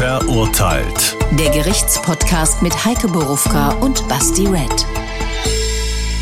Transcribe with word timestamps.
Verurteilt. 0.00 1.14
Der 1.38 1.50
Gerichtspodcast 1.50 2.62
mit 2.62 2.86
Heike 2.86 3.06
Borufka 3.06 3.72
und 3.82 4.08
Basti 4.08 4.46
Red. 4.46 4.86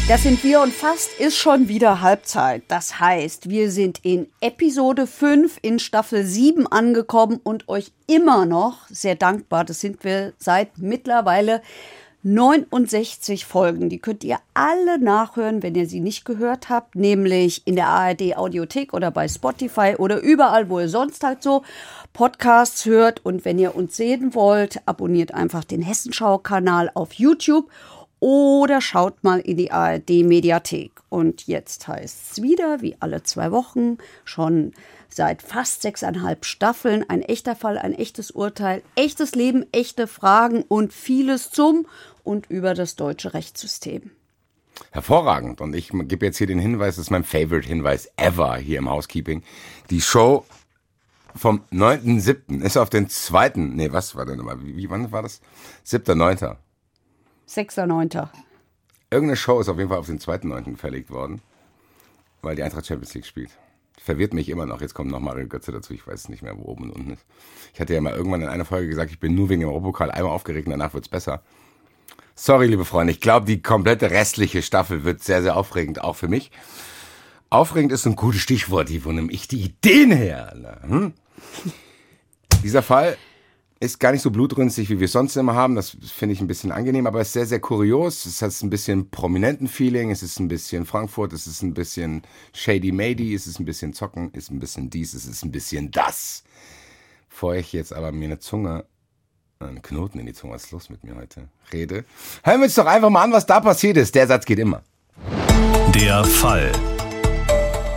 Das 0.09 0.25
sind 0.25 0.43
wir 0.43 0.63
und 0.63 0.73
fast 0.73 1.15
ist 1.21 1.37
schon 1.37 1.69
wieder 1.69 2.01
Halbzeit. 2.01 2.65
Das 2.67 2.99
heißt, 2.99 3.51
wir 3.51 3.71
sind 3.71 4.01
in 4.03 4.27
Episode 4.41 5.07
5 5.07 5.59
in 5.63 5.79
Staffel 5.79 6.25
7 6.27 6.67
angekommen 6.67 7.39
und 7.45 7.69
euch 7.69 7.93
immer 8.09 8.47
noch 8.47 8.79
sehr 8.91 9.15
dankbar. 9.15 9.65
Das 9.65 9.81
sind 9.81 10.03
wir 10.03 10.33
seit 10.39 10.79
mittlerweile 10.79 11.63
69 12.25 13.47
Folgen. 13.47 13.89
Die 13.89 14.01
könnt 14.01 14.25
ihr 14.25 14.39
alle 14.53 14.99
nachhören, 14.99 15.63
wenn 15.63 15.75
ihr 15.75 15.87
sie 15.87 16.01
nicht 16.01 16.25
gehört 16.25 16.69
habt, 16.69 16.97
nämlich 16.97 17.63
in 17.65 17.77
der 17.77 17.89
ARD 17.89 18.37
Audiothek 18.37 18.93
oder 18.93 19.11
bei 19.11 19.29
Spotify 19.29 19.95
oder 19.97 20.21
überall, 20.21 20.69
wo 20.69 20.81
ihr 20.81 20.89
sonst 20.89 21.23
halt 21.23 21.43
so 21.43 21.63
Podcasts 22.13 22.85
hört. 22.87 23.25
Und 23.25 23.45
wenn 23.45 23.59
ihr 23.59 23.77
uns 23.77 23.97
sehen 23.97 24.35
wollt, 24.35 24.81
abonniert 24.87 25.33
einfach 25.33 25.65
den 25.65 25.83
Hessenschau-Kanal 25.83 26.91
auf 26.95 27.13
YouTube 27.13 27.71
oder 28.21 28.81
schaut 28.81 29.23
mal 29.23 29.39
in 29.39 29.57
die 29.57 29.71
ARD 29.71 30.25
Mediathek. 30.25 30.91
Und 31.09 31.47
jetzt 31.47 31.87
heißt 31.87 32.33
es 32.33 32.43
wieder, 32.43 32.83
wie 32.83 32.97
alle 33.01 33.23
zwei 33.23 33.53
Wochen, 33.53 33.99
schon 34.25 34.73
seit 35.09 35.43
fast 35.43 35.83
sechseinhalb 35.83 36.45
Staffeln, 36.45 37.05
ein 37.09 37.23
echter 37.23 37.57
Fall, 37.57 37.79
ein 37.79 37.95
echtes 37.95 38.31
Urteil, 38.31 38.83
echtes 38.95 39.35
Leben, 39.35 39.67
echte 39.73 40.07
Fragen 40.07 40.63
und 40.63 40.93
vieles 40.93 41.51
zum 41.51 41.87
und 42.29 42.51
über 42.51 42.75
das 42.75 42.95
deutsche 42.95 43.33
Rechtssystem. 43.33 44.11
Hervorragend. 44.91 45.63
Und 45.63 45.75
ich 45.75 45.89
gebe 45.91 46.27
jetzt 46.27 46.37
hier 46.37 46.47
den 46.47 46.59
Hinweis, 46.59 46.97
das 46.97 47.07
ist 47.07 47.11
mein 47.11 47.25
Favorite-Hinweis 47.25 48.11
ever 48.17 48.57
hier 48.59 48.79
im 48.79 48.91
Housekeeping. 48.91 49.43
Die 49.89 50.03
Show 50.03 50.45
vom 51.35 51.63
9.7. 51.73 52.63
ist 52.63 52.77
auf 52.77 52.91
den 52.91 53.09
zweiten, 53.09 53.77
nee, 53.77 53.93
was 53.93 54.15
war 54.15 54.27
denn 54.27 54.37
nochmal, 54.37 54.63
wie, 54.63 54.77
wie, 54.77 54.91
wann 54.91 55.11
war 55.11 55.23
das? 55.23 55.41
7.9. 55.87 56.57
6.9. 57.49 58.29
Irgendeine 59.11 59.37
Show 59.37 59.59
ist 59.61 59.71
auf 59.71 59.79
jeden 59.79 59.89
Fall 59.89 59.99
auf 59.99 60.07
den 60.07 60.19
2.9. 60.19 60.77
verlegt 60.77 61.11
worden, 61.11 61.41
weil 62.43 62.57
die 62.57 62.63
Eintracht 62.63 62.85
Champions 62.85 63.15
League 63.15 63.25
spielt. 63.25 63.51
Verwirrt 63.99 64.35
mich 64.35 64.51
immer 64.51 64.67
noch. 64.67 64.83
Jetzt 64.83 64.93
kommt 64.93 65.11
noch 65.11 65.21
Mario 65.21 65.49
Götze 65.49 65.73
dazu. 65.73 65.95
Ich 65.95 66.07
weiß 66.07 66.29
nicht 66.29 66.43
mehr, 66.43 66.57
wo 66.59 66.65
oben 66.65 66.85
und 66.85 66.91
unten 66.91 67.13
ist. 67.15 67.25
Ich 67.73 67.81
hatte 67.81 67.95
ja 67.95 68.03
mal 68.03 68.13
irgendwann 68.13 68.43
in 68.43 68.49
einer 68.49 68.67
Folge 68.67 68.89
gesagt, 68.89 69.11
ich 69.11 69.19
bin 69.19 69.35
nur 69.35 69.49
wegen 69.49 69.63
dem 69.63 69.71
Europapokal 69.71 70.11
einmal 70.11 70.33
aufgeregt 70.33 70.67
und 70.67 70.73
danach 70.73 70.93
wird's 70.93 71.09
besser. 71.09 71.43
Sorry, 72.41 72.69
liebe 72.69 72.85
Freunde. 72.85 73.13
Ich 73.13 73.21
glaube, 73.21 73.47
die 73.47 73.61
komplette 73.61 74.13
restliche 74.13 74.63
Staffel 74.63 75.03
wird 75.03 75.25
sehr, 75.25 75.43
sehr 75.43 75.57
aufregend, 75.57 76.01
auch 76.01 76.15
für 76.15 76.29
mich. 76.29 76.53
Aufregend 77.51 77.91
ist 77.91 78.07
ein 78.07 78.15
gutes 78.15 78.43
Stichwort. 78.43 78.91
Wo 79.05 79.11
nehme 79.11 79.33
ich 79.33 79.49
die 79.49 79.61
Ideen 79.61 80.13
her? 80.13 80.79
Hm? 80.83 81.15
Dieser 82.63 82.85
Fall 82.85 83.19
ist 83.81 83.99
gar 83.99 84.13
nicht 84.13 84.23
so 84.23 84.31
blutrünstig, 84.31 84.89
wie 84.89 85.01
wir 85.01 85.07
es 85.07 85.13
sonst 85.13 85.35
immer 85.35 85.57
haben. 85.57 85.75
Das 85.75 85.97
finde 86.15 86.33
ich 86.33 86.41
ein 86.41 86.47
bisschen 86.47 86.71
angenehm, 86.71 87.09
aber 87.09 87.21
es 87.21 87.27
ist 87.27 87.33
sehr, 87.33 87.47
sehr 87.47 87.61
kurios. 87.61 88.25
Es 88.25 88.41
hat 88.41 88.53
ein 88.63 88.71
bisschen 88.71 89.11
prominenten 89.11 89.67
Feeling. 89.67 90.13
Es 90.13 90.23
ist 90.23 90.39
ein 90.39 90.47
bisschen 90.47 90.87
Frankfurt. 90.87 91.33
Es 91.33 91.49
ist 91.49 91.63
ein 91.63 91.75
bisschen 91.75 92.23
Shady 92.53 92.93
Mady. 92.93 93.35
Es 93.35 93.49
ist 93.49 93.59
ein 93.59 93.65
bisschen 93.65 93.95
Zocken. 93.95 94.31
Es 94.33 94.45
ist 94.45 94.51
ein 94.53 94.61
bisschen 94.61 94.91
dies. 94.91 95.13
Es 95.13 95.27
ist 95.27 95.45
ein 95.45 95.51
bisschen 95.51 95.91
das. 95.91 96.45
Bevor 97.31 97.57
ich 97.57 97.73
jetzt 97.73 97.93
aber 97.93 98.13
mir 98.13 98.27
eine 98.27 98.39
Zunge, 98.39 98.85
einen 99.61 99.83
Knoten 99.83 100.21
in 100.21 100.27
die 100.27 100.33
Zunge, 100.35 100.55
was 100.55 100.67
ist 100.67 100.71
los 100.71 100.89
mit 100.89 101.03
mir 101.03 101.17
heute, 101.17 101.49
rede, 101.73 102.05
hören 102.45 102.61
wir 102.61 102.67
uns 102.67 102.77
doch 102.77 102.87
einfach 102.87 103.11
mal 103.11 103.25
an, 103.25 103.33
was 103.33 103.45
da 103.45 103.59
passiert 103.59 103.97
ist. 103.97 104.15
Der 104.15 104.29
Satz 104.29 104.45
geht 104.45 104.61
immer. 104.61 104.83
Der 105.97 106.23
Fall. 106.25 106.71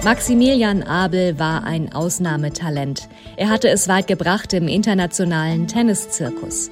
Maximilian 0.03 0.81
Abel 0.81 1.37
war 1.37 1.63
ein 1.63 1.93
Ausnahmetalent. 1.93 3.07
Er 3.37 3.49
hatte 3.49 3.69
es 3.69 3.87
weit 3.87 4.07
gebracht 4.07 4.53
im 4.53 4.67
internationalen 4.67 5.67
Tenniszirkus. 5.67 6.71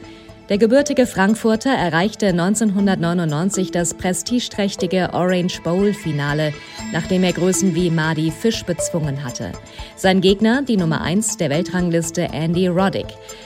Der 0.50 0.58
gebürtige 0.58 1.06
Frankfurter 1.06 1.70
erreichte 1.70 2.30
1999 2.30 3.70
das 3.70 3.94
prestigeträchtige 3.94 5.12
Orange 5.14 5.62
Bowl 5.62 5.94
Finale, 5.94 6.54
nachdem 6.92 7.24
er 7.24 7.34
Größen 7.34 7.76
wie 7.76 7.92
Marty 7.92 8.32
Fish 8.32 8.64
bezwungen 8.64 9.24
hatte. 9.24 9.52
Sein 9.96 10.22
Gegner, 10.22 10.64
die 10.64 10.76
Nummer 10.78 11.02
1 11.02 11.38
der 11.38 11.52
Weltrangliste 11.52 12.30
Andy 12.34 12.66
Roddick. 12.66 13.06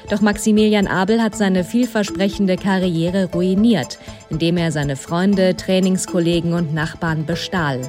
Doch 0.09 0.21
Maximilian 0.21 0.87
Abel 0.87 1.21
hat 1.21 1.35
seine 1.35 1.65
vielversprechende 1.65 2.55
Karriere 2.55 3.29
ruiniert, 3.33 3.99
indem 4.29 4.55
er 4.55 4.71
seine 4.71 4.95
Freunde, 4.95 5.57
Trainingskollegen 5.57 6.53
und 6.53 6.73
Nachbarn 6.73 7.25
bestahl. 7.25 7.81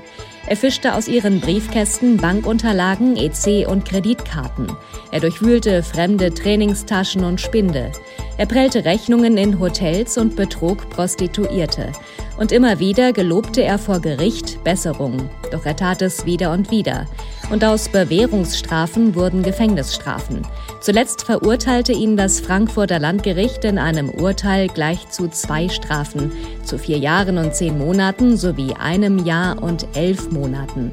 Er 0.46 0.56
fischte 0.56 0.94
aus 0.94 1.08
ihren 1.08 1.40
Briefkästen 1.40 2.18
Bankunterlagen, 2.18 3.16
EC 3.16 3.66
und 3.66 3.86
Kreditkarten. 3.86 4.70
Er 5.10 5.20
durchwühlte 5.20 5.82
fremde 5.82 6.34
Trainingstaschen 6.34 7.24
und 7.24 7.40
Spinde. 7.40 7.92
Er 8.36 8.44
prellte 8.44 8.84
Rechnungen 8.84 9.38
in 9.38 9.58
Hotels 9.58 10.18
und 10.18 10.36
betrog 10.36 10.90
Prostituierte. 10.90 11.92
Und 12.36 12.50
immer 12.50 12.80
wieder 12.80 13.12
gelobte 13.12 13.62
er 13.62 13.78
vor 13.78 14.00
Gericht 14.00 14.62
Besserung. 14.64 15.30
Doch 15.52 15.64
er 15.64 15.76
tat 15.76 16.02
es 16.02 16.26
wieder 16.26 16.52
und 16.52 16.70
wieder. 16.70 17.06
Und 17.50 17.64
aus 17.64 17.88
Bewährungsstrafen 17.88 19.14
wurden 19.14 19.42
Gefängnisstrafen. 19.42 20.46
Zuletzt 20.80 21.24
verurteilte 21.24 21.92
ihn 21.92 22.16
das 22.16 22.40
Frankfurter 22.40 22.98
Landgericht 22.98 23.64
in 23.64 23.78
einem 23.78 24.10
Urteil 24.10 24.68
gleich 24.68 25.08
zu 25.10 25.28
zwei 25.28 25.68
Strafen, 25.68 26.32
zu 26.64 26.78
vier 26.78 26.98
Jahren 26.98 27.38
und 27.38 27.54
zehn 27.54 27.78
Monaten 27.78 28.36
sowie 28.36 28.74
einem 28.74 29.24
Jahr 29.24 29.62
und 29.62 29.86
elf 29.94 30.30
Monaten. 30.30 30.92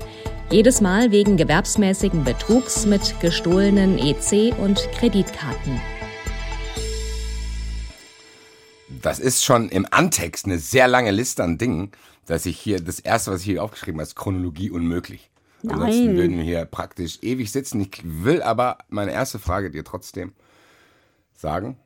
Jedes 0.51 0.81
Mal 0.81 1.11
wegen 1.11 1.37
gewerbsmäßigen 1.37 2.23
Betrugs 2.23 2.85
mit 2.85 3.19
gestohlenen 3.21 3.97
EC 3.97 4.53
und 4.61 4.79
Kreditkarten. 4.91 5.79
Das 9.01 9.19
ist 9.19 9.43
schon 9.43 9.69
im 9.69 9.87
Antext 9.89 10.45
eine 10.45 10.59
sehr 10.59 10.87
lange 10.87 11.11
Liste 11.11 11.43
an 11.43 11.57
Dingen, 11.57 11.91
dass 12.25 12.45
ich 12.45 12.59
hier, 12.59 12.81
das 12.81 12.99
erste, 12.99 13.31
was 13.31 13.41
ich 13.41 13.45
hier 13.45 13.63
aufgeschrieben 13.63 13.99
habe, 13.99 14.07
ist 14.07 14.15
Chronologie 14.15 14.69
unmöglich. 14.69 15.29
Nein. 15.63 15.75
Ansonsten 15.75 16.15
würden 16.15 16.37
wir 16.37 16.43
hier 16.43 16.65
praktisch 16.65 17.19
ewig 17.21 17.51
sitzen. 17.51 17.81
Ich 17.81 18.01
will 18.03 18.41
aber 18.41 18.79
meine 18.89 19.11
erste 19.11 19.39
Frage 19.39 19.69
dir 19.69 19.83
trotzdem 19.83 20.33
sagen. 21.35 21.77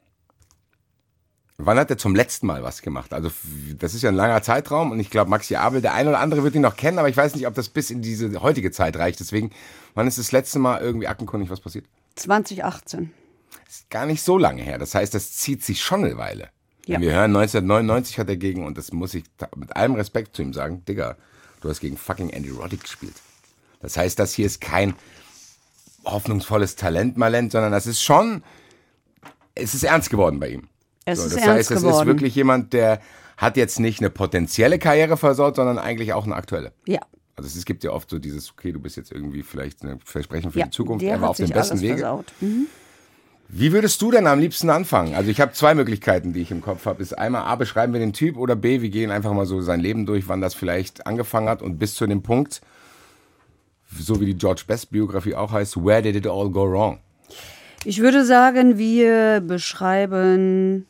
Wann 1.57 1.79
hat 1.79 1.89
er 1.89 1.97
zum 1.97 2.15
letzten 2.15 2.47
Mal 2.47 2.63
was 2.63 2.81
gemacht? 2.81 3.13
Also, 3.13 3.31
das 3.79 3.93
ist 3.93 4.01
ja 4.01 4.09
ein 4.09 4.15
langer 4.15 4.41
Zeitraum 4.41 4.91
und 4.91 4.99
ich 4.99 5.09
glaube, 5.09 5.29
Maxi 5.29 5.55
Abel, 5.55 5.81
der 5.81 5.93
eine 5.93 6.09
oder 6.09 6.19
andere 6.19 6.43
wird 6.43 6.53
ihn 6.55 6.61
noch 6.61 6.75
kennen, 6.75 6.99
aber 6.99 7.07
ich 7.07 7.15
weiß 7.15 7.33
nicht, 7.35 7.47
ob 7.47 7.53
das 7.53 7.69
bis 7.69 7.91
in 7.91 8.01
diese 8.01 8.41
heutige 8.41 8.71
Zeit 8.71 8.97
reicht. 8.97 9.21
Deswegen, 9.21 9.51
wann 9.93 10.05
ist 10.05 10.17
das 10.17 10.33
letzte 10.33 10.59
Mal 10.59 10.81
irgendwie 10.81 11.07
aktenkundig 11.07 11.49
was 11.49 11.61
passiert? 11.61 11.85
2018. 12.15 13.11
Ist 13.69 13.89
gar 13.89 14.05
nicht 14.05 14.21
so 14.21 14.37
lange 14.37 14.63
her. 14.63 14.77
Das 14.77 14.95
heißt, 14.95 15.13
das 15.13 15.31
zieht 15.31 15.63
sich 15.63 15.81
schon 15.81 16.03
eine 16.03 16.17
Weile. 16.17 16.49
Ja. 16.85 17.01
Wir 17.01 17.11
hören 17.11 17.35
1999 17.35 18.19
hat 18.19 18.29
er 18.29 18.37
gegen, 18.37 18.65
und 18.65 18.77
das 18.77 18.91
muss 18.91 19.13
ich 19.13 19.23
mit 19.55 19.75
allem 19.75 19.95
Respekt 19.95 20.35
zu 20.35 20.41
ihm 20.41 20.53
sagen, 20.53 20.83
Digga, 20.85 21.17
du 21.61 21.69
hast 21.69 21.79
gegen 21.79 21.97
fucking 21.97 22.29
Andy 22.29 22.49
Roddick 22.49 22.83
gespielt. 22.83 23.15
Das 23.81 23.97
heißt, 23.97 24.19
das 24.19 24.33
hier 24.33 24.45
ist 24.45 24.61
kein 24.61 24.93
hoffnungsvolles 26.05 26.75
Talent, 26.75 27.17
Malent, 27.17 27.51
sondern 27.51 27.71
das 27.71 27.87
ist 27.87 28.01
schon, 28.01 28.43
es 29.55 29.73
ist 29.73 29.83
ernst 29.83 30.09
geworden 30.09 30.39
bei 30.39 30.49
ihm. 30.49 30.67
Es 31.05 31.19
So, 31.19 31.25
ist 31.25 31.35
das 31.35 31.43
ernst 31.43 31.57
heißt, 31.57 31.71
es 31.71 31.81
geworden. 31.81 32.01
ist 32.01 32.05
wirklich 32.07 32.35
jemand, 32.35 32.73
der 32.73 33.01
hat 33.37 33.57
jetzt 33.57 33.79
nicht 33.79 33.99
eine 33.99 34.09
potenzielle 34.09 34.79
Karriere 34.79 35.17
versaut, 35.17 35.55
sondern 35.55 35.77
eigentlich 35.77 36.13
auch 36.13 36.25
eine 36.25 36.35
aktuelle. 36.35 36.71
Ja. 36.85 36.99
Also 37.35 37.49
es 37.57 37.65
gibt 37.65 37.83
ja 37.83 37.91
oft 37.91 38.09
so 38.09 38.17
dieses, 38.17 38.51
okay, 38.51 38.71
du 38.71 38.79
bist 38.79 38.95
jetzt 38.95 39.11
irgendwie 39.11 39.43
vielleicht 39.43 39.83
ein 39.83 39.99
Versprechen 40.03 40.51
für 40.51 40.59
ja. 40.59 40.65
die 40.65 40.71
Zukunft, 40.71 41.03
er 41.03 41.19
war 41.19 41.31
auf 41.31 41.37
dem 41.37 41.49
besten 41.49 41.81
Wege. 41.81 41.97
versaut. 41.97 42.31
Mhm. 42.39 42.67
Wie 43.47 43.71
würdest 43.71 44.01
du 44.01 44.11
denn 44.11 44.27
am 44.27 44.39
liebsten 44.39 44.69
anfangen? 44.69 45.13
Also 45.13 45.29
ich 45.29 45.39
habe 45.39 45.53
zwei 45.53 45.75
Möglichkeiten, 45.75 46.33
die 46.33 46.41
ich 46.41 46.51
im 46.51 46.61
Kopf 46.61 46.85
habe. 46.85 47.01
Ist 47.01 47.17
einmal 47.17 47.43
A, 47.43 47.55
beschreiben 47.55 47.93
wir 47.93 47.99
den 47.99 48.13
Typ 48.13 48.37
oder 48.37 48.55
B, 48.55 48.81
wir 48.81 48.89
gehen 48.89 49.11
einfach 49.11 49.33
mal 49.33 49.45
so 49.45 49.61
sein 49.61 49.79
Leben 49.79 50.05
durch, 50.05 50.27
wann 50.27 50.41
das 50.41 50.55
vielleicht 50.55 51.05
angefangen 51.05 51.47
hat 51.47 51.61
und 51.61 51.77
bis 51.77 51.93
zu 51.93 52.07
dem 52.07 52.23
Punkt, 52.23 52.61
so 53.97 54.19
wie 54.19 54.25
die 54.25 54.37
George 54.37 54.63
Best 54.65 54.91
Biografie 54.91 55.35
auch 55.35 55.51
heißt, 55.51 55.77
where 55.77 56.01
did 56.01 56.15
it 56.15 56.27
all 56.27 56.49
go 56.49 56.69
wrong? 56.69 56.99
Ich 57.83 58.01
würde 58.01 58.25
sagen, 58.25 58.79
wir 58.79 59.41
beschreiben 59.41 60.87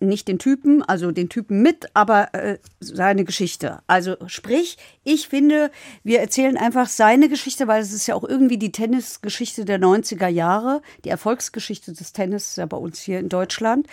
nicht 0.00 0.28
den 0.28 0.38
Typen, 0.38 0.82
also 0.82 1.12
den 1.12 1.28
Typen 1.28 1.62
mit, 1.62 1.86
aber 1.94 2.34
äh, 2.34 2.58
seine 2.80 3.24
Geschichte. 3.24 3.80
Also 3.86 4.16
sprich, 4.26 4.76
ich 5.02 5.28
finde, 5.28 5.70
wir 6.04 6.20
erzählen 6.20 6.56
einfach 6.56 6.88
seine 6.88 7.28
Geschichte, 7.28 7.66
weil 7.68 7.80
es 7.82 7.92
ist 7.92 8.06
ja 8.06 8.14
auch 8.14 8.24
irgendwie 8.24 8.58
die 8.58 8.72
Tennisgeschichte 8.72 9.64
der 9.64 9.80
90er 9.80 10.28
Jahre, 10.28 10.82
die 11.04 11.08
Erfolgsgeschichte 11.08 11.92
des 11.92 12.12
Tennis 12.12 12.56
ja 12.56 12.66
bei 12.66 12.76
uns 12.76 13.00
hier 13.00 13.18
in 13.18 13.28
Deutschland. 13.28 13.86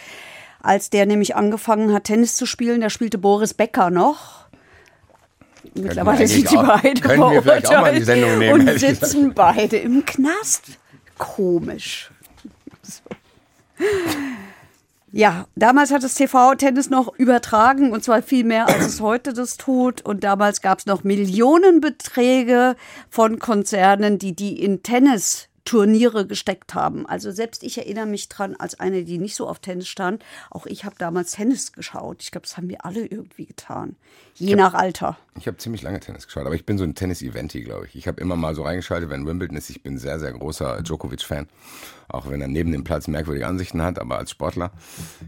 Als 0.62 0.90
der 0.90 1.06
nämlich 1.06 1.38
angefangen 1.38 1.94
hat, 1.94 2.04
Tennis 2.06 2.36
zu 2.36 2.46
spielen, 2.46 2.82
da 2.82 2.90
spielte 2.90 3.18
Boris 3.18 3.54
Becker 3.54 3.90
noch. 3.90 4.48
Mittlerweile 5.76 6.28
sind 6.28 6.52
die 6.52 6.56
beide 6.56 7.02
können 7.02 7.32
wir 7.32 7.42
vielleicht 7.42 7.68
auch 7.68 7.82
mal 7.82 7.94
in 7.94 8.00
die 8.00 8.06
Sendung 8.06 8.38
nehmen, 8.38 8.68
und 8.68 8.80
sitzen 8.80 9.34
beide 9.34 9.78
im 9.78 10.06
Knast. 10.06 10.64
Komisch. 11.18 12.12
Ja, 15.12 15.48
damals 15.56 15.92
hat 15.92 16.04
das 16.04 16.14
TV-Tennis 16.14 16.90
noch 16.90 17.14
übertragen 17.18 17.92
und 17.92 18.04
zwar 18.04 18.22
viel 18.22 18.44
mehr, 18.44 18.68
als 18.68 18.86
es 18.86 19.02
heute 19.02 19.34
das 19.34 19.58
tut. 19.58 20.02
Und 20.02 20.24
damals 20.24 20.62
gab 20.62 20.80
es 20.80 20.86
noch 20.86 21.04
Millionenbeträge 21.04 22.76
von 23.10 23.40
Konzernen, 23.40 24.20
die 24.20 24.36
die 24.36 24.62
in 24.64 24.84
Tennis 24.84 25.49
Turniere 25.70 26.26
gesteckt 26.26 26.74
haben. 26.74 27.06
Also 27.06 27.30
selbst 27.30 27.62
ich 27.62 27.78
erinnere 27.78 28.08
mich 28.08 28.28
dran, 28.28 28.56
als 28.56 28.80
eine, 28.80 29.04
die 29.04 29.20
nicht 29.20 29.36
so 29.36 29.48
auf 29.48 29.60
Tennis 29.60 29.88
stand, 29.88 30.26
auch 30.50 30.66
ich 30.66 30.84
habe 30.84 30.96
damals 30.98 31.34
Tennis 31.34 31.74
geschaut. 31.74 32.24
Ich 32.24 32.32
glaube, 32.32 32.48
das 32.48 32.58
haben 32.58 32.70
wir 32.70 32.86
alle 32.86 33.06
irgendwie 33.06 33.46
getan. 33.46 33.96
Je 34.34 34.56
nach 34.56 34.74
Alter. 34.74 35.16
Ich 35.38 35.46
habe 35.46 35.58
ziemlich 35.58 35.84
lange 35.84 36.00
Tennis 36.00 36.26
geschaut, 36.26 36.48
aber 36.48 36.56
ich 36.56 36.66
bin 36.66 36.80
so 36.80 36.84
ein 36.84 36.96
Tennis-Eventi, 36.96 37.62
glaube 37.62 37.86
ich. 37.86 37.94
Ich 37.94 38.08
habe 38.08 38.20
immer 38.20 38.36
mal 38.36 38.56
so 38.56 38.64
reingeschaltet, 38.64 39.12
wenn 39.12 39.28
Wimbledon 39.28 39.58
ist. 39.58 39.70
Ich 39.70 39.84
bin 39.84 40.00
sehr, 40.00 40.20
sehr 40.20 40.32
großer 40.32 40.82
Djokovic-Fan. 40.82 41.48
Auch 42.08 42.28
wenn 42.28 42.42
er 42.42 42.48
neben 42.48 42.72
dem 42.72 42.84
Platz 42.84 43.08
merkwürdige 43.08 43.46
Ansichten 43.46 43.84
hat, 43.84 44.00
aber 44.00 44.18
als 44.18 44.32
Sportler. 44.32 44.72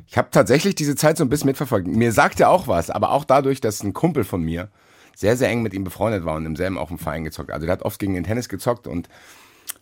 Ich 0.08 0.18
habe 0.18 0.30
tatsächlich 0.32 0.74
diese 0.74 0.96
Zeit 0.96 1.18
so 1.18 1.24
ein 1.24 1.30
bisschen 1.30 1.50
mitverfolgt. 1.50 1.86
Mir 1.86 2.14
sagt 2.14 2.40
er 2.40 2.50
auch 2.50 2.68
was, 2.68 2.90
aber 2.90 3.12
auch 3.12 3.26
dadurch, 3.26 3.62
dass 3.62 3.84
ein 3.84 3.94
Kumpel 3.94 4.24
von 4.24 4.42
mir 4.42 4.72
sehr, 5.16 5.38
sehr 5.38 5.50
eng 5.50 5.62
mit 5.62 5.76
ihm 5.76 5.84
befreundet 5.84 6.26
war 6.26 6.36
und 6.36 6.48
im 6.48 6.56
selben 6.56 6.80
auch 6.80 6.90
im 6.90 6.98
Verein 6.98 7.26
gezockt. 7.26 7.52
Also 7.52 7.68
der 7.68 7.74
hat 7.74 7.84
oft 7.84 8.00
gegen 8.00 8.16
den 8.16 8.24
Tennis 8.24 8.50
gezockt 8.50 8.88
und 8.88 9.08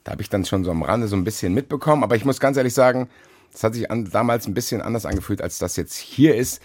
da 0.03 0.11
habe 0.13 0.21
ich 0.21 0.29
dann 0.29 0.45
schon 0.45 0.63
so 0.63 0.71
am 0.71 0.83
Rande 0.83 1.07
so 1.07 1.15
ein 1.15 1.23
bisschen 1.23 1.53
mitbekommen. 1.53 2.03
Aber 2.03 2.15
ich 2.15 2.25
muss 2.25 2.39
ganz 2.39 2.57
ehrlich 2.57 2.73
sagen, 2.73 3.09
das 3.51 3.63
hat 3.63 3.73
sich 3.73 3.89
an, 3.91 4.09
damals 4.11 4.47
ein 4.47 4.53
bisschen 4.53 4.81
anders 4.81 5.05
angefühlt, 5.05 5.41
als 5.41 5.57
das 5.57 5.75
jetzt 5.75 5.95
hier 5.95 6.35
ist, 6.35 6.61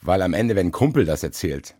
weil 0.00 0.22
am 0.22 0.34
Ende, 0.34 0.56
wenn 0.56 0.68
ein 0.68 0.72
Kumpel 0.72 1.04
das 1.04 1.22
erzählt, 1.22 1.74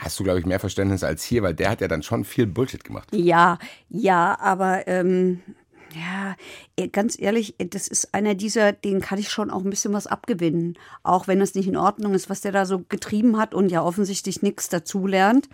hast 0.00 0.18
du, 0.18 0.24
glaube 0.24 0.38
ich, 0.38 0.46
mehr 0.46 0.60
Verständnis 0.60 1.04
als 1.04 1.22
hier, 1.22 1.42
weil 1.42 1.54
der 1.54 1.70
hat 1.70 1.80
ja 1.80 1.88
dann 1.88 2.02
schon 2.02 2.24
viel 2.24 2.46
Bullshit 2.46 2.82
gemacht. 2.82 3.08
Ja, 3.12 3.58
ja, 3.88 4.38
aber 4.40 4.86
ähm, 4.88 5.40
ja, 5.94 6.36
eh, 6.76 6.88
ganz 6.88 7.18
ehrlich, 7.18 7.54
eh, 7.58 7.66
das 7.66 7.88
ist 7.88 8.12
einer 8.14 8.34
dieser, 8.34 8.72
den 8.72 9.00
kann 9.00 9.18
ich 9.18 9.30
schon 9.30 9.50
auch 9.50 9.64
ein 9.64 9.70
bisschen 9.70 9.92
was 9.92 10.06
abgewinnen. 10.06 10.78
Auch 11.02 11.28
wenn 11.28 11.40
es 11.40 11.54
nicht 11.54 11.68
in 11.68 11.76
Ordnung 11.76 12.14
ist, 12.14 12.28
was 12.28 12.40
der 12.40 12.52
da 12.52 12.66
so 12.66 12.84
getrieben 12.88 13.38
hat 13.38 13.54
und 13.54 13.70
ja 13.70 13.82
offensichtlich 13.82 14.42
nichts 14.42 14.68
dazulernt. 14.68 15.48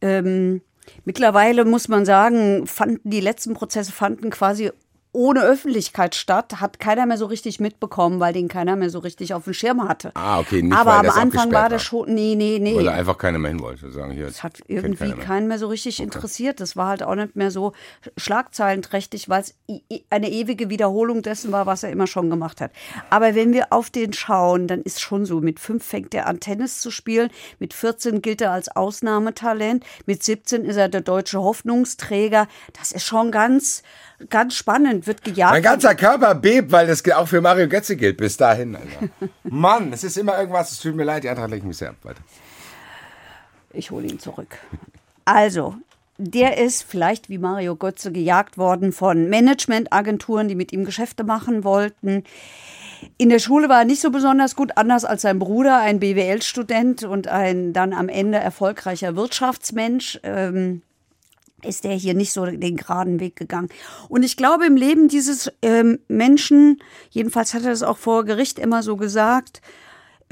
Ähm, 0.00 0.60
mittlerweile 1.04 1.64
muss 1.64 1.88
man 1.88 2.04
sagen, 2.04 2.66
fanden 2.66 3.00
die 3.04 3.20
letzten 3.20 3.54
Prozesse 3.54 3.92
fanden 3.92 4.30
quasi 4.30 4.72
ohne 5.12 5.42
Öffentlichkeit 5.42 6.14
statt, 6.14 6.60
hat 6.60 6.80
keiner 6.80 7.04
mehr 7.04 7.18
so 7.18 7.26
richtig 7.26 7.60
mitbekommen, 7.60 8.18
weil 8.18 8.32
den 8.32 8.48
keiner 8.48 8.76
mehr 8.76 8.88
so 8.88 8.98
richtig 8.98 9.34
auf 9.34 9.44
dem 9.44 9.52
Schirm 9.52 9.86
hatte. 9.86 10.10
Ah, 10.14 10.40
okay, 10.40 10.62
nicht, 10.62 10.74
Aber 10.74 10.94
am 10.94 11.10
Anfang 11.10 11.52
war 11.52 11.68
das 11.68 11.82
schon, 11.82 12.12
nee, 12.14 12.34
nee, 12.34 12.58
nee. 12.58 12.74
Weil 12.76 12.88
einfach 12.88 13.18
keiner 13.18 13.38
mehr 13.38 13.50
hin 13.50 13.60
wollte. 13.60 13.90
Sagen, 13.90 14.12
hier, 14.12 14.26
Das 14.26 14.42
hat 14.42 14.60
irgendwie 14.68 14.96
keiner 14.98 15.16
mehr. 15.16 15.24
keinen 15.24 15.48
mehr 15.48 15.58
so 15.58 15.68
richtig 15.68 16.00
interessiert. 16.00 16.60
Das 16.60 16.76
war 16.76 16.88
halt 16.88 17.02
auch 17.02 17.14
nicht 17.14 17.36
mehr 17.36 17.50
so 17.50 17.72
schlagzeilenträchtig, 18.16 19.28
weil 19.28 19.42
es 19.42 19.54
eine 20.10 20.30
ewige 20.30 20.70
Wiederholung 20.70 21.22
dessen 21.22 21.52
war, 21.52 21.66
was 21.66 21.82
er 21.82 21.90
immer 21.90 22.06
schon 22.06 22.30
gemacht 22.30 22.60
hat. 22.60 22.72
Aber 23.10 23.34
wenn 23.34 23.52
wir 23.52 23.66
auf 23.72 23.90
den 23.90 24.12
schauen, 24.14 24.66
dann 24.66 24.80
ist 24.80 25.00
schon 25.00 25.26
so, 25.26 25.40
mit 25.40 25.60
fünf 25.60 25.84
fängt 25.84 26.14
er 26.14 26.26
an 26.26 26.40
Tennis 26.40 26.80
zu 26.80 26.90
spielen, 26.90 27.30
mit 27.58 27.74
14 27.74 28.22
gilt 28.22 28.40
er 28.40 28.52
als 28.52 28.74
Ausnahmetalent, 28.74 29.84
mit 30.06 30.22
17 30.22 30.64
ist 30.64 30.76
er 30.76 30.88
der 30.88 31.02
deutsche 31.02 31.40
Hoffnungsträger. 31.40 32.48
Das 32.72 32.92
ist 32.92 33.04
schon 33.04 33.30
ganz, 33.30 33.82
ganz 34.30 34.54
spannend, 34.54 35.01
wird 35.06 35.24
gejagt. 35.24 35.52
Mein 35.52 35.62
ganzer 35.62 35.94
Körper 35.94 36.34
bebt, 36.34 36.72
weil 36.72 36.86
das 36.86 37.02
auch 37.10 37.28
für 37.28 37.40
Mario 37.40 37.68
Götze 37.68 37.96
gilt 37.96 38.16
bis 38.16 38.36
dahin. 38.36 38.76
Alter. 38.76 39.08
Mann, 39.44 39.92
es 39.92 40.04
ist 40.04 40.16
immer 40.16 40.38
irgendwas, 40.38 40.72
es 40.72 40.80
tut 40.80 40.94
mir 40.94 41.04
leid, 41.04 41.24
die 41.24 41.28
Eintracht 41.28 41.50
lenkt 41.50 41.66
mich 41.66 41.76
sehr 41.76 41.90
ab. 41.90 41.96
Weiter. 42.02 42.20
Ich 43.72 43.90
hole 43.90 44.06
ihn 44.06 44.18
zurück. 44.18 44.58
Also, 45.24 45.76
der 46.18 46.58
ist 46.58 46.82
vielleicht 46.82 47.28
wie 47.28 47.38
Mario 47.38 47.76
Götze 47.76 48.12
gejagt 48.12 48.58
worden 48.58 48.92
von 48.92 49.28
Managementagenturen, 49.28 50.48
die 50.48 50.54
mit 50.54 50.72
ihm 50.72 50.84
Geschäfte 50.84 51.24
machen 51.24 51.64
wollten. 51.64 52.24
In 53.16 53.30
der 53.30 53.38
Schule 53.38 53.68
war 53.68 53.80
er 53.80 53.84
nicht 53.84 54.00
so 54.00 54.10
besonders 54.10 54.54
gut, 54.54 54.76
anders 54.76 55.04
als 55.04 55.22
sein 55.22 55.38
Bruder, 55.38 55.78
ein 55.78 55.98
BWL-Student 55.98 57.04
und 57.04 57.28
ein 57.28 57.72
dann 57.72 57.92
am 57.92 58.08
Ende 58.08 58.38
erfolgreicher 58.38 59.16
Wirtschaftsmensch. 59.16 60.20
Ähm, 60.22 60.82
ist 61.64 61.84
der 61.84 61.94
hier 61.94 62.14
nicht 62.14 62.32
so 62.32 62.44
den 62.46 62.76
geraden 62.76 63.20
Weg 63.20 63.36
gegangen. 63.36 63.68
Und 64.08 64.22
ich 64.22 64.36
glaube, 64.36 64.66
im 64.66 64.76
Leben 64.76 65.08
dieses 65.08 65.50
ähm, 65.62 65.98
Menschen, 66.08 66.82
jedenfalls 67.10 67.54
hat 67.54 67.64
er 67.64 67.70
das 67.70 67.82
auch 67.82 67.98
vor 67.98 68.24
Gericht 68.24 68.58
immer 68.58 68.82
so 68.82 68.96
gesagt, 68.96 69.62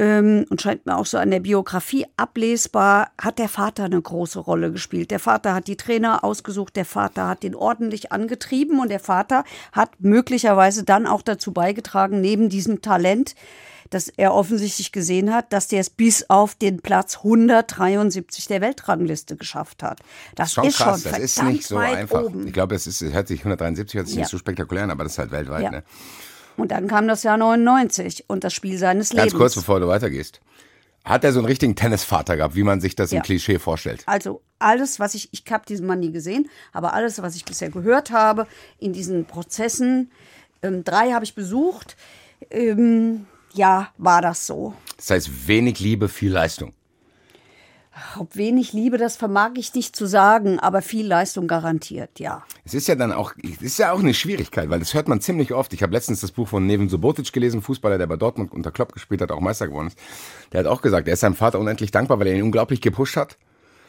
ähm, 0.00 0.46
und 0.48 0.62
scheint 0.62 0.86
mir 0.86 0.96
auch 0.96 1.04
so 1.04 1.18
an 1.18 1.30
der 1.30 1.40
Biografie 1.40 2.06
ablesbar, 2.16 3.10
hat 3.20 3.38
der 3.38 3.50
Vater 3.50 3.84
eine 3.84 4.00
große 4.00 4.38
Rolle 4.38 4.72
gespielt. 4.72 5.10
Der 5.10 5.18
Vater 5.18 5.54
hat 5.54 5.66
die 5.66 5.76
Trainer 5.76 6.24
ausgesucht, 6.24 6.74
der 6.74 6.86
Vater 6.86 7.28
hat 7.28 7.42
den 7.42 7.54
ordentlich 7.54 8.10
angetrieben 8.10 8.80
und 8.80 8.90
der 8.90 8.98
Vater 8.98 9.44
hat 9.72 9.90
möglicherweise 9.98 10.84
dann 10.84 11.06
auch 11.06 11.20
dazu 11.20 11.52
beigetragen, 11.52 12.22
neben 12.22 12.48
diesem 12.48 12.80
Talent, 12.80 13.34
dass 13.90 14.08
er 14.08 14.32
offensichtlich 14.34 14.92
gesehen 14.92 15.32
hat, 15.34 15.52
dass 15.52 15.68
der 15.68 15.80
es 15.80 15.90
bis 15.90 16.28
auf 16.30 16.54
den 16.54 16.80
Platz 16.80 17.16
173 17.18 18.46
der 18.46 18.60
Weltrangliste 18.60 19.36
geschafft 19.36 19.82
hat. 19.82 20.00
Das 20.36 20.52
Schon 20.54 20.64
ist 20.64 20.76
krass, 20.78 21.02
schon 21.02 21.12
das 21.12 21.20
ist 21.20 21.42
nicht 21.42 21.66
so 21.66 21.76
einfach. 21.76 22.22
oben. 22.22 22.46
Ich 22.46 22.52
glaube, 22.52 22.74
es 22.74 22.86
ist, 22.86 23.00
hört 23.02 23.28
sich 23.28 23.40
173 23.40 23.94
hört 23.96 24.06
sich 24.06 24.16
Ja. 24.16 24.22
nicht 24.22 24.30
so 24.30 24.38
spektakulär 24.38 24.84
an, 24.84 24.90
aber 24.90 25.04
das 25.04 25.12
ist 25.14 25.18
halt 25.18 25.30
weltweit. 25.32 25.62
Ja. 25.64 25.70
Ne? 25.70 25.82
Und 26.56 26.70
dann 26.72 26.88
kam 26.88 27.08
das 27.08 27.22
Jahr 27.22 27.36
99 27.36 28.24
und 28.28 28.44
das 28.44 28.52
Spiel 28.52 28.78
seines 28.78 29.10
Ganz 29.10 29.24
Lebens. 29.24 29.38
kurz, 29.38 29.54
bevor 29.54 29.80
du 29.80 29.88
weitergehst. 29.88 30.40
Hat 31.04 31.24
er 31.24 31.32
so 31.32 31.38
einen 31.38 31.46
richtigen 31.46 31.74
Tennisvater 31.76 32.36
gehabt, 32.36 32.54
wie 32.54 32.62
man 32.62 32.80
sich 32.80 32.94
das 32.94 33.10
Ja. 33.10 33.18
im 33.18 33.22
Klischee 33.22 33.58
vorstellt? 33.58 34.02
Also 34.06 34.42
alles, 34.58 35.00
was 35.00 35.14
ich, 35.14 35.30
ich 35.32 35.44
habe 35.50 35.64
diesen 35.66 35.86
Mann 35.86 36.00
nie 36.00 36.12
gesehen, 36.12 36.50
aber 36.72 36.92
alles, 36.92 37.22
was 37.22 37.34
ich 37.36 37.46
bisher 37.46 37.70
gehört 37.70 38.10
habe 38.10 38.46
in 38.78 38.92
diesen 38.92 39.24
Prozessen, 39.24 40.10
ähm, 40.62 40.84
drei 40.84 41.12
habe 41.12 41.24
ich 41.24 41.34
besucht, 41.34 41.96
ähm, 42.50 43.26
ja, 43.54 43.88
war 43.98 44.22
das 44.22 44.46
so. 44.46 44.74
Das 44.96 45.10
heißt, 45.10 45.48
wenig 45.48 45.80
Liebe, 45.80 46.08
viel 46.08 46.32
Leistung. 46.32 46.72
Ob 48.18 48.36
wenig 48.36 48.72
Liebe, 48.72 48.96
das 48.98 49.16
vermag 49.16 49.50
ich 49.56 49.74
nicht 49.74 49.94
zu 49.94 50.06
sagen, 50.06 50.58
aber 50.58 50.80
viel 50.80 51.06
Leistung 51.06 51.46
garantiert, 51.48 52.18
ja. 52.18 52.44
Es 52.64 52.72
ist 52.72 52.86
ja 52.88 52.94
dann 52.94 53.12
auch, 53.12 53.32
es 53.42 53.60
ist 53.60 53.78
ja 53.78 53.92
auch 53.92 53.98
eine 53.98 54.14
Schwierigkeit, 54.14 54.70
weil 54.70 54.78
das 54.78 54.94
hört 54.94 55.08
man 55.08 55.20
ziemlich 55.20 55.52
oft. 55.52 55.72
Ich 55.74 55.82
habe 55.82 55.92
letztens 55.92 56.20
das 56.20 56.30
Buch 56.32 56.48
von 56.48 56.66
Neven 56.66 56.88
Subotic 56.88 57.30
gelesen, 57.32 57.60
Fußballer, 57.62 57.98
der 57.98 58.06
bei 58.06 58.16
Dortmund 58.16 58.52
unter 58.52 58.70
Klopp 58.70 58.92
gespielt 58.92 59.20
hat, 59.20 59.30
auch 59.32 59.40
Meister 59.40 59.66
geworden 59.66 59.88
ist. 59.88 59.98
Der 60.52 60.60
hat 60.60 60.66
auch 60.66 60.82
gesagt, 60.82 61.08
er 61.08 61.14
ist 61.14 61.20
seinem 61.20 61.34
Vater 61.34 61.58
unendlich 61.58 61.90
dankbar, 61.90 62.18
weil 62.20 62.28
er 62.28 62.34
ihn 62.36 62.42
unglaublich 62.42 62.80
gepusht 62.80 63.16
hat. 63.16 63.36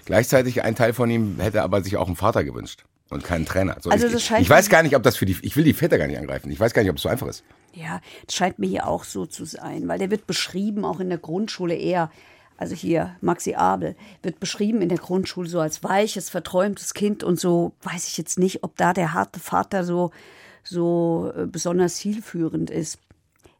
Gleichzeitig 0.05 0.63
ein 0.63 0.75
Teil 0.75 0.93
von 0.93 1.09
ihm 1.09 1.39
hätte 1.39 1.61
aber 1.61 1.81
sich 1.83 1.95
auch 1.95 2.07
einen 2.07 2.15
Vater 2.15 2.43
gewünscht 2.43 2.83
und 3.11 3.23
keinen 3.23 3.45
Trainer. 3.45 3.77
So, 3.81 3.91
Also 3.91 4.07
ich, 4.07 4.13
das 4.13 4.23
scheint- 4.23 4.41
ich 4.41 4.49
weiß 4.49 4.67
gar 4.69 4.81
nicht, 4.83 4.95
ob 4.95 5.03
das 5.03 5.15
für 5.15 5.25
die, 5.25 5.37
ich 5.43 5.55
will 5.55 5.63
die 5.63 5.73
Väter 5.73 5.97
gar 5.99 6.07
nicht 6.07 6.17
angreifen. 6.17 6.51
Ich 6.51 6.59
weiß 6.59 6.73
gar 6.73 6.81
nicht, 6.81 6.89
ob 6.91 6.97
es 6.97 7.03
so 7.03 7.09
einfach 7.09 7.27
ist. 7.27 7.43
Ja, 7.73 8.01
das 8.25 8.35
scheint 8.35 8.59
mir 8.59 8.67
hier 8.67 8.87
auch 8.87 9.03
so 9.03 9.25
zu 9.25 9.45
sein, 9.45 9.87
weil 9.87 9.99
der 9.99 10.11
wird 10.11 10.27
beschrieben, 10.27 10.85
auch 10.85 10.99
in 10.99 11.09
der 11.09 11.17
Grundschule 11.17 11.75
eher, 11.75 12.11
also 12.57 12.75
hier 12.75 13.15
Maxi 13.21 13.55
Abel, 13.55 13.95
wird 14.23 14.39
beschrieben 14.39 14.81
in 14.81 14.89
der 14.89 14.97
Grundschule 14.97 15.47
so 15.49 15.59
als 15.59 15.83
weiches, 15.83 16.29
verträumtes 16.29 16.93
Kind 16.93 17.23
und 17.23 17.39
so, 17.39 17.71
weiß 17.83 18.07
ich 18.07 18.17
jetzt 18.17 18.37
nicht, 18.39 18.63
ob 18.63 18.75
da 18.77 18.93
der 18.93 19.13
harte 19.13 19.39
Vater 19.39 19.83
so, 19.83 20.11
so 20.63 21.31
äh, 21.35 21.45
besonders 21.45 21.95
zielführend 21.95 22.69
ist. 22.69 22.99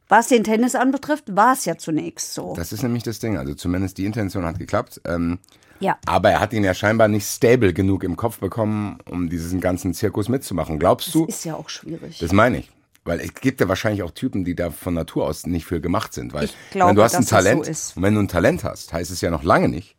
Was 0.08 0.28
den 0.28 0.44
Tennis 0.44 0.74
anbetrifft, 0.74 1.34
war 1.34 1.54
es 1.54 1.64
ja 1.64 1.78
zunächst 1.78 2.34
so. 2.34 2.52
Das 2.54 2.70
ist 2.72 2.82
nämlich 2.82 3.02
das 3.02 3.18
Ding. 3.18 3.38
Also 3.38 3.54
zumindest 3.54 3.96
die 3.96 4.04
Intention 4.04 4.44
hat 4.44 4.58
geklappt. 4.58 5.00
Ähm, 5.06 5.38
Ja. 5.80 5.96
Aber 6.04 6.30
er 6.30 6.40
hat 6.40 6.52
ihn 6.52 6.64
ja 6.64 6.74
scheinbar 6.74 7.08
nicht 7.08 7.26
stable 7.26 7.72
genug 7.72 8.04
im 8.04 8.16
Kopf 8.16 8.38
bekommen, 8.38 8.98
um 9.08 9.30
diesen 9.30 9.60
ganzen 9.60 9.94
Zirkus 9.94 10.28
mitzumachen. 10.28 10.78
Glaubst 10.78 11.14
du? 11.14 11.24
Ist 11.24 11.44
ja 11.46 11.54
auch 11.54 11.70
schwierig. 11.70 12.18
Das 12.18 12.32
meine 12.32 12.58
ich. 12.58 12.70
Weil 13.04 13.20
es 13.20 13.34
gibt 13.34 13.60
ja 13.60 13.68
wahrscheinlich 13.68 14.02
auch 14.02 14.12
Typen, 14.12 14.44
die 14.44 14.54
da 14.54 14.70
von 14.70 14.94
Natur 14.94 15.26
aus 15.26 15.46
nicht 15.46 15.66
für 15.66 15.80
gemacht 15.80 16.12
sind. 16.12 16.32
Weil 16.32 16.48
glaube, 16.70 16.90
wenn 16.90 16.96
du 16.96 17.02
hast 17.02 17.16
ein 17.16 17.24
so 17.24 17.30
Talent 17.30 17.66
ist. 17.66 17.96
und 17.96 18.02
wenn 18.02 18.14
du 18.14 18.20
ein 18.20 18.28
Talent 18.28 18.62
hast, 18.62 18.92
heißt 18.92 19.10
es 19.10 19.20
ja 19.20 19.30
noch 19.30 19.42
lange 19.42 19.68
nicht, 19.68 19.96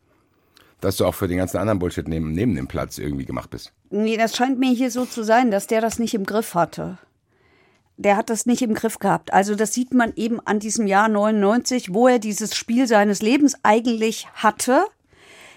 dass 0.80 0.98
du 0.98 1.06
auch 1.06 1.16
für 1.16 1.28
den 1.28 1.38
ganzen 1.38 1.58
anderen 1.58 1.80
Bullshit 1.80 2.08
neben, 2.08 2.32
neben 2.32 2.56
dem 2.56 2.68
Platz 2.68 2.98
irgendwie 2.98 3.26
gemacht 3.26 3.50
bist. 3.50 3.74
Nee, 3.90 4.16
das 4.16 4.36
scheint 4.36 4.58
mir 4.58 4.72
hier 4.72 4.90
so 4.90 5.06
zu 5.06 5.24
sein, 5.24 5.52
dass 5.52 5.68
der 5.68 5.82
das 5.82 6.00
nicht 6.00 6.14
im 6.14 6.26
Griff 6.26 6.56
hatte. 6.56 6.98
Der 7.98 8.16
hat 8.18 8.30
das 8.30 8.46
nicht 8.46 8.62
im 8.62 8.74
Griff 8.74 9.00
gehabt. 9.00 9.34
Also 9.34 9.56
das 9.56 9.74
sieht 9.74 9.94
man 9.94 10.14
eben 10.16 10.40
an 10.40 10.60
diesem 10.60 10.88
Jahr 10.88 11.10
99, 11.10 11.94
wo 11.94 12.08
er 12.08 12.20
dieses 12.20 12.56
Spiel 12.56 12.88
seines 12.88 13.22
Lebens 13.22 13.56
eigentlich 13.64 14.28
hatte, 14.34 14.86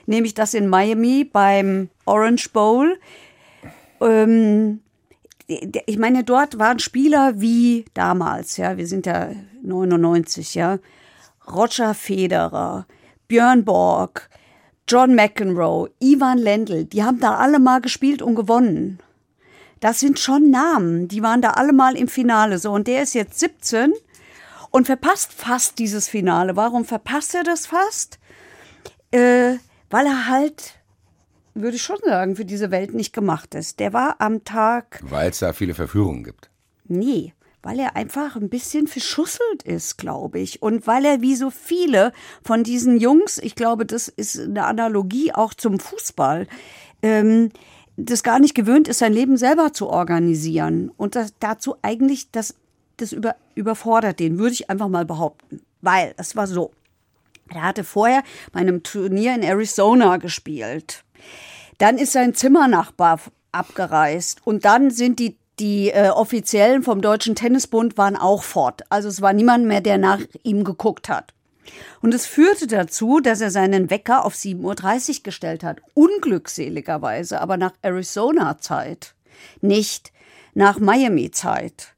nämlich 0.06 0.34
das 0.34 0.52
in 0.52 0.66
Miami 0.68 1.24
beim 1.24 1.90
Orange 2.04 2.50
Bowl. 2.52 2.98
Ähm, 4.00 4.80
ich 5.46 5.98
meine, 5.98 6.24
dort 6.24 6.58
waren 6.58 6.78
Spieler 6.78 7.40
wie 7.40 7.84
damals, 7.94 8.56
ja, 8.56 8.76
wir 8.76 8.86
sind 8.86 9.06
ja 9.06 9.30
99, 9.62 10.54
ja, 10.54 10.78
Roger 11.46 11.94
Federer, 11.94 12.86
Björn 13.28 13.64
Borg, 13.64 14.28
John 14.88 15.14
McEnroe, 15.14 15.90
Ivan 16.00 16.38
Lendl, 16.38 16.84
die 16.84 17.04
haben 17.04 17.20
da 17.20 17.36
alle 17.36 17.58
mal 17.58 17.80
gespielt 17.80 18.22
und 18.22 18.34
gewonnen. 18.34 19.00
Das 19.80 20.00
sind 20.00 20.18
schon 20.18 20.50
Namen, 20.50 21.06
die 21.08 21.22
waren 21.22 21.42
da 21.42 21.50
alle 21.50 21.72
mal 21.72 21.96
im 21.96 22.08
Finale 22.08 22.58
so 22.58 22.72
und 22.72 22.86
der 22.86 23.02
ist 23.02 23.14
jetzt 23.14 23.38
17 23.38 23.92
und 24.70 24.86
verpasst 24.86 25.32
fast 25.32 25.78
dieses 25.78 26.08
Finale. 26.08 26.56
Warum 26.56 26.84
verpasst 26.84 27.34
er 27.34 27.44
das 27.44 27.66
fast? 27.66 28.18
Äh, 29.10 29.56
weil 29.90 30.06
er 30.06 30.28
halt, 30.28 30.75
würde 31.62 31.76
ich 31.76 31.82
schon 31.82 31.98
sagen, 32.04 32.36
für 32.36 32.44
diese 32.44 32.70
Welt 32.70 32.94
nicht 32.94 33.12
gemacht 33.12 33.54
ist. 33.54 33.80
Der 33.80 33.92
war 33.92 34.16
am 34.20 34.44
Tag 34.44 35.00
Weil 35.02 35.30
es 35.30 35.38
da 35.38 35.52
viele 35.52 35.74
Verführungen 35.74 36.24
gibt. 36.24 36.50
Nee, 36.88 37.32
weil 37.62 37.80
er 37.80 37.96
einfach 37.96 38.36
ein 38.36 38.48
bisschen 38.48 38.86
verschusselt 38.86 39.64
ist, 39.64 39.98
glaube 39.98 40.38
ich. 40.38 40.62
Und 40.62 40.86
weil 40.86 41.04
er 41.04 41.20
wie 41.20 41.34
so 41.34 41.50
viele 41.50 42.12
von 42.44 42.62
diesen 42.62 42.96
Jungs, 42.98 43.38
ich 43.38 43.56
glaube, 43.56 43.84
das 43.84 44.06
ist 44.06 44.38
eine 44.38 44.66
Analogie 44.66 45.32
auch 45.32 45.52
zum 45.52 45.80
Fußball, 45.80 46.46
ähm, 47.02 47.50
das 47.96 48.22
gar 48.22 48.38
nicht 48.38 48.54
gewöhnt 48.54 48.86
ist, 48.86 48.98
sein 48.98 49.12
Leben 49.12 49.36
selber 49.36 49.72
zu 49.72 49.88
organisieren. 49.88 50.92
Und 50.96 51.16
das, 51.16 51.34
dazu 51.40 51.76
eigentlich, 51.82 52.30
das, 52.30 52.54
das 52.98 53.12
über, 53.12 53.34
überfordert 53.54 54.20
den, 54.20 54.38
würde 54.38 54.52
ich 54.52 54.70
einfach 54.70 54.88
mal 54.88 55.04
behaupten. 55.04 55.60
Weil 55.80 56.14
es 56.18 56.36
war 56.36 56.46
so. 56.46 56.70
Er 57.48 57.62
hatte 57.62 57.84
vorher 57.84 58.22
bei 58.52 58.60
einem 58.60 58.82
Turnier 58.82 59.34
in 59.34 59.42
Arizona 59.42 60.18
gespielt. 60.18 61.04
Dann 61.78 61.98
ist 61.98 62.12
sein 62.12 62.34
Zimmernachbar 62.34 63.20
abgereist 63.52 64.40
und 64.44 64.64
dann 64.64 64.90
sind 64.90 65.18
die 65.18 65.36
die 65.58 65.90
äh, 65.90 66.10
Offiziellen 66.10 66.82
vom 66.82 67.00
Deutschen 67.00 67.34
Tennisbund 67.34 67.96
waren 67.96 68.16
auch 68.16 68.42
fort. 68.42 68.82
Also 68.90 69.08
es 69.08 69.22
war 69.22 69.32
niemand 69.32 69.64
mehr, 69.64 69.80
der 69.80 69.96
nach 69.96 70.20
ihm 70.42 70.64
geguckt 70.64 71.08
hat. 71.08 71.32
Und 72.00 72.14
es 72.14 72.26
führte 72.26 72.66
dazu, 72.66 73.20
dass 73.20 73.40
er 73.40 73.50
seinen 73.50 73.90
Wecker 73.90 74.24
auf 74.24 74.34
7.30 74.34 75.08
Uhr 75.18 75.22
gestellt 75.24 75.64
hat. 75.64 75.80
Unglückseligerweise, 75.94 77.40
aber 77.40 77.56
nach 77.56 77.72
Arizona-Zeit, 77.82 79.14
nicht 79.60 80.12
nach 80.54 80.78
Miami-Zeit. 80.78 81.94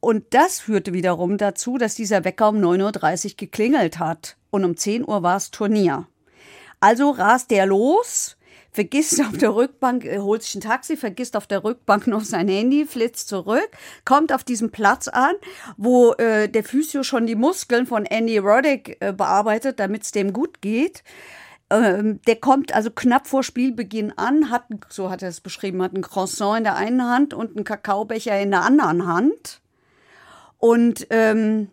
Und 0.00 0.24
das 0.30 0.60
führte 0.60 0.92
wiederum 0.92 1.38
dazu, 1.38 1.78
dass 1.78 1.94
dieser 1.94 2.24
Wecker 2.24 2.48
um 2.48 2.56
9.30 2.56 3.24
Uhr 3.24 3.36
geklingelt 3.36 3.98
hat. 3.98 4.36
Und 4.50 4.64
um 4.64 4.76
10 4.76 5.06
Uhr 5.06 5.22
war 5.22 5.36
es 5.36 5.50
Turnier. 5.50 6.06
Also 6.80 7.10
rast 7.10 7.50
er 7.52 7.66
los, 7.66 8.36
vergisst 8.74 9.20
auf 9.26 9.38
der 9.38 9.54
Rückbank, 9.54 10.04
äh, 10.04 10.18
holt 10.18 10.42
sich 10.42 10.56
ein 10.56 10.60
Taxi, 10.60 10.98
vergisst 10.98 11.36
auf 11.36 11.46
der 11.46 11.64
Rückbank 11.64 12.06
noch 12.06 12.24
sein 12.24 12.48
Handy, 12.48 12.84
flitzt 12.84 13.28
zurück, 13.28 13.70
kommt 14.04 14.32
auf 14.32 14.44
diesem 14.44 14.70
Platz 14.70 15.08
an, 15.08 15.34
wo 15.78 16.12
äh, 16.14 16.48
der 16.48 16.64
Physio 16.64 17.02
schon 17.02 17.26
die 17.26 17.36
Muskeln 17.36 17.86
von 17.86 18.04
Andy 18.04 18.36
Roddick 18.38 18.98
äh, 19.00 19.12
bearbeitet, 19.12 19.80
damit 19.80 20.02
es 20.02 20.12
dem 20.12 20.34
gut 20.34 20.60
geht. 20.60 21.02
Ähm, 21.70 22.20
der 22.26 22.36
kommt 22.36 22.74
also 22.74 22.90
knapp 22.90 23.26
vor 23.26 23.42
Spielbeginn 23.42 24.12
an, 24.18 24.50
hat, 24.50 24.64
so 24.90 25.08
hat 25.08 25.22
er 25.22 25.30
es 25.30 25.40
beschrieben, 25.40 25.82
hat 25.82 25.94
ein 25.94 26.02
Croissant 26.02 26.58
in 26.58 26.64
der 26.64 26.76
einen 26.76 27.04
Hand 27.04 27.32
und 27.32 27.56
einen 27.56 27.64
Kakaobecher 27.64 28.38
in 28.38 28.50
der 28.50 28.62
anderen 28.62 29.06
Hand. 29.06 29.60
Und 30.58 31.06
ähm, 31.10 31.68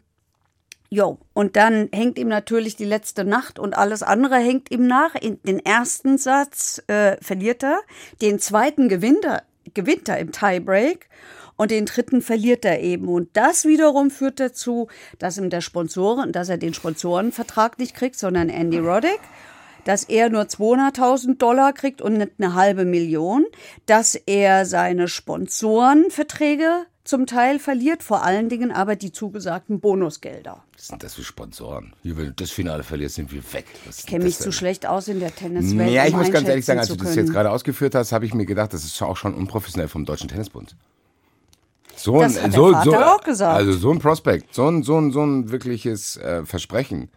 Jo, 0.93 1.19
und 1.33 1.55
dann 1.55 1.87
hängt 1.93 2.19
ihm 2.19 2.27
natürlich 2.27 2.75
die 2.75 2.83
letzte 2.83 3.23
Nacht 3.23 3.59
und 3.59 3.77
alles 3.77 4.03
andere 4.03 4.35
hängt 4.35 4.69
ihm 4.71 4.87
nach. 4.87 5.13
Den 5.13 5.59
ersten 5.65 6.17
Satz 6.17 6.83
äh, 6.87 7.15
verliert 7.21 7.63
er, 7.63 7.79
den 8.21 8.39
zweiten 8.39 8.89
gewinnt 8.89 9.23
er, 9.23 9.43
gewinnt 9.73 10.09
er 10.09 10.17
im 10.17 10.33
Tiebreak 10.33 11.07
und 11.55 11.71
den 11.71 11.85
dritten 11.85 12.21
verliert 12.21 12.65
er 12.65 12.81
eben. 12.81 13.07
Und 13.07 13.29
das 13.37 13.63
wiederum 13.63 14.11
führt 14.11 14.41
dazu, 14.41 14.89
dass 15.17 15.37
ihm 15.37 15.49
der 15.49 15.61
Sponsoren, 15.61 16.33
dass 16.33 16.49
er 16.49 16.57
den 16.57 16.73
Sponsorenvertrag 16.73 17.79
nicht 17.79 17.95
kriegt, 17.95 18.17
sondern 18.17 18.49
Andy 18.49 18.79
Roddick 18.79 19.21
dass 19.83 20.03
er 20.03 20.29
nur 20.29 20.43
200.000 20.43 21.37
Dollar 21.37 21.73
kriegt 21.73 22.01
und 22.01 22.13
nicht 22.13 22.33
eine 22.37 22.53
halbe 22.53 22.85
Million, 22.85 23.45
dass 23.85 24.15
er 24.15 24.65
seine 24.65 25.07
Sponsorenverträge 25.07 26.85
zum 27.03 27.25
Teil 27.25 27.59
verliert, 27.59 28.03
vor 28.03 28.23
allen 28.23 28.49
Dingen 28.49 28.71
aber 28.71 28.95
die 28.95 29.11
zugesagten 29.11 29.79
Bonusgelder. 29.79 30.63
Was 30.75 30.87
sind 30.87 31.03
das 31.03 31.15
für 31.15 31.23
Sponsoren? 31.23 31.93
Hier, 32.03 32.15
wenn 32.17 32.25
du 32.25 32.33
das 32.33 32.51
Finale 32.51 32.83
verlierst, 32.83 33.15
sind 33.15 33.31
wir 33.31 33.41
weg. 33.53 33.65
ich 33.89 34.05
kenne 34.05 34.25
mich 34.25 34.37
zu 34.37 34.51
schlecht 34.51 34.85
aus 34.85 35.07
in 35.07 35.19
der 35.19 35.35
Tenniswelt. 35.35 35.91
Ja, 35.91 36.05
ich 36.05 36.13
um 36.13 36.19
muss 36.19 36.31
ganz 36.31 36.47
ehrlich 36.47 36.65
sagen, 36.65 36.79
als 36.79 36.89
du 36.89 36.95
das 36.95 37.15
jetzt 37.15 37.31
gerade 37.31 37.49
ausgeführt 37.49 37.95
hast, 37.95 38.11
habe 38.11 38.25
ich 38.25 38.33
mir 38.33 38.45
gedacht, 38.45 38.73
das 38.73 38.83
ist 38.83 39.01
auch 39.01 39.17
schon 39.17 39.33
unprofessionell 39.33 39.87
vom 39.87 40.05
Deutschen 40.05 40.29
Tennisbund. 40.29 40.75
So 41.95 42.19
ein, 42.19 42.33
das 42.33 42.43
hat 42.43 42.53
so, 42.53 42.73
so, 42.83 42.95
auch 42.95 43.21
gesagt. 43.21 43.55
Also 43.55 43.73
so 43.73 43.91
ein 43.91 43.99
Prospekt, 43.99 44.53
so 44.53 44.67
ein, 44.67 44.83
so 44.83 44.97
ein, 44.97 45.11
so 45.11 45.23
ein 45.23 45.51
wirkliches 45.51 46.17
äh, 46.17 46.45
Versprechen. 46.45 47.09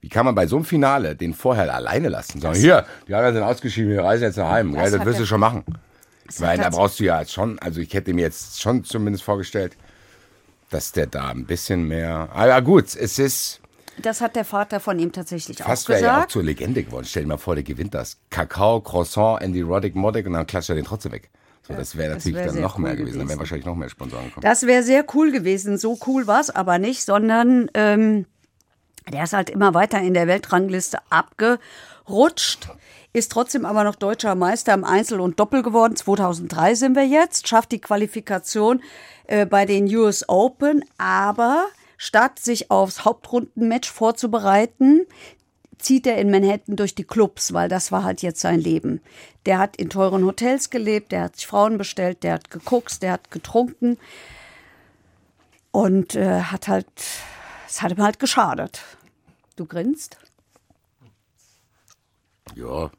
Wie 0.00 0.08
kann 0.08 0.24
man 0.24 0.34
bei 0.34 0.46
so 0.46 0.56
einem 0.56 0.64
Finale 0.64 1.16
den 1.16 1.34
vorher 1.34 1.72
alleine 1.74 2.08
lassen? 2.08 2.40
Sagen, 2.40 2.58
hier, 2.58 2.86
die 3.08 3.14
anderen 3.14 3.34
sind 3.34 3.42
ausgeschieden, 3.44 3.90
wir 3.90 4.04
reisen 4.04 4.24
jetzt 4.24 4.36
nach 4.36 4.50
Heim. 4.50 4.72
Das, 4.72 4.92
ja, 4.92 4.98
das 4.98 5.06
wirst 5.06 5.20
du 5.20 5.26
schon 5.26 5.40
machen. 5.40 5.64
Weil 6.38 6.58
da 6.58 6.70
brauchst 6.70 7.00
du 7.00 7.04
ja 7.04 7.24
schon, 7.24 7.58
also 7.58 7.80
ich 7.80 7.92
hätte 7.94 8.12
mir 8.12 8.22
jetzt 8.22 8.60
schon 8.60 8.84
zumindest 8.84 9.24
vorgestellt, 9.24 9.76
dass 10.70 10.92
der 10.92 11.06
da 11.06 11.28
ein 11.28 11.46
bisschen 11.46 11.86
mehr. 11.86 12.28
Aber 12.32 12.60
gut, 12.62 12.94
es 12.94 13.18
ist. 13.18 13.60
Das 14.02 14.20
hat 14.20 14.36
der 14.36 14.44
Vater 14.44 14.78
von 14.78 14.98
ihm 14.98 15.12
tatsächlich 15.12 15.58
fast 15.58 15.84
auch 15.84 15.86
gesagt. 15.86 16.02
wäre 16.02 16.02
ja 16.02 16.24
auch 16.24 16.28
zur 16.28 16.42
Legende 16.42 16.82
geworden. 16.82 17.06
Stell 17.08 17.22
dir 17.22 17.28
mal 17.28 17.38
vor, 17.38 17.54
der 17.54 17.64
gewinnt 17.64 17.94
das. 17.94 18.18
Kakao, 18.28 18.80
Croissant, 18.80 19.40
Andy 19.40 19.62
Roddick, 19.62 19.94
Moddick 19.94 20.26
und 20.26 20.34
dann 20.34 20.46
klatscht 20.46 20.68
er 20.68 20.74
den 20.74 20.84
trotzdem 20.84 21.12
weg. 21.12 21.30
So, 21.66 21.74
das 21.74 21.96
wäre 21.96 22.14
natürlich 22.14 22.36
wär 22.36 22.46
dann 22.46 22.60
noch 22.60 22.76
cool 22.76 22.82
mehr 22.82 22.92
gewesen. 22.92 23.06
gewesen. 23.06 23.18
Dann 23.20 23.28
wären 23.28 23.38
wahrscheinlich 23.38 23.66
noch 23.66 23.74
mehr 23.74 23.88
Sponsoren 23.88 24.26
gekommen. 24.26 24.42
Das 24.42 24.66
wäre 24.66 24.82
sehr 24.82 25.04
cool 25.14 25.32
gewesen. 25.32 25.78
So 25.78 25.98
cool 26.06 26.26
war 26.26 26.40
es 26.40 26.50
aber 26.50 26.78
nicht, 26.78 27.04
sondern 27.04 27.70
ähm, 27.74 28.26
der 29.12 29.24
ist 29.24 29.32
halt 29.32 29.50
immer 29.50 29.74
weiter 29.74 30.00
in 30.00 30.14
der 30.14 30.26
Weltrangliste 30.26 30.98
abgerutscht 32.06 32.68
ist 33.12 33.32
trotzdem 33.32 33.64
aber 33.64 33.82
noch 33.82 33.96
deutscher 33.96 34.34
Meister 34.34 34.74
im 34.74 34.84
Einzel 34.84 35.20
und 35.20 35.40
Doppel 35.40 35.62
geworden. 35.62 35.96
2003 35.96 36.74
sind 36.74 36.96
wir 36.96 37.06
jetzt, 37.06 37.48
schafft 37.48 37.72
die 37.72 37.80
Qualifikation 37.80 38.82
äh, 39.26 39.46
bei 39.46 39.64
den 39.64 39.86
US 39.96 40.28
Open, 40.28 40.84
aber 40.98 41.66
statt 41.96 42.38
sich 42.38 42.70
aufs 42.70 43.04
Hauptrundenmatch 43.04 43.90
vorzubereiten, 43.90 45.06
zieht 45.78 46.06
er 46.06 46.18
in 46.18 46.30
Manhattan 46.30 46.76
durch 46.76 46.94
die 46.94 47.04
Clubs, 47.04 47.52
weil 47.52 47.68
das 47.68 47.90
war 47.90 48.04
halt 48.04 48.22
jetzt 48.22 48.40
sein 48.40 48.60
Leben. 48.60 49.00
Der 49.46 49.58
hat 49.58 49.76
in 49.76 49.88
teuren 49.88 50.24
Hotels 50.24 50.70
gelebt, 50.70 51.10
der 51.10 51.22
hat 51.22 51.36
sich 51.36 51.46
Frauen 51.46 51.78
bestellt, 51.78 52.22
der 52.22 52.34
hat 52.34 52.50
geguckt, 52.50 53.02
der 53.02 53.12
hat 53.12 53.30
getrunken 53.30 53.98
und 55.70 56.14
äh, 56.14 56.42
hat 56.42 56.68
halt, 56.68 56.86
es 57.66 57.80
hat 57.82 57.92
ihm 57.92 58.02
halt 58.02 58.18
geschadet. 58.18 58.82
Du 59.56 59.64
grinst? 59.64 60.18
Ja, 62.54 62.90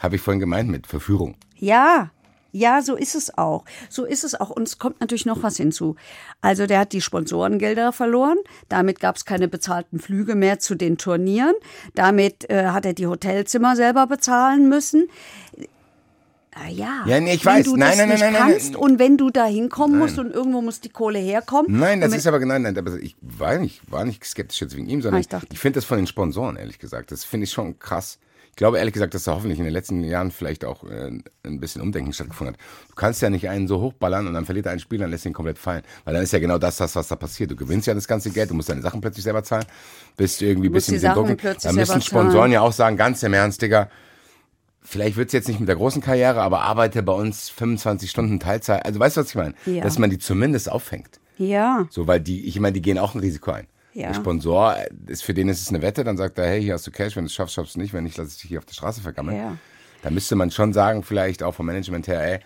habe 0.00 0.16
ich 0.16 0.22
vorhin 0.22 0.40
gemeint 0.40 0.70
mit 0.70 0.86
Verführung. 0.86 1.36
Ja, 1.56 2.10
ja, 2.56 2.82
so 2.82 2.94
ist 2.94 3.16
es 3.16 3.36
auch. 3.36 3.64
So 3.90 4.04
ist 4.04 4.22
es 4.22 4.36
auch. 4.40 4.50
Und 4.50 4.62
es 4.62 4.78
kommt 4.78 5.00
natürlich 5.00 5.26
noch 5.26 5.42
was 5.42 5.56
hinzu. 5.56 5.96
Also 6.40 6.68
der 6.68 6.78
hat 6.78 6.92
die 6.92 7.00
Sponsorengelder 7.00 7.92
verloren. 7.92 8.38
Damit 8.68 9.00
gab 9.00 9.16
es 9.16 9.24
keine 9.24 9.48
bezahlten 9.48 9.98
Flüge 9.98 10.36
mehr 10.36 10.60
zu 10.60 10.76
den 10.76 10.96
Turnieren. 10.96 11.54
Damit 11.96 12.48
äh, 12.48 12.66
hat 12.66 12.86
er 12.86 12.92
die 12.92 13.08
Hotelzimmer 13.08 13.74
selber 13.74 14.06
bezahlen 14.06 14.68
müssen. 14.68 15.08
Ah, 16.54 16.68
ja, 16.68 17.02
ja 17.06 17.18
nee, 17.18 17.34
ich 17.34 17.44
wenn 17.44 17.54
weiß. 17.54 17.64
du 17.64 17.76
nein, 17.76 17.88
das 17.88 17.98
nein, 17.98 18.08
nicht 18.10 18.20
nein, 18.20 18.34
kannst 18.34 18.72
nein. 18.74 18.80
und 18.80 18.98
wenn 19.00 19.16
du 19.16 19.30
da 19.30 19.46
hinkommen 19.46 19.98
musst 19.98 20.20
und 20.20 20.32
irgendwo 20.32 20.62
muss 20.62 20.80
die 20.80 20.90
Kohle 20.90 21.18
herkommen. 21.18 21.76
Nein, 21.76 22.00
das 22.00 22.14
ist 22.14 22.28
aber 22.28 22.38
nein, 22.38 22.62
nein, 22.62 22.78
aber 22.78 22.94
ich 22.94 23.16
war 23.20 23.58
nicht, 23.58 23.90
war 23.90 24.04
nicht 24.04 24.24
skeptisch 24.24 24.60
jetzt 24.60 24.76
wegen 24.76 24.86
ihm, 24.86 25.02
sondern 25.02 25.20
Ah, 25.20 25.38
ich, 25.38 25.42
ich 25.42 25.54
ich 25.54 25.58
finde 25.58 25.78
das 25.78 25.84
von 25.84 25.96
den 25.96 26.06
Sponsoren 26.06 26.54
ehrlich 26.54 26.78
gesagt, 26.78 27.10
das 27.10 27.24
finde 27.24 27.44
ich 27.44 27.50
schon 27.50 27.80
krass. 27.80 28.20
Ich 28.54 28.56
glaube 28.56 28.78
ehrlich 28.78 28.94
gesagt, 28.94 29.14
dass 29.14 29.24
da 29.24 29.32
hoffentlich 29.32 29.58
in 29.58 29.64
den 29.64 29.72
letzten 29.72 30.04
Jahren 30.04 30.30
vielleicht 30.30 30.64
auch 30.64 30.84
äh, 30.84 31.10
ein 31.42 31.58
bisschen 31.58 31.82
Umdenken 31.82 32.12
stattgefunden 32.12 32.54
hat. 32.54 32.60
Du 32.88 32.94
kannst 32.94 33.20
ja 33.20 33.28
nicht 33.28 33.48
einen 33.48 33.66
so 33.66 33.80
hochballern 33.80 34.28
und 34.28 34.34
dann 34.34 34.44
verliert 34.44 34.66
er 34.66 34.72
ein 34.72 34.78
Spiel, 34.78 35.00
dann 35.00 35.10
lässt 35.10 35.26
ihn 35.26 35.32
komplett 35.32 35.58
fallen. 35.58 35.82
Weil 36.04 36.14
dann 36.14 36.22
ist 36.22 36.32
ja 36.32 36.38
genau 36.38 36.58
das, 36.58 36.76
das, 36.76 36.94
was 36.94 37.08
da 37.08 37.16
passiert. 37.16 37.50
Du 37.50 37.56
gewinnst 37.56 37.88
ja 37.88 37.94
das 37.94 38.06
ganze 38.06 38.30
Geld, 38.30 38.50
du 38.50 38.54
musst 38.54 38.68
deine 38.68 38.80
Sachen 38.80 39.00
plötzlich 39.00 39.24
selber 39.24 39.42
zahlen, 39.42 39.64
bist 40.16 40.40
irgendwie 40.40 40.68
ein 40.68 40.72
bisschen 40.72 41.00
Sachen 41.00 41.16
dunkel. 41.16 41.34
plötzlich 41.34 41.64
Da 41.64 41.72
müssen 41.72 42.00
Sponsoren 42.00 42.32
zahlen. 42.42 42.52
ja 42.52 42.60
auch 42.60 42.70
sagen, 42.70 42.96
ganz 42.96 43.24
im 43.24 43.34
Ernst, 43.34 43.60
Digga, 43.60 43.90
vielleicht 44.82 45.16
wird's 45.16 45.32
jetzt 45.32 45.48
nicht 45.48 45.58
mit 45.58 45.68
der 45.68 45.74
großen 45.74 46.00
Karriere, 46.00 46.40
aber 46.40 46.60
arbeite 46.60 47.02
bei 47.02 47.12
uns 47.12 47.48
25 47.48 48.08
Stunden 48.08 48.38
Teilzeit. 48.38 48.86
Also 48.86 49.00
weißt 49.00 49.16
du, 49.16 49.22
was 49.22 49.30
ich 49.30 49.34
meine? 49.34 49.54
Ja. 49.66 49.82
Dass 49.82 49.98
man 49.98 50.10
die 50.10 50.18
zumindest 50.20 50.70
auffängt. 50.70 51.18
Ja, 51.38 51.88
So, 51.90 52.06
weil 52.06 52.20
die, 52.20 52.46
ich 52.46 52.60
meine, 52.60 52.74
die 52.74 52.82
gehen 52.82 52.98
auch 52.98 53.16
ein 53.16 53.20
Risiko 53.20 53.50
ein. 53.50 53.66
Ja. 53.94 54.08
Der 54.08 54.14
Sponsor, 54.14 54.76
äh, 54.76 54.88
ist, 55.06 55.22
für 55.22 55.34
den 55.34 55.48
ist 55.48 55.62
es 55.62 55.68
eine 55.68 55.80
Wette, 55.80 56.04
dann 56.04 56.16
sagt 56.16 56.38
er, 56.38 56.46
hey, 56.46 56.62
hier 56.62 56.74
hast 56.74 56.86
du 56.86 56.90
Cash, 56.90 57.16
wenn 57.16 57.24
du 57.24 57.28
es 57.28 57.34
schaffst, 57.34 57.54
schaffst 57.54 57.76
du 57.76 57.80
nicht, 57.80 57.94
wenn 57.94 58.04
nicht, 58.04 58.16
lass 58.16 58.34
ich 58.34 58.40
dich 58.42 58.48
hier 58.50 58.58
auf 58.58 58.64
der 58.64 58.74
Straße 58.74 59.00
vergammeln. 59.00 59.36
Ja. 59.36 59.56
Da 60.02 60.10
müsste 60.10 60.36
man 60.36 60.50
schon 60.50 60.72
sagen, 60.72 61.02
vielleicht 61.02 61.42
auch 61.42 61.54
vom 61.54 61.66
Management 61.66 62.08
her, 62.08 62.22
ey, 62.22 62.40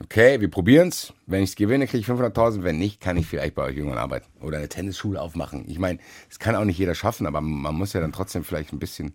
okay, 0.00 0.40
wir 0.40 0.50
probieren's. 0.50 1.12
Wenn 1.26 1.42
ich 1.42 1.50
es 1.50 1.56
gewinne, 1.56 1.86
kriege 1.86 2.00
ich 2.00 2.06
500.000. 2.06 2.62
Wenn 2.62 2.78
nicht, 2.78 3.00
kann 3.00 3.16
ich 3.16 3.26
vielleicht 3.26 3.54
bei 3.54 3.62
euch 3.62 3.76
irgendwann 3.76 3.98
arbeiten. 3.98 4.26
Oder 4.40 4.58
eine 4.58 4.68
Tennisschule 4.68 5.20
aufmachen. 5.20 5.64
Ich 5.68 5.78
meine, 5.78 5.98
das 6.28 6.38
kann 6.38 6.54
auch 6.54 6.64
nicht 6.64 6.78
jeder 6.78 6.94
schaffen, 6.94 7.26
aber 7.26 7.40
man 7.40 7.74
muss 7.74 7.92
ja 7.92 8.00
dann 8.00 8.12
trotzdem 8.12 8.44
vielleicht 8.44 8.72
ein 8.72 8.78
bisschen. 8.78 9.14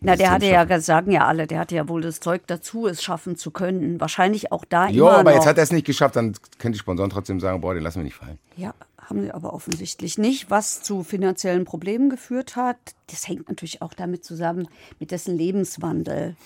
Na, 0.00 0.16
der 0.16 0.30
hatte 0.30 0.46
ja, 0.46 0.66
schaffen. 0.66 0.80
sagen 0.80 1.10
ja 1.12 1.26
alle, 1.26 1.46
der 1.46 1.60
hatte 1.60 1.74
ja 1.74 1.88
wohl 1.88 2.02
das 2.02 2.20
Zeug 2.20 2.42
dazu, 2.46 2.86
es 2.86 3.02
schaffen 3.02 3.36
zu 3.36 3.50
können. 3.50 4.00
Wahrscheinlich 4.00 4.52
auch 4.52 4.64
da 4.64 4.88
Jo, 4.88 5.06
immer 5.08 5.18
aber 5.18 5.30
noch. 5.30 5.36
jetzt 5.36 5.46
hat 5.46 5.56
er 5.58 5.62
es 5.64 5.72
nicht 5.72 5.86
geschafft, 5.86 6.16
dann 6.16 6.34
können 6.58 6.72
die 6.72 6.78
Sponsoren 6.78 7.10
trotzdem 7.10 7.40
sagen, 7.40 7.60
boah, 7.60 7.74
den 7.74 7.82
lassen 7.82 8.00
wir 8.00 8.04
nicht 8.04 8.16
fallen. 8.16 8.38
Ja, 8.56 8.74
haben 8.98 9.22
sie 9.22 9.30
aber 9.32 9.52
offensichtlich 9.52 10.18
nicht, 10.18 10.50
was 10.50 10.82
zu 10.82 11.02
finanziellen 11.02 11.64
Problemen 11.64 12.10
geführt 12.10 12.56
hat. 12.56 12.76
Das 13.10 13.28
hängt 13.28 13.48
natürlich 13.48 13.82
auch 13.82 13.94
damit 13.94 14.24
zusammen, 14.24 14.68
mit 14.98 15.10
dessen 15.10 15.36
Lebenswandel. 15.36 16.36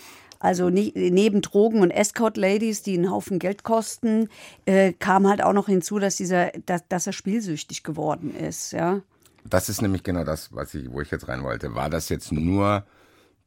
Also 0.42 0.70
neben 0.70 1.42
Drogen 1.42 1.82
und 1.82 1.90
Escort-Ladies, 1.90 2.82
die 2.82 2.94
einen 2.94 3.10
Haufen 3.10 3.38
Geld 3.38 3.62
kosten, 3.62 4.30
äh, 4.64 4.94
kam 4.94 5.28
halt 5.28 5.42
auch 5.42 5.52
noch 5.52 5.66
hinzu, 5.66 5.98
dass, 5.98 6.16
dieser, 6.16 6.50
dass, 6.64 6.88
dass 6.88 7.06
er 7.06 7.12
spielsüchtig 7.12 7.82
geworden 7.82 8.34
ist. 8.34 8.72
Ja? 8.72 9.02
Das 9.44 9.68
ist 9.68 9.82
nämlich 9.82 10.02
genau 10.02 10.24
das, 10.24 10.48
was 10.54 10.72
ich, 10.72 10.90
wo 10.90 11.02
ich 11.02 11.10
jetzt 11.10 11.28
rein 11.28 11.42
wollte. 11.42 11.74
War 11.74 11.90
das 11.90 12.08
jetzt 12.08 12.32
nur 12.32 12.84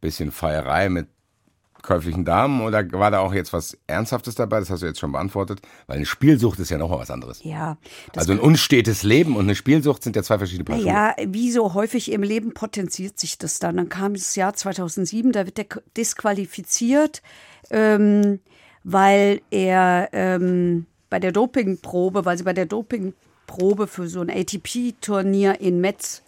bisschen 0.03 0.31
Feierei 0.31 0.89
mit 0.89 1.07
käuflichen 1.81 2.23
Damen 2.23 2.61
oder 2.61 2.89
war 2.93 3.11
da 3.11 3.19
auch 3.19 3.33
jetzt 3.33 3.51
was 3.51 3.77
Ernsthaftes 3.87 4.35
dabei? 4.35 4.59
Das 4.59 4.69
hast 4.69 4.81
du 4.81 4.85
jetzt 4.85 4.99
schon 4.99 5.11
beantwortet. 5.11 5.59
Weil 5.87 5.97
eine 5.97 6.05
Spielsucht 6.05 6.59
ist 6.59 6.69
ja 6.69 6.77
nochmal 6.77 6.99
was 6.99 7.11
anderes. 7.11 7.43
Ja, 7.43 7.77
Also 8.15 8.31
ein 8.31 8.39
unstetes 8.39 9.03
Leben 9.03 9.35
und 9.35 9.43
eine 9.43 9.55
Spielsucht 9.55 10.01
sind 10.01 10.15
ja 10.15 10.23
zwei 10.23 10.37
verschiedene 10.37 10.63
Paar. 10.63 10.77
Ja, 10.77 11.13
wie 11.27 11.51
so 11.51 11.73
häufig 11.73 12.11
im 12.11 12.23
Leben 12.23 12.53
potenziert 12.53 13.19
sich 13.19 13.37
das 13.37 13.59
dann. 13.59 13.75
Dann 13.77 13.89
kam 13.89 14.13
das 14.13 14.35
Jahr 14.35 14.53
2007, 14.53 15.33
da 15.33 15.45
wird 15.45 15.59
er 15.59 15.65
disqualifiziert. 15.97 17.21
Ähm, 17.69 18.39
weil 18.83 19.41
er 19.49 20.09
ähm, 20.11 20.85
bei 21.09 21.19
der 21.19 21.31
Dopingprobe, 21.31 22.25
weil 22.25 22.37
sie 22.37 22.43
bei 22.43 22.53
der 22.53 22.65
Dopingprobe 22.65 23.87
für 23.87 24.07
so 24.07 24.21
ein 24.21 24.29
ATP-Turnier 24.29 25.61
in 25.61 25.79
Metz 25.79 26.22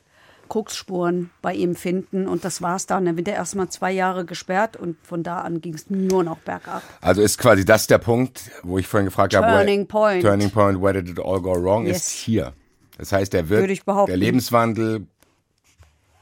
Koksspuren 0.47 1.29
bei 1.41 1.53
ihm 1.53 1.75
finden 1.75 2.27
und 2.27 2.45
das 2.45 2.61
war's 2.61 2.85
dann. 2.85 3.05
Dann 3.05 3.17
wird 3.17 3.27
er 3.27 3.35
erstmal 3.35 3.69
zwei 3.69 3.91
Jahre 3.91 4.25
gesperrt 4.25 4.77
und 4.77 4.97
von 5.05 5.23
da 5.23 5.39
an 5.41 5.61
ging 5.61 5.73
es 5.73 5.89
nur 5.89 6.23
noch 6.23 6.37
bergab. 6.39 6.81
Also 7.01 7.21
ist 7.21 7.37
quasi 7.37 7.65
das 7.65 7.87
der 7.87 7.97
Punkt, 7.97 8.51
wo 8.63 8.77
ich 8.77 8.87
vorhin 8.87 9.05
gefragt 9.05 9.35
habe, 9.35 9.47
Turning 9.47 9.79
where, 9.81 9.85
point. 9.87 10.21
Turning 10.23 10.49
Point, 10.51 10.81
where 10.81 10.93
did 11.03 11.09
it 11.17 11.19
all 11.23 11.41
go 11.41 11.53
wrong, 11.53 11.85
Yes. 11.85 11.97
ist 11.97 12.09
hier. 12.11 12.53
Das 12.97 13.11
heißt, 13.11 13.33
der 13.33 13.49
wird, 13.49 13.69
der 14.07 14.17
Lebenswandel 14.17 15.07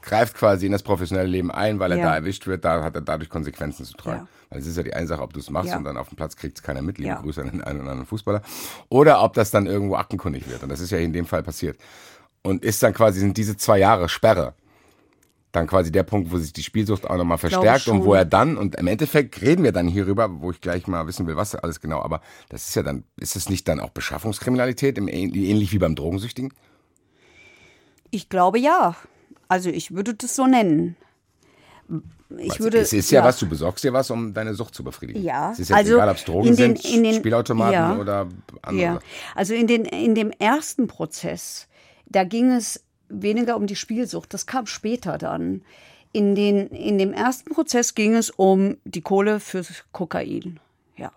greift 0.02 0.34
quasi 0.34 0.66
in 0.66 0.72
das 0.72 0.82
professionelle 0.82 1.28
Leben 1.28 1.50
ein, 1.50 1.78
weil 1.78 1.92
er 1.92 1.98
Ja. 1.98 2.04
da 2.06 2.14
erwischt 2.16 2.46
wird, 2.46 2.64
da 2.64 2.82
hat 2.82 2.94
er 2.94 3.00
dadurch 3.00 3.30
Konsequenzen 3.30 3.84
zu 3.86 3.94
tragen. 3.94 4.22
Ja. 4.24 4.28
Weil 4.50 4.58
es 4.58 4.66
ist 4.66 4.76
ja 4.76 4.82
die 4.82 4.92
eine 4.92 5.06
Sache, 5.06 5.22
ob 5.22 5.32
du 5.32 5.40
es 5.40 5.48
machst 5.48 5.70
Ja. 5.70 5.78
und 5.78 5.84
dann 5.84 5.96
auf 5.96 6.08
dem 6.10 6.16
Platz 6.16 6.36
kriegt 6.36 6.58
es 6.58 6.62
keiner 6.62 6.82
mit, 6.82 6.98
liebe. 6.98 7.16
Grüße 7.22 7.40
an 7.40 7.50
den 7.50 7.62
einen 7.64 7.80
oder 7.80 7.90
anderen 7.90 8.06
Fußballer, 8.06 8.42
oder 8.90 9.22
ob 9.22 9.32
das 9.32 9.50
dann 9.50 9.66
irgendwo 9.66 9.94
aktenkundig 9.96 10.48
wird. 10.48 10.62
Und 10.62 10.68
das 10.68 10.80
ist 10.80 10.90
ja 10.90 10.98
in 10.98 11.12
dem 11.14 11.24
Fall 11.26 11.42
passiert. 11.42 11.78
Und 12.44 12.64
ist 12.64 12.82
dann 12.82 12.94
quasi, 12.94 13.18
sind 13.20 13.36
diese 13.36 13.56
zwei 13.56 13.78
Jahre 13.78 14.08
Sperre 14.08 14.54
dann 15.50 15.66
quasi 15.66 15.92
der 15.92 16.02
Punkt, 16.02 16.32
wo 16.32 16.38
sich 16.38 16.52
die 16.52 16.62
Spielsucht 16.64 17.08
auch 17.08 17.16
nochmal 17.16 17.38
verstärkt 17.38 17.86
und 17.88 18.04
wo 18.04 18.14
er 18.14 18.24
dann, 18.24 18.56
und 18.56 18.74
im 18.74 18.86
Endeffekt 18.88 19.40
reden 19.40 19.62
wir 19.62 19.70
dann 19.72 19.86
hierüber, 19.86 20.40
wo 20.40 20.50
ich 20.50 20.60
gleich 20.60 20.88
mal 20.88 21.06
wissen 21.06 21.26
will, 21.26 21.36
was 21.36 21.54
alles 21.54 21.80
genau, 21.80 22.02
aber 22.02 22.20
das 22.48 22.66
ist 22.68 22.74
ja 22.74 22.82
dann, 22.82 23.04
ist 23.20 23.36
es 23.36 23.48
nicht 23.48 23.68
dann 23.68 23.78
auch 23.78 23.90
Beschaffungskriminalität, 23.90 24.98
im, 24.98 25.06
ähnlich 25.08 25.72
wie 25.72 25.78
beim 25.78 25.94
Drogensüchtigen? 25.94 26.52
Ich 28.10 28.28
glaube 28.28 28.58
ja. 28.58 28.96
Also 29.48 29.70
ich 29.70 29.94
würde 29.94 30.14
das 30.14 30.34
so 30.34 30.46
nennen. 30.46 30.96
Ich 32.38 32.58
würde, 32.58 32.78
es 32.78 32.92
ist 32.92 33.10
ja, 33.10 33.22
was, 33.22 33.38
du 33.38 33.48
besorgst 33.48 33.84
dir 33.84 33.92
was, 33.92 34.10
um 34.10 34.32
deine 34.34 34.54
Sucht 34.54 34.74
zu 34.74 34.82
befriedigen. 34.82 35.22
Ja, 35.22 35.52
Es 35.52 35.58
ist 35.60 35.68
jetzt 35.68 35.76
also 35.78 35.94
egal, 35.94 36.08
ob 36.08 36.16
es 36.16 36.24
Drogen 36.24 36.48
in 36.48 36.56
den- 36.56 36.76
sind, 36.76 36.94
in 36.94 37.04
den- 37.04 37.14
Spielautomaten 37.14 37.74
ja. 37.74 37.96
oder 37.96 38.28
andere. 38.62 38.82
Ja, 38.84 38.98
also 39.34 39.54
in, 39.54 39.66
den, 39.66 39.84
in 39.84 40.14
dem 40.14 40.30
ersten 40.30 40.88
Prozess, 40.88 41.68
da 42.14 42.24
ging 42.24 42.50
es 42.52 42.82
weniger 43.08 43.56
um 43.56 43.66
die 43.66 43.76
Spielsucht, 43.76 44.32
das 44.34 44.46
kam 44.46 44.66
später 44.66 45.18
dann. 45.18 45.62
In, 46.12 46.34
den, 46.36 46.68
in 46.68 46.96
dem 46.98 47.12
ersten 47.12 47.50
Prozess 47.52 47.94
ging 47.94 48.14
es 48.14 48.30
um 48.30 48.76
die 48.84 49.00
Kohle 49.02 49.40
fürs 49.40 49.84
Kokain. 49.92 50.60
Ja. 50.96 51.10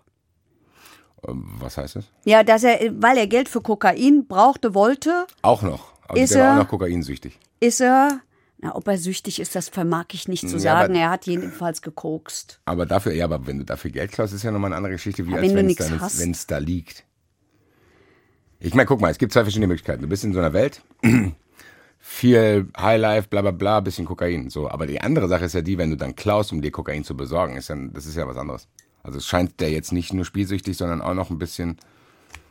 Ähm, 1.26 1.44
Was 1.60 1.76
heißt 1.76 1.96
das? 1.96 2.04
Ja, 2.24 2.42
dass 2.42 2.64
er, 2.64 2.78
weil 3.00 3.16
er 3.16 3.26
Geld 3.26 3.48
für 3.48 3.60
Kokain 3.60 4.26
brauchte, 4.26 4.74
wollte, 4.74 5.26
Auch 5.42 5.62
noch. 5.62 5.92
Also 6.08 6.22
Ist 6.22 6.32
er- 6.34 6.52
auch 6.52 6.56
noch 6.56 6.68
kokainsüchtig. 6.68 7.38
ist 7.60 7.80
er, 7.80 8.20
na, 8.60 8.74
ob 8.74 8.88
er 8.88 8.98
süchtig 8.98 9.38
ist, 9.40 9.54
das 9.54 9.68
vermag 9.68 10.06
ich 10.12 10.26
nicht 10.26 10.48
zu 10.48 10.56
Ja, 10.56 10.60
sagen. 10.62 10.92
aber- 10.94 11.00
Er 11.00 11.10
hat 11.10 11.26
jedenfalls 11.26 11.80
gekokst. 11.82 12.60
Aber 12.64 12.86
dafür, 12.86 13.12
ja, 13.12 13.24
aber 13.26 13.46
wenn 13.46 13.58
du 13.58 13.64
dafür 13.64 13.90
Geld 13.92 14.10
klaust, 14.12 14.32
ist 14.32 14.42
ja 14.42 14.50
nochmal 14.50 14.70
eine 14.70 14.76
andere 14.78 14.92
Geschichte, 14.94 15.26
wie 15.26 15.30
Ja, 15.32 15.36
als 15.36 16.18
wenn 16.20 16.30
es 16.32 16.46
da 16.46 16.58
liegt. 16.58 17.04
Ich 18.60 18.74
meine, 18.74 18.86
guck 18.86 19.00
mal, 19.00 19.10
es 19.10 19.18
gibt 19.18 19.32
zwei 19.32 19.42
verschiedene 19.42 19.68
Möglichkeiten. 19.68 20.02
Du 20.02 20.08
bist 20.08 20.24
in 20.24 20.32
so 20.32 20.40
einer 20.40 20.52
Welt, 20.52 20.82
viel 21.98 22.68
Highlife, 22.76 23.28
bla 23.28 23.42
bla 23.42 23.52
bla, 23.52 23.80
bisschen 23.80 24.04
Kokain. 24.04 24.50
So, 24.50 24.68
aber 24.68 24.86
die 24.86 25.00
andere 25.00 25.28
Sache 25.28 25.44
ist 25.44 25.54
ja 25.54 25.62
die, 25.62 25.78
wenn 25.78 25.90
du 25.90 25.96
dann 25.96 26.16
klaust, 26.16 26.52
um 26.52 26.60
dir 26.60 26.72
Kokain 26.72 27.04
zu 27.04 27.16
besorgen, 27.16 27.56
ist 27.56 27.70
dann, 27.70 27.92
das 27.92 28.06
ist 28.06 28.16
ja 28.16 28.26
was 28.26 28.36
anderes. 28.36 28.66
Also 29.02 29.18
es 29.18 29.26
scheint 29.26 29.60
der 29.60 29.70
jetzt 29.70 29.92
nicht 29.92 30.12
nur 30.12 30.24
spielsüchtig, 30.24 30.76
sondern 30.76 31.00
auch 31.00 31.14
noch 31.14 31.30
ein 31.30 31.38
bisschen, 31.38 31.76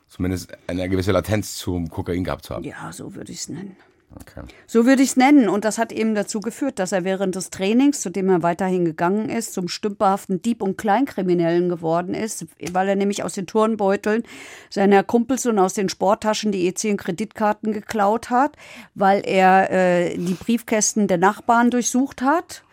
zumindest 0.07 0.57
eine 0.67 0.87
gewisse 0.87 1.11
Latenz 1.11 1.55
zum 1.57 1.89
Kokain 1.89 2.23
gehabt 2.23 2.45
zu 2.45 2.55
haben. 2.55 2.63
Ja, 2.63 2.91
so 2.93 3.13
würde 3.13 3.31
ich 3.31 3.39
es 3.39 3.49
nennen. 3.49 3.75
Okay. 4.15 4.41
So 4.65 4.85
würde 4.85 5.03
ich 5.03 5.09
es 5.09 5.17
nennen. 5.17 5.49
Und 5.49 5.65
das 5.65 5.77
hat 5.77 5.91
eben 5.91 6.15
dazu 6.15 6.39
geführt, 6.39 6.79
dass 6.79 6.91
er 6.91 7.03
während 7.03 7.35
des 7.35 7.49
Trainings, 7.49 7.99
zu 7.99 8.09
dem 8.09 8.29
er 8.29 8.41
weiterhin 8.41 8.85
gegangen 8.85 9.29
ist, 9.29 9.53
zum 9.53 9.67
stümperhaften 9.67 10.41
Dieb 10.41 10.61
und 10.61 10.77
Kleinkriminellen 10.77 11.67
geworden 11.67 12.13
ist, 12.13 12.45
weil 12.71 12.87
er 12.87 12.95
nämlich 12.95 13.23
aus 13.23 13.33
den 13.33 13.47
Turnbeuteln 13.47 14.23
seiner 14.69 15.03
Kumpels 15.03 15.45
und 15.45 15.59
aus 15.59 15.73
den 15.73 15.89
Sporttaschen 15.89 16.51
die 16.51 16.71
EC- 16.71 16.91
und 16.91 16.97
Kreditkarten 16.97 17.73
geklaut 17.73 18.29
hat, 18.29 18.55
weil 18.95 19.21
er 19.25 19.71
äh, 19.71 20.17
die 20.17 20.33
Briefkästen 20.33 21.07
der 21.07 21.17
Nachbarn 21.17 21.69
durchsucht 21.69 22.21
hat 22.21 22.63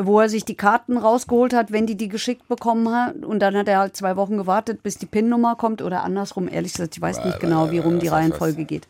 wo 0.00 0.20
er 0.20 0.28
sich 0.28 0.44
die 0.44 0.54
Karten 0.54 0.96
rausgeholt 0.96 1.52
hat, 1.52 1.72
wenn 1.72 1.84
die 1.84 1.96
die 1.96 2.08
geschickt 2.08 2.46
bekommen 2.46 2.88
hat. 2.94 3.24
Und 3.24 3.40
dann 3.40 3.56
hat 3.56 3.66
er 3.66 3.80
halt 3.80 3.96
zwei 3.96 4.14
Wochen 4.14 4.36
gewartet, 4.36 4.84
bis 4.84 4.96
die 4.96 5.06
PIN-Nummer 5.06 5.56
kommt 5.56 5.82
oder 5.82 6.04
andersrum. 6.04 6.48
Ehrlich 6.48 6.74
gesagt, 6.74 6.96
ich 6.96 7.02
weiß 7.02 7.24
nicht 7.24 7.40
genau, 7.40 7.72
wie 7.72 7.80
rum 7.80 7.98
die 7.98 8.06
Reihenfolge 8.06 8.64
geht. 8.64 8.86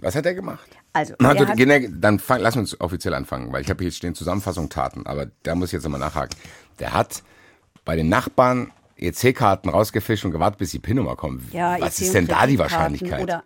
Was 0.00 0.14
hat 0.14 0.26
er 0.26 0.34
gemacht? 0.34 0.68
Also, 0.92 1.14
Also, 1.18 1.46
hat, 1.46 1.56
generell- 1.56 1.92
dann 2.00 2.18
fang, 2.18 2.40
lass 2.40 2.56
uns 2.56 2.80
offiziell 2.80 3.14
anfangen, 3.14 3.52
weil 3.52 3.62
ich 3.62 3.70
habe 3.70 3.82
hier 3.82 3.92
stehen 3.92 4.14
Zusammenfassung 4.14 4.68
Taten, 4.68 5.06
aber 5.06 5.26
da 5.42 5.54
muss 5.54 5.68
ich 5.68 5.72
jetzt 5.74 5.84
nochmal 5.84 6.00
nachhaken. 6.00 6.36
Der 6.78 6.92
hat 6.92 7.22
bei 7.84 7.96
den 7.96 8.08
Nachbarn 8.08 8.70
EC-Karten 8.96 9.68
rausgefischt 9.68 10.24
und 10.24 10.32
gewartet, 10.32 10.58
bis 10.58 10.70
die 10.72 10.78
PIN-Nummer 10.80 11.14
kommt. 11.16 11.52
ja, 11.52 11.76
Was 11.80 12.00
ist 12.00 12.14
denn 12.14 12.26
da 12.26 12.46
die 12.46 12.56
Kreditkarten 12.56 12.58
Wahrscheinlichkeit? 12.58 13.22
Oder 13.22 13.42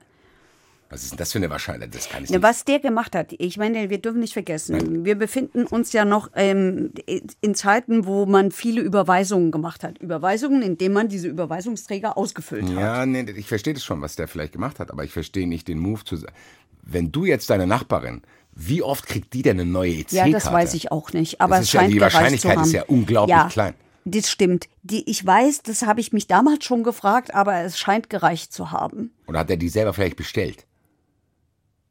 Was 0.92 1.04
ist 1.04 1.12
denn 1.12 1.16
das 1.16 1.32
für 1.32 1.38
eine 1.38 1.48
Wahrscheinlichkeit? 1.48 1.94
Das 1.94 2.08
kann 2.10 2.22
ich 2.22 2.30
nicht. 2.30 2.42
was 2.42 2.66
der 2.66 2.78
gemacht 2.78 3.16
hat, 3.16 3.32
ich 3.38 3.56
meine, 3.56 3.88
wir 3.88 3.96
dürfen 3.96 4.20
nicht 4.20 4.34
vergessen, 4.34 5.06
wir 5.06 5.14
befinden 5.14 5.64
uns 5.66 5.94
ja 5.94 6.04
noch 6.04 6.30
ähm, 6.36 6.92
in 7.40 7.54
Zeiten, 7.54 8.04
wo 8.04 8.26
man 8.26 8.50
viele 8.50 8.82
Überweisungen 8.82 9.50
gemacht 9.50 9.84
hat. 9.84 9.96
Überweisungen, 9.98 10.60
indem 10.60 10.92
man 10.92 11.08
diese 11.08 11.28
Überweisungsträger 11.28 12.18
ausgefüllt 12.18 12.64
hat. 12.64 12.76
Ja, 12.76 13.06
nee, 13.06 13.24
ich 13.34 13.48
verstehe 13.48 13.72
das 13.72 13.82
schon, 13.84 14.02
was 14.02 14.16
der 14.16 14.28
vielleicht 14.28 14.52
gemacht 14.52 14.80
hat, 14.80 14.90
aber 14.90 15.02
ich 15.02 15.12
verstehe 15.12 15.48
nicht 15.48 15.66
den 15.66 15.78
Move 15.78 16.04
zu 16.04 16.16
sagen. 16.16 16.34
Wenn 16.82 17.10
du 17.10 17.24
jetzt 17.24 17.48
deine 17.48 17.66
Nachbarin, 17.66 18.20
wie 18.54 18.82
oft 18.82 19.06
kriegt 19.06 19.32
die 19.32 19.40
denn 19.40 19.58
eine 19.58 19.70
neue 19.70 19.92
EC-Karte? 19.92 20.16
Ja, 20.16 20.28
das 20.28 20.52
weiß 20.52 20.74
ich 20.74 20.92
auch 20.92 21.14
nicht. 21.14 21.40
Aber 21.40 21.56
es 21.56 21.62
ist 21.62 21.72
ja- 21.72 21.80
scheint 21.80 21.94
die 21.94 22.00
Wahrscheinlichkeit 22.02 22.52
zu 22.52 22.58
haben. 22.58 22.66
ist 22.66 22.72
ja 22.72 22.82
unglaublich 22.86 23.34
ja, 23.34 23.48
klein. 23.48 23.74
Das 24.04 24.30
stimmt. 24.30 24.68
Die, 24.82 25.08
ich 25.08 25.24
weiß, 25.24 25.62
das 25.62 25.82
habe 25.82 26.00
ich 26.00 26.12
mich 26.12 26.26
damals 26.26 26.64
schon 26.64 26.82
gefragt, 26.82 27.34
aber 27.34 27.60
es 27.60 27.78
scheint 27.78 28.10
gereicht 28.10 28.52
zu 28.52 28.72
haben. 28.72 29.12
Oder 29.26 29.38
hat 29.40 29.50
er 29.50 29.56
die 29.56 29.68
selber 29.68 29.94
vielleicht 29.94 30.16
bestellt? 30.16 30.66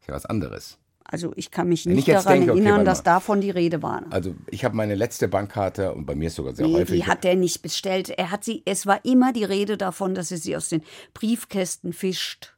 Ist 0.01 0.07
ja 0.07 0.13
was 0.13 0.25
anderes. 0.25 0.77
Also 1.03 1.33
ich 1.35 1.51
kann 1.51 1.67
mich 1.67 1.85
Wenn 1.85 1.95
nicht 1.95 2.07
daran 2.07 2.33
denke, 2.33 2.51
okay, 2.51 2.59
erinnern, 2.59 2.73
warte 2.77 2.85
dass 2.85 3.03
davon 3.03 3.41
die 3.41 3.49
Rede 3.49 3.81
war. 3.81 4.03
Also 4.11 4.33
ich 4.47 4.63
habe 4.63 4.75
meine 4.75 4.95
letzte 4.95 5.27
Bankkarte 5.27 5.93
und 5.93 6.05
bei 6.05 6.15
mir 6.15 6.27
ist 6.27 6.35
sogar 6.35 6.53
sehr 6.55 6.67
Nee, 6.67 6.73
häufig. 6.75 7.01
die 7.01 7.07
hat 7.07 7.25
er 7.25 7.35
nicht 7.35 7.61
bestellt. 7.61 8.09
Er 8.09 8.31
hat 8.31 8.43
sie, 8.45 8.61
es 8.65 8.85
war 8.85 9.03
immer 9.03 9.33
die 9.33 9.43
Rede 9.43 9.77
davon, 9.77 10.15
dass 10.15 10.31
er 10.31 10.37
sie 10.37 10.55
aus 10.55 10.69
den 10.69 10.83
Briefkästen 11.13 11.91
fischt. 11.91 12.55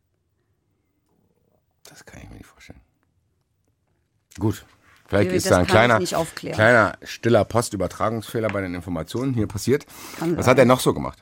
Das 1.89 2.06
kann 2.06 2.21
ich 2.21 2.29
mir 2.29 2.36
nicht 2.38 2.45
vorstellen. 2.45 2.79
Gut. 4.39 4.65
Vielleicht 5.08 5.32
ist 5.32 5.45
das 5.45 5.51
da 5.51 5.58
ein 5.60 5.67
kleiner, 5.67 5.99
kleiner 5.99 6.97
stiller 7.03 7.45
Postübertragungsfehler 7.45 8.47
bei 8.49 8.62
den 8.62 8.73
Informationen 8.73 9.34
hier 9.34 9.47
passiert. 9.47 9.86
Kann 10.17 10.38
Was 10.38 10.45
sein. 10.45 10.51
hat 10.51 10.60
er 10.60 10.65
noch 10.65 10.79
so 10.79 10.93
gemacht? 10.93 11.21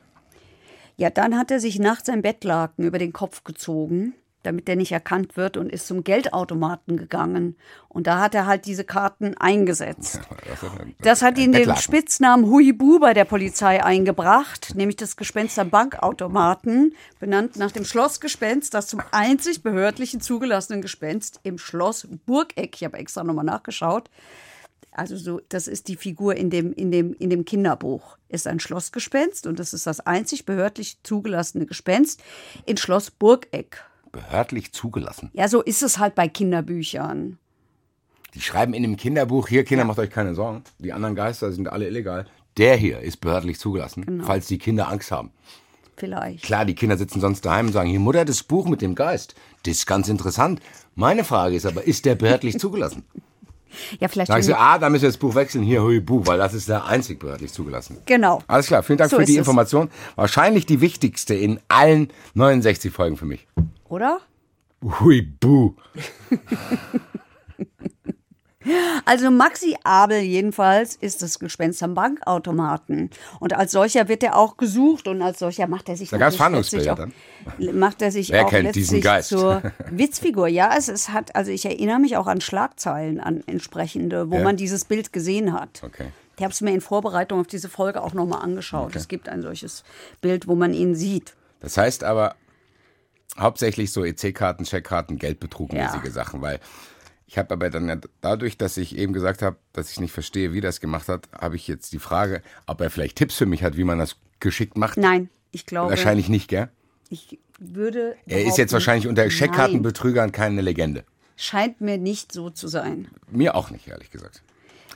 Ja, 0.96 1.10
dann 1.10 1.36
hat 1.36 1.50
er 1.50 1.60
sich 1.60 1.78
nachts 1.78 2.08
ein 2.08 2.22
Bettlaken 2.22 2.84
über 2.84 2.98
den 2.98 3.12
Kopf 3.12 3.44
gezogen, 3.44 4.14
damit 4.42 4.68
er 4.68 4.76
nicht 4.76 4.92
erkannt 4.92 5.36
wird 5.36 5.56
und 5.56 5.70
ist 5.70 5.86
zum 5.86 6.04
Geldautomaten 6.04 6.96
gegangen. 6.96 7.56
Und 7.88 8.06
da 8.06 8.20
hat 8.20 8.34
er 8.34 8.46
halt 8.46 8.66
diese 8.66 8.84
Karten 8.84 9.36
eingesetzt. 9.36 10.20
Das 11.00 11.22
hat 11.22 11.38
ihn 11.38 11.52
den. 11.52 11.74
Spitznamen 11.76 12.50
Huibu 12.50 12.98
bei 12.98 13.14
der 13.14 13.24
Polizei 13.24 13.82
eingebracht, 13.82 14.74
nämlich 14.74 14.96
das 14.96 15.16
Gespenst 15.16 15.58
am 15.58 15.70
Bankautomaten, 15.70 16.94
benannt 17.18 17.56
nach 17.56 17.72
dem 17.72 17.84
Schlossgespenst, 17.84 18.74
das 18.74 18.86
zum 18.86 19.02
einzig 19.10 19.62
behördlichen 19.62 20.20
zugelassenen 20.20 20.82
Gespenst 20.82 21.40
im 21.42 21.58
Schloss 21.58 22.06
Burgeck, 22.26 22.76
ich 22.76 22.84
habe 22.84 22.98
extra 22.98 23.24
nochmal 23.24 23.44
nachgeschaut, 23.44 24.10
also 24.92 25.16
so, 25.16 25.40
das 25.48 25.68
ist 25.68 25.88
die 25.88 25.96
Figur 25.96 26.36
in 26.36 26.50
dem, 26.50 26.72
in 26.74 26.90
dem, 26.90 27.14
in 27.14 27.30
dem 27.30 27.46
Kinderbuch, 27.46 28.18
ist 28.28 28.46
ein 28.46 28.60
Schlossgespenst 28.60 29.46
und 29.46 29.58
das 29.58 29.72
ist 29.72 29.86
das 29.86 30.00
einzig 30.00 30.44
behördlich 30.44 30.98
zugelassene 31.02 31.64
Gespenst 31.66 32.22
in 32.66 32.76
Schloss 32.76 33.10
Burgeck. 33.10 33.84
Behördlich 34.12 34.72
zugelassen. 34.72 35.30
Ja, 35.32 35.48
so 35.48 35.62
ist 35.62 35.82
es 35.82 35.98
halt 35.98 36.14
bei 36.14 36.28
Kinderbüchern. 36.28 37.38
Die 38.34 38.40
schreiben 38.40 38.72
in 38.74 38.82
dem 38.82 38.96
Kinderbuch, 38.96 39.48
hier 39.48 39.64
Kinder, 39.64 39.84
macht 39.84 39.98
euch 39.98 40.10
keine 40.10 40.34
Sorgen. 40.34 40.62
Die 40.78 40.92
anderen 40.92 41.14
Geister 41.14 41.52
sind 41.52 41.68
alle 41.68 41.86
illegal. 41.86 42.26
Der 42.56 42.76
hier 42.76 43.00
ist 43.00 43.20
behördlich 43.20 43.58
zugelassen, 43.58 44.04
Genau. 44.04 44.24
falls 44.24 44.46
die 44.46 44.58
Kinder 44.58 44.88
Angst 44.88 45.10
haben. 45.10 45.30
Vielleicht. 45.96 46.42
Klar, 46.44 46.64
die 46.64 46.74
Kinder 46.74 46.96
sitzen 46.98 47.20
sonst 47.20 47.42
daheim 47.44 47.66
und 47.66 47.72
sagen, 47.72 47.88
hier 47.88 48.00
Mutter, 48.00 48.24
das 48.24 48.42
Buch 48.42 48.66
mit 48.66 48.82
dem 48.82 48.94
Geist, 48.94 49.34
das 49.64 49.74
ist 49.76 49.86
ganz 49.86 50.08
interessant. 50.08 50.60
Meine 50.94 51.24
Frage 51.24 51.54
ist 51.56 51.64
aber, 51.66 51.84
ist 51.84 52.04
der 52.04 52.14
behördlich 52.14 52.58
zugelassen? 52.58 53.04
Ja, 54.00 54.08
vielleicht. 54.08 54.28
Sag 54.28 54.40
ich 54.40 54.44
so, 54.44 54.54
ah, 54.54 54.78
da 54.78 54.90
müssen 54.90 55.04
wir 55.04 55.08
das 55.08 55.16
Buch 55.16 55.34
wechseln, 55.34 55.64
hier 55.64 55.82
Huibu, 55.82 56.26
weil 56.26 56.36
das 56.36 56.52
ist 56.52 56.68
der 56.68 56.84
einzig 56.84 57.18
behördlich 57.18 57.54
zugelassen. 57.54 57.96
Genau. 58.04 58.42
Alles 58.46 58.66
klar, 58.66 58.82
vielen 58.82 58.98
Dank 58.98 59.10
So 59.10 59.16
für 59.18 59.24
die 59.24 59.32
es. 59.32 59.38
Information. 59.38 59.88
Wahrscheinlich 60.14 60.66
die 60.66 60.82
wichtigste 60.82 61.34
in 61.34 61.58
allen 61.68 62.08
69 62.34 62.92
Folgen 62.92 63.16
für 63.16 63.24
mich. 63.24 63.46
Oder? 63.92 64.20
Huibu. 64.82 65.74
Also 69.04 69.30
Maxi 69.30 69.76
Abel 69.84 70.20
jedenfalls 70.20 70.94
ist 70.96 71.20
das 71.20 71.38
Gespenst 71.38 71.82
am 71.82 71.92
Bankautomaten. 71.94 73.10
Und 73.38 73.52
als 73.54 73.72
solcher 73.72 74.08
wird 74.08 74.22
er 74.22 74.36
auch 74.38 74.56
gesucht 74.56 75.08
und 75.08 75.20
als 75.20 75.40
solcher 75.40 75.66
macht 75.66 75.90
er 75.90 75.96
sich 75.96 76.08
Da 76.08 76.16
gab's 76.16 76.36
auch, 76.40 76.48
macht 76.48 78.00
er 78.00 78.10
sich 78.12 78.30
Wer 78.30 78.46
auch 78.46 78.50
kennt 78.50 78.74
diesen 78.74 79.02
Geist? 79.02 79.28
zur 79.28 79.60
Witzfigur. 79.90 80.48
Ja, 80.48 80.74
es, 80.78 80.88
es 80.88 81.10
hat, 81.10 81.36
also 81.36 81.50
ich 81.50 81.66
erinnere 81.66 81.98
mich 81.98 82.16
auch 82.16 82.28
an 82.28 82.40
Schlagzeilen, 82.40 83.20
an 83.20 83.42
entsprechende, 83.46 84.30
wo 84.30 84.36
Ja. 84.36 84.42
man 84.44 84.56
dieses 84.56 84.86
Bild 84.86 85.12
gesehen 85.12 85.52
hat. 85.52 85.82
Okay. 85.84 86.06
Ich 86.38 86.42
habe 86.42 86.52
es 86.52 86.62
mir 86.62 86.72
in 86.72 86.80
Vorbereitung 86.80 87.40
auf 87.40 87.46
diese 87.46 87.68
Folge 87.68 88.00
auch 88.02 88.14
nochmal 88.14 88.40
angeschaut. 88.42 88.90
Okay. 88.90 88.98
Es 88.98 89.08
gibt 89.08 89.28
ein 89.28 89.42
solches 89.42 89.84
Bild, 90.22 90.48
wo 90.48 90.54
man 90.54 90.72
ihn 90.72 90.94
sieht. 90.94 91.34
Das 91.60 91.76
heißt 91.76 92.04
aber 92.04 92.36
hauptsächlich 93.38 93.92
so 93.92 94.04
EC-Karten, 94.04 94.64
Checkkarten, 94.64 95.18
Geldbetrugmäßige 95.18 96.04
Ja. 96.04 96.10
Sachen, 96.10 96.42
weil 96.42 96.60
ich 97.26 97.38
habe 97.38 97.54
aber 97.54 97.70
dann 97.70 97.88
ja 97.88 97.96
dadurch, 98.20 98.58
dass 98.58 98.76
ich 98.76 98.96
eben 98.96 99.12
gesagt 99.12 99.40
habe, 99.42 99.56
dass 99.72 99.90
ich 99.90 100.00
nicht 100.00 100.12
verstehe, 100.12 100.52
wie 100.52 100.60
das 100.60 100.80
gemacht 100.80 101.08
hat, 101.08 101.28
habe 101.38 101.56
ich 101.56 101.66
jetzt 101.66 101.92
die 101.92 101.98
Frage, 101.98 102.42
ob 102.66 102.80
er 102.80 102.90
vielleicht 102.90 103.16
Tipps 103.16 103.36
für 103.36 103.46
mich 103.46 103.62
hat, 103.62 103.76
wie 103.76 103.84
man 103.84 103.98
das 103.98 104.16
geschickt 104.40 104.76
macht. 104.76 104.98
Nein, 104.98 105.30
ich 105.50 105.64
glaube. 105.64 105.90
Wahrscheinlich 105.90 106.28
nicht, 106.28 106.48
gell? 106.48 106.68
Ich 107.08 107.38
würde. 107.58 108.16
Er 108.26 108.44
ist 108.44 108.58
jetzt 108.58 108.72
wahrscheinlich 108.72 109.06
unter 109.06 109.28
Scheckkartenbetrügern 109.30 110.32
keine 110.32 110.60
Legende. 110.60 111.04
Scheint 111.36 111.80
mir 111.80 111.96
nicht 111.96 112.32
so 112.32 112.50
zu 112.50 112.68
sein. 112.68 113.08
Mir 113.30 113.54
auch 113.54 113.70
nicht, 113.70 113.88
ehrlich 113.88 114.10
gesagt. 114.10 114.42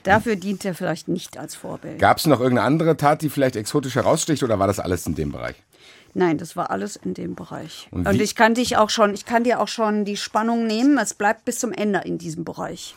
Dafür 0.03 0.37
dient 0.37 0.65
er 0.65 0.75
vielleicht 0.75 1.09
nicht 1.09 1.37
als 1.39 1.57
Vorbild. 1.57 1.99
Gab 1.99 2.19
es 2.19 2.27
noch 2.27 2.41
irgendeine 2.41 2.67
andere 2.67 2.97
Tat, 2.97 3.23
die 3.23 3.29
vielleicht 3.31 3.57
exotisch 3.57 3.97
heraussticht 3.97 4.43
oder 4.43 4.59
war 4.59 4.67
das 4.67 4.79
alles 4.79 5.07
in 5.07 5.15
dem 5.17 5.33
Bereich? 5.33 5.57
Nein, 6.17 6.39
das 6.39 6.57
war 6.57 6.71
alles 6.71 6.97
in 6.97 7.13
dem 7.13 7.35
Bereich. 7.35 7.89
Und 7.91 8.09
Und, 8.09 8.21
ich 8.23 8.35
kann 8.35 8.55
dich 8.55 8.79
auch 8.79 8.89
schon, 8.89 9.13
ich 9.13 9.27
kann 9.27 9.45
dir 9.45 9.61
auch 9.61 9.69
schon 9.69 10.07
die 10.07 10.17
Spannung 10.17 10.67
nehmen. 10.67 10.97
Es 10.97 11.13
bleibt 11.13 11.45
bis 11.45 11.59
zum 11.59 11.73
Ende 11.73 12.01
in 12.07 12.17
diesem 12.17 12.43
Bereich. 12.43 12.95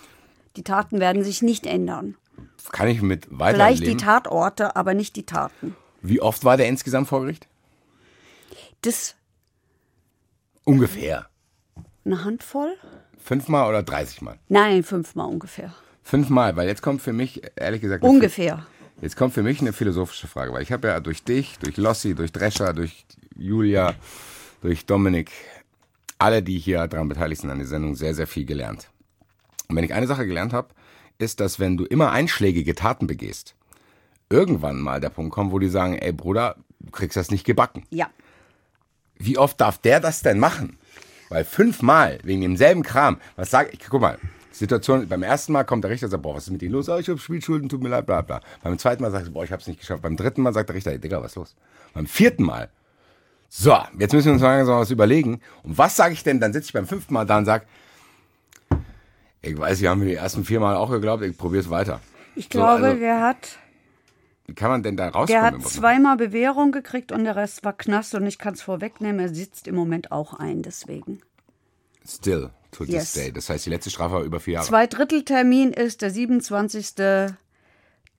Die 0.55 0.63
Taten 0.63 1.01
werden 1.01 1.21
sich 1.25 1.41
nicht 1.41 1.65
ändern. 1.65 2.15
Kann 2.71 2.87
ich 2.87 3.01
mit 3.01 3.25
Vielleicht 3.25 3.55
die 3.57 3.59
weiterleben? 3.59 3.97
Tatorte, 3.97 4.75
aber 4.77 4.93
nicht 4.93 5.17
die 5.17 5.25
Taten. 5.25 5.75
Wie 6.01 6.21
oft 6.21 6.45
war 6.45 6.55
der 6.55 6.69
insgesamt 6.69 7.09
vor 7.09 7.19
Gericht? 7.19 7.49
Das 8.83 9.15
Ungefähr. 10.63 11.27
eine 12.05 12.23
Handvoll? 12.23 12.73
Fünfmal 13.21 13.67
oder 13.67 13.83
30 13.83 14.21
Mal? 14.21 14.39
Nein, 14.47 14.81
fünfmal 14.83 15.27
ungefähr. 15.27 15.73
Fünfmal, 16.03 16.55
weil 16.55 16.69
jetzt 16.69 16.81
kommt 16.81 17.01
für 17.01 17.11
mich, 17.11 17.41
ehrlich 17.57 17.81
gesagt, 17.81 18.01
Ungefähr. 18.01 18.65
Jetzt 19.01 19.15
kommt 19.15 19.33
für 19.33 19.43
mich 19.43 19.61
eine 19.61 19.71
philosophische 19.71 20.27
Frage, 20.27 20.51
weil 20.51 20.61
ich 20.61 20.71
habe 20.71 20.89
ja 20.89 20.99
durch 20.99 21.23
dich, 21.23 21.57
durch 21.59 21.77
Lossi, 21.77 22.15
durch 22.15 22.33
Drescher, 22.33 22.73
durch 22.73 23.05
Julia, 23.37 23.95
durch 24.61 24.85
Dominik, 24.85 25.31
alle, 26.17 26.43
die 26.43 26.59
hier 26.59 26.85
daran 26.87 27.07
beteiligt 27.07 27.41
sind 27.41 27.49
an 27.49 27.59
der 27.59 27.67
Sendung, 27.67 27.95
sehr, 27.95 28.13
sehr 28.13 28.27
viel 28.27 28.45
gelernt. 28.45 28.89
Und 29.69 29.77
wenn 29.77 29.85
ich 29.85 29.93
eine 29.93 30.07
Sache 30.07 30.27
gelernt 30.27 30.51
habe, 30.51 30.69
ist, 31.17 31.39
dass 31.39 31.59
wenn 31.59 31.77
du 31.77 31.85
immer 31.85 32.11
einschlägige 32.11 32.75
Taten 32.75 33.07
begehst, 33.07 33.55
irgendwann 34.29 34.81
mal 34.81 34.99
der 34.99 35.09
Punkt 35.09 35.31
kommt, 35.31 35.53
wo 35.53 35.59
die 35.59 35.69
sagen, 35.69 35.97
ey 35.97 36.11
Bruder, 36.11 36.57
du 36.79 36.91
kriegst 36.91 37.15
das 37.15 37.31
nicht 37.31 37.45
gebacken. 37.45 37.85
Ja. 37.89 38.09
Wie 39.15 39.37
oft 39.37 39.61
darf 39.61 39.77
der 39.77 40.01
das 40.01 40.21
denn 40.21 40.39
machen? 40.39 40.77
Weil 41.29 41.45
fünfmal 41.45 42.19
wegen 42.23 42.41
demselben 42.41 42.83
Kram, 42.83 43.19
was 43.37 43.49
sag 43.49 43.73
ich, 43.73 43.79
guck 43.87 44.01
mal, 44.01 44.17
Situation, 44.59 45.07
beim 45.07 45.23
ersten 45.23 45.53
Mal 45.53 45.63
kommt 45.63 45.83
der 45.83 45.91
Richter 45.91 46.05
und 46.07 46.11
sagt, 46.11 46.23
boah, 46.23 46.35
was 46.35 46.43
ist 46.43 46.51
mit 46.51 46.61
Ihnen 46.61 46.73
los? 46.73 46.89
Ah, 46.89 46.99
ich 46.99 47.07
habe 47.09 47.17
Spielschulden, 47.17 47.69
tut 47.69 47.81
mir 47.81 47.89
leid, 47.89 48.05
bla 48.05 48.21
bla. 48.21 48.41
Beim 48.61 48.77
zweiten 48.77 49.01
Mal 49.01 49.11
sagt 49.11 49.25
er, 49.27 49.31
boah, 49.31 49.43
ich 49.43 49.51
hab's 49.51 49.67
nicht 49.67 49.79
geschafft. 49.79 50.01
Beim 50.01 50.17
dritten 50.17 50.41
Mal 50.41 50.53
sagt 50.53 50.69
der 50.69 50.75
Richter, 50.75 50.91
ey, 50.91 50.99
Digga, 50.99 51.21
was 51.21 51.31
ist 51.31 51.35
los? 51.35 51.55
Beim 51.93 52.05
vierten 52.07 52.43
Mal, 52.43 52.69
so, 53.47 53.75
jetzt 53.97 54.13
müssen 54.13 54.27
wir 54.27 54.33
uns 54.33 54.41
mal 54.43 54.57
langsam 54.57 54.79
was 54.79 54.91
überlegen. 54.91 55.41
Und 55.63 55.77
was 55.77 55.95
sage 55.95 56.13
ich 56.13 56.23
denn? 56.23 56.39
Dann 56.39 56.53
sitze 56.53 56.67
ich 56.67 56.73
beim 56.73 56.85
fünften 56.87 57.13
Mal 57.13 57.25
da 57.25 57.37
und 57.39 57.45
sag, 57.45 57.65
ich 59.41 59.57
weiß, 59.57 59.77
Sie 59.79 59.87
haben 59.87 59.99
mir 59.99 60.05
die 60.05 60.15
ersten 60.15 60.43
vier 60.43 60.59
Mal 60.59 60.75
auch 60.75 60.91
geglaubt, 60.91 61.23
ich 61.23 61.37
probiere 61.37 61.63
es 61.63 61.69
weiter. 61.69 62.01
Ich 62.35 62.45
So, 62.45 62.49
glaube, 62.59 62.85
also- 62.87 62.99
der 62.99 63.21
hat, 63.21 63.57
Wie 64.45 64.53
kann 64.53 64.69
man 64.69 64.83
denn 64.83 64.97
da 64.97 65.05
rauskommen? 65.09 65.27
der 65.27 65.41
hat 65.41 65.61
zweimal 65.63 66.17
Bewährung 66.17 66.71
gekriegt 66.71 67.11
und 67.11 67.23
der 67.23 67.35
Rest 67.35 67.63
war 67.63 67.73
Knast 67.73 68.13
und 68.15 68.27
ich 68.27 68.37
kann 68.37 68.53
es 68.53 68.61
vorwegnehmen, 68.61 69.19
er 69.19 69.33
sitzt 69.33 69.67
im 69.67 69.75
Moment 69.75 70.11
auch 70.11 70.33
ein, 70.33 70.61
deswegen. 70.61 71.21
Still, 72.07 72.49
to 72.71 72.85
this 72.85 72.93
Yes. 72.93 73.13
day. 73.13 73.31
Das 73.31 73.49
heißt, 73.49 73.65
die 73.65 73.69
letzte 73.69 73.89
Strafe 73.89 74.15
war 74.15 74.23
über 74.23 74.39
vier 74.39 74.55
Jahre. 74.55 74.65
Zweidritteltermin 74.67 75.73
ist 75.73 76.01
der 76.01 76.11
27. 76.11 77.35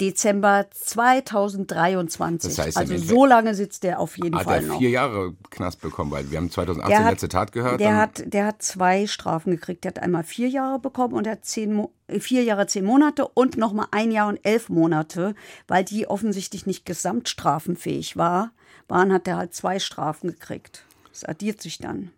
Dezember 0.01 0.67
2023. 0.71 2.57
Das 2.57 2.67
heißt, 2.67 2.77
also 2.79 2.97
so 2.97 3.27
lange 3.27 3.55
sitzt 3.55 3.83
der 3.83 4.01
auf 4.01 4.17
jeden 4.17 4.35
Hat 4.35 4.45
Fall 4.45 4.63
er 4.63 4.67
noch. 4.69 4.79
vier 4.79 4.89
Jahre 4.89 5.35
Knast 5.51 5.83
bekommen, 5.83 6.11
weil 6.11 6.31
wir 6.31 6.39
haben 6.39 6.51
2018 6.51 6.89
Der 6.91 7.05
hat- 7.05 7.11
letzte 7.13 7.29
Tat 7.29 7.53
gehört. 7.53 7.81
Der 7.81 7.97
hat, 7.99 8.23
der 8.25 8.47
hat 8.47 8.63
zwei 8.63 9.07
Strafen 9.07 9.51
gekriegt. 9.51 9.85
Der 9.85 9.91
hat 9.91 9.99
einmal 9.99 10.25
vier 10.25 10.49
Jahre 10.49 10.79
bekommen 10.79 11.13
und 11.13 11.27
er 11.27 11.33
hat 11.33 11.45
zehn 11.45 11.87
äh, 12.07 12.19
vier 12.19 12.43
Jahre, 12.45 12.67
zehn 12.67 12.85
Monate 12.87 13.29
und 13.29 13.59
nochmal 13.59 13.89
ein 13.91 14.11
Jahr 14.11 14.29
und 14.29 14.39
elf 14.43 14.71
Monate, 14.71 15.35
weil 15.69 15.85
die 15.85 16.07
offensichtlich 16.07 16.65
nicht 16.65 16.87
gesamtstrafenfähig 16.87 18.17
war, 18.17 18.53
waren, 18.89 19.13
hat 19.13 19.29
er 19.29 19.37
halt 19.37 19.55
zwei 19.55 19.79
Strafen 19.79 20.29
gekriegt. 20.31 20.85
Das 21.11 21.25
addiert 21.25 21.61
sich 21.61 21.77
dann. 21.79 22.11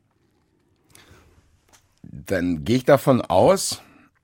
Dann 2.12 2.64
gehe 2.64 2.76
ich 2.76 2.84
davon 2.84 3.20
aus, 3.22 3.80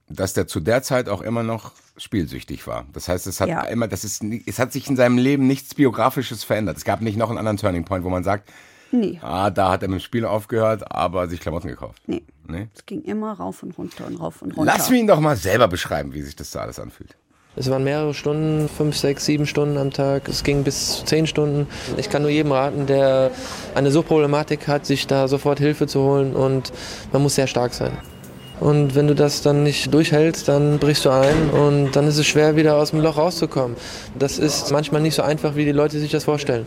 dass 0.09 0.33
der 0.35 0.47
zu 0.47 0.61
der 0.61 0.83
Zeit 0.83 1.09
auch 1.09 1.21
immer 1.23 1.43
noch 1.43 1.73
spielsüchtig 1.97 2.67
war. 2.67 2.87
Das 2.93 3.09
heißt, 3.09 3.27
es 3.27 3.41
hat 3.41 3.49
Ja. 3.49 3.63
immer, 3.63 3.89
das 3.89 4.05
ist, 4.05 4.23
es 4.23 4.59
hat 4.59 4.73
sich 4.73 4.89
in 4.89 4.97
seinem 4.97 5.19
Leben 5.19 5.47
nichts 5.47 5.75
Biografisches 5.75 6.45
verändert. 6.45 6.77
Es 6.77 6.85
gab 6.85 7.01
nicht 7.01 7.17
noch 7.17 7.29
einen 7.29 7.39
anderen 7.39 7.57
Turning 7.57 7.85
Point, 7.85 8.05
wo 8.05 8.09
man 8.11 8.23
sagt, 8.25 8.49
Nee, 8.91 9.19
ah, 9.21 9.51
da 9.51 9.73
hat 9.73 9.83
er 9.83 9.89
mit 9.89 9.99
dem 10.01 10.03
Spiel 10.03 10.25
aufgehört, 10.25 10.91
aber 10.93 11.29
sich 11.29 11.41
Klamotten 11.41 11.69
gekauft. 11.69 12.01
nee. 12.07 12.23
Nee? 12.47 12.69
Es 12.75 12.87
ging 12.87 13.03
immer 13.03 13.33
rauf 13.35 13.63
und 13.63 13.77
runter 13.77 14.07
und 14.07 14.17
rauf 14.19 14.41
und 14.41 14.57
runter. 14.57 14.73
Lass 14.75 14.89
mich 14.89 15.01
ihn 15.01 15.07
doch 15.07 15.21
mal 15.21 15.37
selber 15.37 15.69
beschreiben, 15.69 16.15
wie 16.15 16.23
sich 16.23 16.35
das 16.37 16.51
da 16.53 16.61
alles 16.61 16.79
anfühlt. 16.79 17.15
Es 17.59 17.69
waren 17.71 17.83
mehrere 17.83 18.15
Stunden, 18.15 18.69
fünf, 18.69 18.97
sechs, 18.97 19.25
sieben 19.25 19.45
Stunden 19.45 19.79
am 19.79 19.91
Tag. 19.91 20.29
Es 20.29 20.45
ging 20.45 20.63
bis 20.63 21.03
zehn 21.05 21.27
Stunden. 21.27 21.67
Ich 21.97 22.09
kann 22.09 22.23
nur 22.23 22.31
jedem 22.31 22.53
raten, 22.53 22.87
der 22.87 23.33
eine 23.75 23.91
Suchtproblematik 23.91 24.69
hat, 24.69 24.87
sich 24.87 25.09
da 25.09 25.27
sofort 25.27 25.59
Hilfe 25.59 25.89
zu 25.89 26.03
holen 26.03 26.37
und 26.37 26.73
man 27.13 27.21
muss 27.21 27.35
sehr 27.35 27.49
stark 27.49 27.75
sein. 27.75 27.91
Und 28.61 28.95
wenn 28.95 29.09
du 29.09 29.15
das 29.15 29.43
dann 29.43 29.65
nicht 29.65 29.93
durchhältst, 29.93 30.49
dann 30.49 30.79
brichst 30.79 31.05
du 31.05 31.11
ein 31.11 31.51
und 31.51 31.97
dann 31.97 32.07
ist 32.07 32.19
es 32.19 32.27
schwer, 32.27 32.55
wieder 32.55 32.77
aus 32.77 32.91
dem 32.91 33.01
Loch 33.01 33.17
rauszukommen. 33.17 33.77
Das 34.17 34.39
ist 34.39 34.71
manchmal 34.71 35.01
nicht 35.01 35.15
so 35.15 35.23
einfach, 35.23 35.57
wie 35.57 35.65
die 35.65 35.73
Leute 35.73 35.99
sich 35.99 36.13
das 36.13 36.25
vorstellen. 36.25 36.65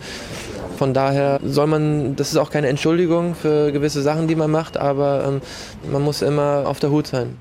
Von 0.78 0.94
daher 0.94 1.40
soll 1.46 1.68
man, 1.68 2.18
das 2.18 2.32
ist 2.32 2.38
auch 2.38 2.50
keine 2.50 2.68
Entschuldigung 2.68 3.36
für 3.36 3.72
gewisse 3.72 4.02
Sachen, 4.02 4.28
die 4.28 4.36
man 4.36 4.52
macht, 4.52 4.76
aber 4.78 5.24
ähm, 5.26 5.42
man 5.90 6.02
muss 6.02 6.22
immer 6.22 6.64
auf 6.66 6.80
der 6.80 6.90
Hut 6.90 7.08
sein. 7.08 7.38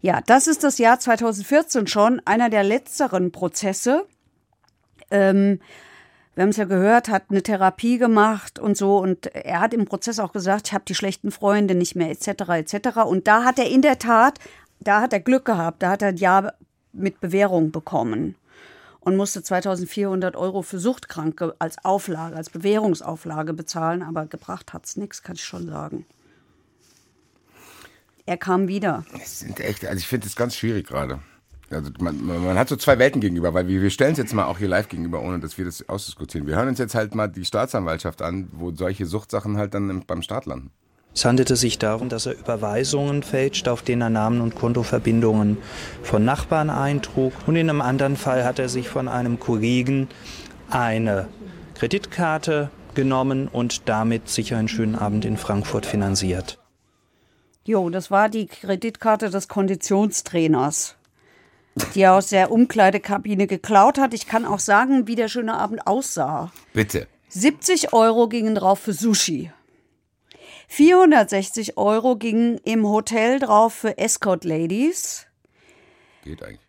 Ja, 0.00 0.20
das 0.24 0.46
ist 0.46 0.62
das 0.62 0.78
Jahr 0.78 1.00
2014 1.00 1.86
schon, 1.86 2.22
einer 2.24 2.50
der 2.50 2.62
letzteren 2.62 3.32
Prozesse. 3.32 4.06
Ähm, 5.10 5.60
wir 6.34 6.42
haben 6.42 6.50
es 6.50 6.56
ja 6.56 6.66
gehört, 6.66 7.08
hat 7.08 7.24
eine 7.30 7.42
Therapie 7.42 7.98
gemacht 7.98 8.60
und 8.60 8.76
so. 8.76 8.98
Und 8.98 9.26
er 9.34 9.58
hat 9.58 9.74
im 9.74 9.86
Prozess 9.86 10.20
auch 10.20 10.32
gesagt, 10.32 10.68
ich 10.68 10.72
habe 10.72 10.84
die 10.86 10.94
schlechten 10.94 11.32
Freunde 11.32 11.74
nicht 11.74 11.96
mehr, 11.96 12.10
etc., 12.10 12.28
etc. 12.50 12.98
Und 13.06 13.26
da 13.26 13.42
hat 13.42 13.58
er 13.58 13.68
in 13.68 13.82
der 13.82 13.98
Tat, 13.98 14.38
da 14.78 15.00
hat 15.00 15.12
er 15.12 15.18
Glück 15.18 15.44
gehabt, 15.44 15.82
da 15.82 15.90
hat 15.90 16.02
er 16.02 16.08
ein 16.08 16.16
Jahr 16.16 16.54
mit 16.92 17.20
Bewährung 17.20 17.72
bekommen 17.72 18.36
und 19.00 19.16
musste 19.16 19.42
2400 19.42 20.36
Euro 20.36 20.62
für 20.62 20.78
Suchtkranke 20.78 21.56
als 21.58 21.84
Auflage, 21.84 22.36
als 22.36 22.50
Bewährungsauflage 22.50 23.52
bezahlen. 23.52 24.04
Aber 24.04 24.26
gebracht 24.26 24.72
hat 24.72 24.86
es 24.86 24.96
nichts, 24.96 25.24
kann 25.24 25.34
ich 25.34 25.44
schon 25.44 25.66
sagen. 25.66 26.06
Er 28.28 28.36
kam 28.36 28.68
wieder. 28.68 29.04
Es 29.22 29.40
sind 29.40 29.58
echt, 29.58 29.86
also 29.86 29.96
ich 29.98 30.06
finde 30.06 30.26
es 30.26 30.36
ganz 30.36 30.54
schwierig 30.54 30.86
gerade. 30.86 31.18
Also 31.70 31.90
man, 31.98 32.24
man 32.26 32.58
hat 32.58 32.68
so 32.68 32.76
zwei 32.76 32.98
Welten 32.98 33.22
gegenüber, 33.22 33.54
weil 33.54 33.68
wir, 33.68 33.80
wir 33.80 33.88
stellen 33.88 34.12
es 34.12 34.18
jetzt 34.18 34.34
mal 34.34 34.44
auch 34.44 34.58
hier 34.58 34.68
live 34.68 34.88
gegenüber, 34.88 35.22
ohne 35.22 35.38
dass 35.38 35.56
wir 35.56 35.64
das 35.64 35.88
ausdiskutieren. 35.88 36.46
Wir 36.46 36.56
hören 36.56 36.68
uns 36.68 36.78
jetzt 36.78 36.94
halt 36.94 37.14
mal 37.14 37.28
die 37.28 37.46
Staatsanwaltschaft 37.46 38.20
an, 38.20 38.48
wo 38.52 38.70
solche 38.70 39.06
Suchtsachen 39.06 39.56
halt 39.56 39.72
dann 39.72 39.88
im- 39.88 40.04
beim 40.06 40.20
Staat 40.20 40.44
landen. 40.44 40.70
Es 41.14 41.24
handelte 41.24 41.56
sich 41.56 41.78
darum, 41.78 42.10
dass 42.10 42.26
er 42.26 42.38
Überweisungen 42.38 43.22
fälscht, 43.22 43.66
auf 43.66 43.80
denen 43.80 44.02
er 44.02 44.10
Namen 44.10 44.42
und 44.42 44.54
Kontoverbindungen 44.54 45.56
von 46.02 46.22
Nachbarn 46.22 46.68
eintrug. 46.68 47.32
Und 47.46 47.56
in 47.56 47.70
einem 47.70 47.80
anderen 47.80 48.16
Fall 48.18 48.44
hat 48.44 48.58
er 48.58 48.68
sich 48.68 48.90
von 48.90 49.08
einem 49.08 49.40
Kollegen 49.40 50.08
eine 50.68 51.28
Kreditkarte 51.76 52.70
genommen 52.94 53.48
und 53.48 53.88
damit 53.88 54.28
sich 54.28 54.54
einen 54.54 54.68
schönen 54.68 54.96
Abend 54.96 55.24
in 55.24 55.38
Frankfurt 55.38 55.86
finanziert. 55.86 56.58
Jo, 57.68 57.90
das 57.90 58.10
war 58.10 58.30
die 58.30 58.46
Kreditkarte 58.46 59.28
des 59.28 59.46
Konditionstrainers, 59.46 60.96
die 61.94 62.00
er 62.00 62.14
aus 62.14 62.28
der 62.28 62.50
Umkleidekabine 62.50 63.46
geklaut 63.46 63.98
hat. 63.98 64.14
Ich 64.14 64.26
kann 64.26 64.46
auch 64.46 64.58
sagen, 64.58 65.06
wie 65.06 65.16
der 65.16 65.28
schöne 65.28 65.52
Abend 65.52 65.86
aussah. 65.86 66.50
Bitte. 66.72 67.06
70 67.28 67.92
Euro 67.92 68.26
gingen 68.30 68.54
drauf 68.54 68.78
für 68.78 68.94
Sushi. 68.94 69.52
460 70.68 71.76
Euro 71.76 72.16
gingen 72.16 72.56
im 72.64 72.88
Hotel 72.88 73.38
drauf 73.38 73.74
für 73.74 73.98
Escort 73.98 74.44
Ladies. 74.44 75.26
Geht 76.24 76.42
eigentlich. 76.42 76.60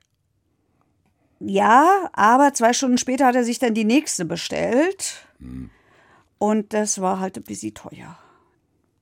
Ja, 1.40 2.10
aber 2.12 2.54
zwei 2.54 2.74
Stunden 2.74 2.98
später 2.98 3.26
hat 3.26 3.36
er 3.36 3.46
sich 3.46 3.60
dann 3.60 3.74
die 3.74 3.86
nächste 3.86 4.26
bestellt. 4.26 5.26
Und 6.40 6.74
das 6.74 7.00
war 7.00 7.22
halt 7.22 7.38
ein 7.38 7.44
bisschen 7.44 7.74
teuer. 7.74 8.18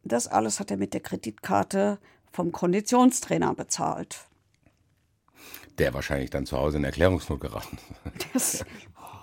Das 0.08 0.28
alles 0.28 0.60
hat 0.60 0.72
er 0.72 0.78
mit 0.78 0.94
der 0.94 1.02
Kreditkarte 1.02 2.00
vom 2.32 2.52
Konditionstrainer 2.52 3.54
bezahlt. 3.54 4.26
Der 5.78 5.94
wahrscheinlich 5.94 6.30
dann 6.30 6.46
zu 6.46 6.58
Hause 6.58 6.78
in 6.78 6.84
Erklärungsnot 6.84 7.40
geraten. 7.40 7.78
Das, 8.34 8.64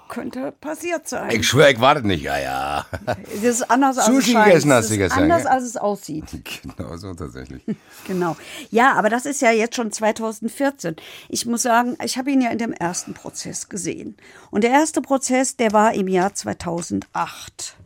könnte 0.08 0.52
passiert 0.52 1.08
sein. 1.08 1.30
Ich 1.30 1.48
schwöre, 1.48 1.72
ich 1.72 1.80
warte 1.80 2.06
nicht. 2.06 2.22
Ja, 2.22 2.38
ja. 2.38 2.86
Das 3.06 3.42
ist 3.42 3.70
anders 3.70 3.98
als 3.98 4.06
Sushi 4.06 4.36
es 4.36 4.44
gegessen 4.44 4.72
hast 4.72 4.90
Das 4.90 4.96
ist 4.96 5.12
anders 5.12 5.46
als 5.46 5.64
es 5.64 5.76
aussieht. 5.76 6.24
Genau 6.76 6.96
so 6.96 7.14
tatsächlich. 7.14 7.62
Genau. 8.06 8.36
Ja, 8.70 8.94
aber 8.94 9.08
das 9.08 9.26
ist 9.26 9.42
ja 9.42 9.50
jetzt 9.50 9.76
schon 9.76 9.90
2014. 9.90 10.96
Ich 11.28 11.46
muss 11.46 11.62
sagen, 11.62 11.96
ich 12.04 12.16
habe 12.16 12.30
ihn 12.30 12.40
ja 12.40 12.50
in 12.50 12.58
dem 12.58 12.72
ersten 12.72 13.14
Prozess 13.14 13.68
gesehen. 13.68 14.16
Und 14.50 14.64
der 14.64 14.70
erste 14.70 15.02
Prozess, 15.02 15.56
der 15.56 15.72
war 15.72 15.94
im 15.94 16.08
Jahr 16.08 16.34
2008. 16.34 17.76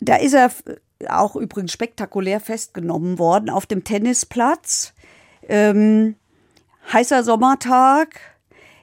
Da 0.00 0.16
ist 0.16 0.34
er 0.34 0.50
auch 1.08 1.36
übrigens 1.36 1.72
spektakulär 1.72 2.40
festgenommen 2.40 3.18
worden 3.18 3.50
auf 3.50 3.66
dem 3.66 3.84
Tennisplatz. 3.84 4.94
Ähm, 5.48 6.16
heißer 6.92 7.22
Sommertag. 7.22 8.20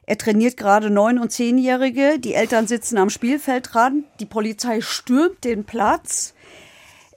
Er 0.05 0.17
trainiert 0.17 0.57
gerade 0.57 0.89
Neun- 0.89 1.19
und 1.19 1.31
Zehnjährige. 1.31 2.19
Die 2.19 2.33
Eltern 2.33 2.67
sitzen 2.67 2.97
am 2.97 3.09
Spielfeldrand. 3.09 4.05
Die 4.19 4.25
Polizei 4.25 4.81
stürmt 4.81 5.43
den 5.43 5.63
Platz 5.63 6.33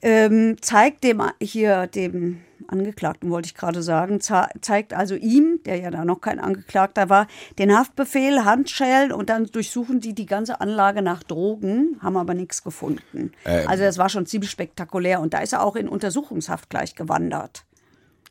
ähm, 0.03 0.57
zeigt 0.61 1.05
dem 1.05 1.23
hier 1.41 1.87
dem 1.87 2.43
Angeklagten 2.69 3.31
wollte 3.31 3.47
ich 3.47 3.55
gerade 3.55 3.83
sagen, 3.83 4.21
ze- 4.21 4.49
zeigt 4.61 4.93
also 4.95 5.15
ihm, 5.15 5.61
der 5.65 5.77
ja 5.79 5.91
da 5.91 6.05
noch 6.05 6.21
kein 6.21 6.39
Angeklagter 6.41 7.09
war, 7.09 7.27
den 7.59 7.77
Haftbefehl, 7.77 8.45
Handschellen 8.45 9.13
und 9.13 9.29
dann 9.31 9.47
durchsuchen 9.47 10.01
die 10.01 10.15
die 10.15 10.27
ganze 10.27 10.61
Anlage 10.61 11.03
nach 11.03 11.23
Drogen, 11.23 11.99
haben 12.03 12.17
aber 12.17 12.35
nichts 12.35 12.63
gefunden. 12.63 13.33
also 13.45 13.85
das 13.85 13.99
war 13.99 14.09
schon 14.09 14.27
ziemlich 14.27 14.51
spektakulär 14.51 15.21
und 15.21 15.35
da 15.35 15.39
ist 15.39 15.53
er 15.53 15.63
auch 15.63 15.77
in 15.77 15.89
Untersuchungshaft 15.89 16.71
gleich 16.71 16.95
gewandert. 16.95 17.65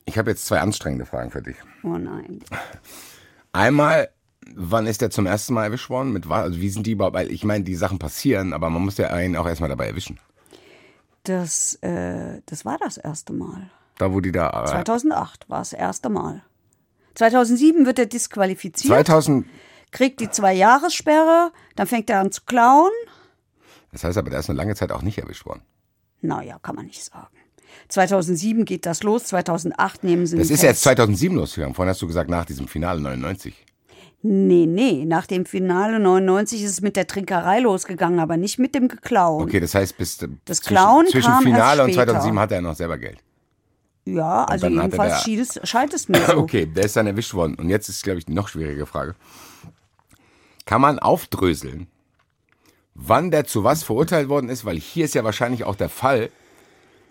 Ich 0.05 0.17
habe 0.17 0.29
jetzt 0.31 0.45
zwei 0.45 0.59
anstrengende 0.59 1.05
Fragen 1.05 1.31
für 1.31 1.41
dich. 1.41 1.55
Oh 1.83 1.97
nein. 1.97 2.39
Einmal, 3.51 4.09
wann 4.53 4.85
ist 4.85 5.01
der 5.01 5.09
zum 5.09 5.25
ersten 5.25 5.53
Mal 5.53 5.65
erwischt 5.65 5.89
worden? 5.89 6.13
Mit 6.13 6.29
was? 6.29 6.43
Also 6.43 6.59
wie 6.61 6.69
sind 6.69 6.85
die 6.85 6.91
überhaupt? 6.91 7.15
Weil 7.15 7.31
ich 7.31 7.43
meine, 7.43 7.63
die 7.63 7.75
Sachen 7.75 7.99
passieren, 7.99 8.53
aber 8.53 8.69
man 8.69 8.83
muss 8.83 8.97
ja 8.97 9.07
einen 9.07 9.35
auch 9.35 9.47
erstmal 9.47 9.69
dabei 9.69 9.87
erwischen. 9.87 10.19
Das, 11.23 11.75
äh, 11.81 12.41
das 12.45 12.65
war 12.65 12.77
das 12.77 12.97
erste 12.97 13.33
Mal. 13.33 13.71
Da, 13.97 14.11
wo 14.11 14.19
die 14.19 14.31
da. 14.31 14.63
äh, 14.63 14.67
2008 14.67 15.49
war 15.49 15.59
das 15.59 15.73
erste 15.73 16.09
Mal. 16.09 16.43
2007 17.15 17.85
wird 17.85 17.99
er 17.99 18.05
disqualifiziert. 18.07 18.93
2000. 18.93 19.45
kriegt 19.91 20.19
die 20.19 20.29
zwei 20.29 20.53
Jahressperre, 20.53 21.51
dann 21.75 21.87
fängt 21.87 22.09
er 22.09 22.19
an 22.19 22.31
zu 22.31 22.41
klauen. 22.45 22.91
Das 23.91 24.03
heißt 24.03 24.17
aber, 24.17 24.29
der 24.29 24.39
ist 24.39 24.49
eine 24.49 24.57
lange 24.57 24.75
Zeit 24.75 24.91
auch 24.91 25.01
nicht 25.01 25.17
erwischt 25.17 25.45
worden. 25.45 25.61
Naja, 26.21 26.59
kann 26.61 26.75
man 26.75 26.85
nicht 26.85 27.03
sagen. 27.03 27.29
2007 27.89 28.65
geht 28.65 28.85
das 28.85 29.03
los, 29.03 29.25
2008 29.25 30.03
nehmen 30.03 30.25
sie 30.25 30.37
Das 30.37 30.49
ist 30.49 30.63
ja 30.63 30.69
jetzt 30.69 30.77
fest. 30.83 30.95
2007 30.95 31.37
losgegangen. 31.37 31.75
Vorhin 31.75 31.89
hast 31.91 32.01
du 32.01 32.07
gesagt, 32.07 32.29
nach 32.29 32.45
diesem 32.45 32.67
Finale 32.67 32.99
99. 32.99 33.65
Nee, 34.27 34.65
nee, 34.65 35.05
nach 35.05 35.27
dem 35.27 35.45
Finale 35.45 35.99
99 35.99 36.63
ist 36.63 36.71
es 36.71 36.81
mit 36.81 36.95
der 36.95 37.05
Trinkerei 37.05 37.59
losgegangen, 37.59 38.19
aber 38.19 38.37
nicht 38.37 38.57
mit 38.57 38.73
dem 38.73 38.87
Geklauen. 38.87 39.43
Okay, 39.43 39.59
das 39.59 39.75
heißt, 39.75 39.97
bis 39.97 40.19
äh, 40.21 40.29
Das 40.45 40.57
zwischen, 40.57 40.69
Klauen 40.75 41.07
zwischen 41.07 41.31
Finale 41.41 41.83
und 41.83 41.91
später. 41.91 42.13
2007 42.13 42.39
hatte 42.39 42.55
er 42.55 42.61
noch 42.61 42.75
selber 42.75 42.97
Geld. 42.97 43.19
Ja, 44.05 44.45
also 44.45 44.67
hat 44.67 44.73
er 44.73 44.81
jedenfalls 44.83 45.23
scheint 45.23 45.39
es, 45.39 45.59
scheint 45.69 45.93
es 45.93 46.09
mir 46.09 46.21
so. 46.27 46.37
Okay, 46.37 46.65
der 46.67 46.85
ist 46.85 46.95
dann 46.95 47.07
erwischt 47.07 47.33
worden. 47.33 47.55
Und 47.55 47.69
jetzt 47.69 47.89
ist, 47.89 48.03
glaube 48.03 48.19
ich, 48.19 48.25
die 48.25 48.33
noch 48.33 48.47
schwierige 48.47 48.85
Frage. 48.85 49.15
Kann 50.65 50.81
man 50.81 50.99
aufdröseln, 50.99 51.87
wann 52.93 53.31
der 53.31 53.45
zu 53.45 53.63
was 53.63 53.83
verurteilt 53.83 54.29
worden 54.29 54.49
ist? 54.49 54.65
Weil 54.65 54.77
hier 54.77 55.05
ist 55.05 55.15
ja 55.15 55.23
wahrscheinlich 55.23 55.63
auch 55.63 55.75
der 55.75 55.89
Fall, 55.89 56.29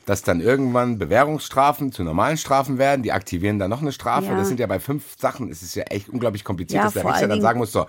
dass 0.07 0.23
dann 0.23 0.41
irgendwann 0.41 0.99
Bewährungsstrafen 0.99 1.91
zu 1.91 2.05
normalen 2.05 2.37
Strafen 2.37 2.79
werden. 2.79 3.03
Die 3.03 3.13
aktivieren 3.13 3.59
dann 3.59 3.71
noch 3.71 3.81
eine 3.81 3.93
Strafe. 3.93 4.27
Ja. 4.27 4.37
Das 4.37 4.49
sind 4.49 4.61
ja 4.61 4.67
bei 4.67 4.79
fünf 4.79 5.17
Sachen, 5.19 5.51
es 5.51 5.63
ist 5.63 5.75
ja 5.75 5.85
echt 5.85 6.09
unglaublich 6.09 6.45
kompliziert, 6.45 6.79
Ja, 6.79 6.85
dass 6.85 6.95
der 6.95 7.05
Richter 7.05 7.29
dann 7.29 7.41
sagen 7.41 7.59
muss, 7.59 7.73
so, 7.73 7.87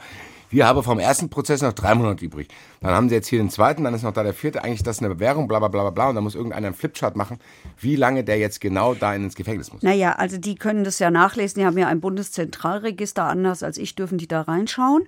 wir 0.56 0.66
haben 0.66 0.82
vom 0.84 1.00
ersten 1.00 1.30
Prozess 1.30 1.62
noch 1.62 1.74
drei 1.74 1.94
Monate 1.96 2.24
übrig. 2.24 2.48
Dann 2.80 2.92
haben 2.92 3.10
sie 3.10 3.16
jetzt 3.16 3.28
hier 3.28 3.40
den 3.40 3.50
zweiten, 3.50 3.84
dann 3.84 3.94
ist 3.94 4.04
noch 4.04 4.14
da 4.14 4.24
der 4.24 4.34
vierte. 4.34 4.64
Eigentlich 4.64 4.78
ist 4.80 4.88
das 4.88 5.00
eine 5.00 5.14
Bewährung, 5.14 5.50
bla 5.50 5.60
bla 5.60 5.68
bla 5.68 5.82
bla 5.82 5.90
bla. 5.90 6.10
Und 6.10 6.16
dann 6.16 6.24
muss 6.24 6.34
irgendeiner 6.34 6.68
einen 6.68 6.76
Flipchart 6.76 7.18
machen, 7.18 7.40
wie 7.78 7.98
lange 7.98 8.24
der 8.24 8.38
jetzt 8.38 8.62
genau 8.62 8.94
da 8.94 9.14
ins 9.14 9.36
Gefängnis 9.36 9.74
muss. 9.74 9.84
Naja, 9.84 10.14
also 10.14 10.38
die 10.38 10.56
können 10.56 10.86
das 10.86 11.00
ja 11.00 11.12
nachlesen. 11.12 11.60
Die 11.60 11.66
haben 11.66 11.78
ja 11.78 11.88
ein 11.88 12.00
Bundeszentralregister, 12.00 13.26
anders 13.26 13.64
als 13.64 13.78
ich 13.78 13.96
dürfen 13.96 14.18
die 14.18 14.30
da 14.30 14.42
reinschauen. 14.42 15.08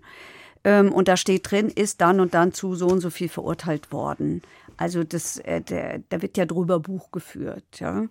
Ähm, 0.66 0.92
und 0.92 1.08
da 1.08 1.16
steht 1.16 1.50
drin, 1.50 1.70
ist 1.70 2.02
dann 2.02 2.20
und 2.20 2.34
dann 2.34 2.52
zu 2.52 2.76
so 2.76 2.88
und 2.88 3.00
so 3.00 3.10
viel 3.10 3.30
verurteilt 3.30 3.94
worden. 3.94 4.42
Also 4.76 5.06
das, 5.06 5.38
äh, 5.38 5.62
der, 5.62 6.02
da 6.10 6.22
wird 6.22 6.36
ja 6.36 6.46
drüber 6.46 6.82
Buch 6.82 7.10
geführt. 7.12 7.64
Ja? 7.80 8.04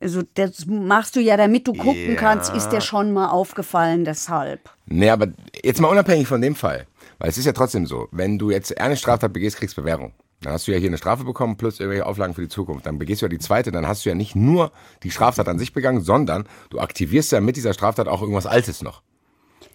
Also 0.00 0.22
das 0.34 0.66
machst 0.66 1.16
du 1.16 1.20
ja, 1.20 1.36
damit 1.36 1.66
du 1.66 1.72
gucken 1.72 2.14
Ja. 2.14 2.16
kannst, 2.16 2.54
ist 2.54 2.68
der 2.68 2.80
schon 2.80 3.12
mal 3.12 3.28
aufgefallen, 3.28 4.04
deshalb. 4.04 4.70
Nee, 4.86 5.10
aber 5.10 5.28
jetzt 5.62 5.80
mal 5.80 5.88
unabhängig 5.88 6.28
von 6.28 6.40
dem 6.40 6.54
Fall. 6.54 6.86
Weil 7.18 7.30
es 7.30 7.38
ist 7.38 7.46
ja 7.46 7.52
trotzdem 7.52 7.86
so, 7.86 8.08
wenn 8.12 8.38
du 8.38 8.50
jetzt 8.50 8.78
eine 8.78 8.96
Straftat 8.96 9.32
begehst, 9.32 9.56
kriegst 9.56 9.74
Bewährung. 9.76 10.12
Dann 10.42 10.52
hast 10.52 10.68
du 10.68 10.72
ja 10.72 10.78
hier 10.78 10.88
eine 10.88 10.98
Strafe 10.98 11.24
bekommen 11.24 11.56
plus 11.56 11.80
irgendwelche 11.80 12.04
Auflagen 12.04 12.34
für 12.34 12.42
die 12.42 12.48
Zukunft. 12.48 12.84
Dann 12.84 12.98
begehst 12.98 13.22
du 13.22 13.26
ja 13.26 13.30
die 13.30 13.38
zweite, 13.38 13.72
dann 13.72 13.88
hast 13.88 14.04
du 14.04 14.10
ja 14.10 14.14
nicht 14.14 14.36
nur 14.36 14.70
die 15.02 15.10
Straftat 15.10 15.48
an 15.48 15.58
sich 15.58 15.72
begangen, 15.72 16.02
sondern 16.02 16.46
du 16.68 16.78
aktivierst 16.78 17.32
ja 17.32 17.40
mit 17.40 17.56
dieser 17.56 17.72
Straftat 17.72 18.06
auch 18.06 18.20
irgendwas 18.20 18.44
Altes 18.44 18.82
noch. 18.82 19.02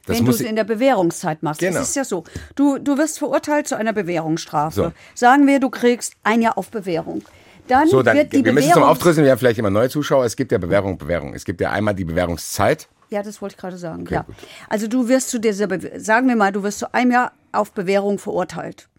Das 0.05 0.17
wenn 0.17 0.25
du 0.25 0.31
es 0.31 0.41
in 0.41 0.55
der 0.55 0.63
Bewährungszeit 0.63 1.43
machst. 1.43 1.59
Genau. 1.61 1.79
Das 1.79 1.89
ist 1.89 1.95
ja 1.95 2.03
so. 2.05 2.23
Du, 2.55 2.77
du 2.77 2.97
wirst 2.97 3.19
verurteilt 3.19 3.67
zu 3.67 3.75
einer 3.75 3.93
Bewährungsstrafe. 3.93 4.75
So. 4.75 4.91
Sagen 5.15 5.47
wir, 5.47 5.59
du 5.59 5.69
kriegst 5.69 6.13
ein 6.23 6.41
Jahr 6.41 6.57
auf 6.57 6.69
Bewährung. 6.69 7.23
Dann, 7.71 7.87
so, 7.87 8.03
dann, 8.03 8.17
wird 8.17 8.33
die 8.33 8.43
wir 8.43 8.51
müssen 8.51 8.67
es 8.67 8.73
zum 8.73 8.83
Aufdrüsseln, 8.83 9.23
wir 9.23 9.31
haben 9.31 9.39
vielleicht 9.39 9.57
immer 9.57 9.69
neue 9.69 9.89
Zuschauer. 9.89 10.25
Es 10.25 10.35
gibt 10.35 10.51
ja 10.51 10.57
Bewährung, 10.57 10.97
Bewährung. 10.97 11.33
Es 11.33 11.45
gibt 11.45 11.61
ja 11.61 11.71
einmal 11.71 11.95
die 11.95 12.03
Bewährungszeit. 12.03 12.89
Ja, 13.09 13.23
das 13.23 13.41
wollte 13.41 13.55
ich 13.55 13.61
gerade 13.61 13.77
sagen. 13.77 14.01
Okay, 14.01 14.15
ja. 14.15 14.21
gut. 14.23 14.35
Also 14.67 14.87
du 14.87 15.07
wirst 15.07 15.29
zu 15.29 15.39
dieser, 15.39 15.67
Be 15.67 15.93
sagen 15.95 16.27
wir 16.27 16.35
mal, 16.35 16.51
du 16.51 16.63
wirst 16.63 16.79
zu 16.79 16.93
einem 16.93 17.11
Jahr 17.11 17.31
auf 17.53 17.71
Bewährung 17.71 18.19
verurteilt. 18.19 18.89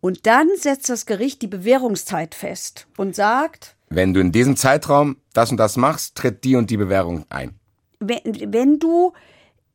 Und 0.00 0.26
dann 0.26 0.48
setzt 0.56 0.88
das 0.88 1.06
Gericht 1.06 1.42
die 1.42 1.48
Bewährungszeit 1.48 2.36
fest 2.36 2.86
und 2.96 3.16
sagt, 3.16 3.74
Wenn 3.88 4.14
du 4.14 4.20
in 4.20 4.30
diesem 4.30 4.56
Zeitraum 4.56 5.16
das 5.32 5.50
und 5.50 5.56
das 5.56 5.76
machst, 5.76 6.14
tritt 6.14 6.44
die 6.44 6.54
und 6.54 6.70
die 6.70 6.76
Bewährung 6.76 7.26
ein. 7.30 7.58
wenn, 7.98 8.20
wenn 8.52 8.78
du, 8.78 9.12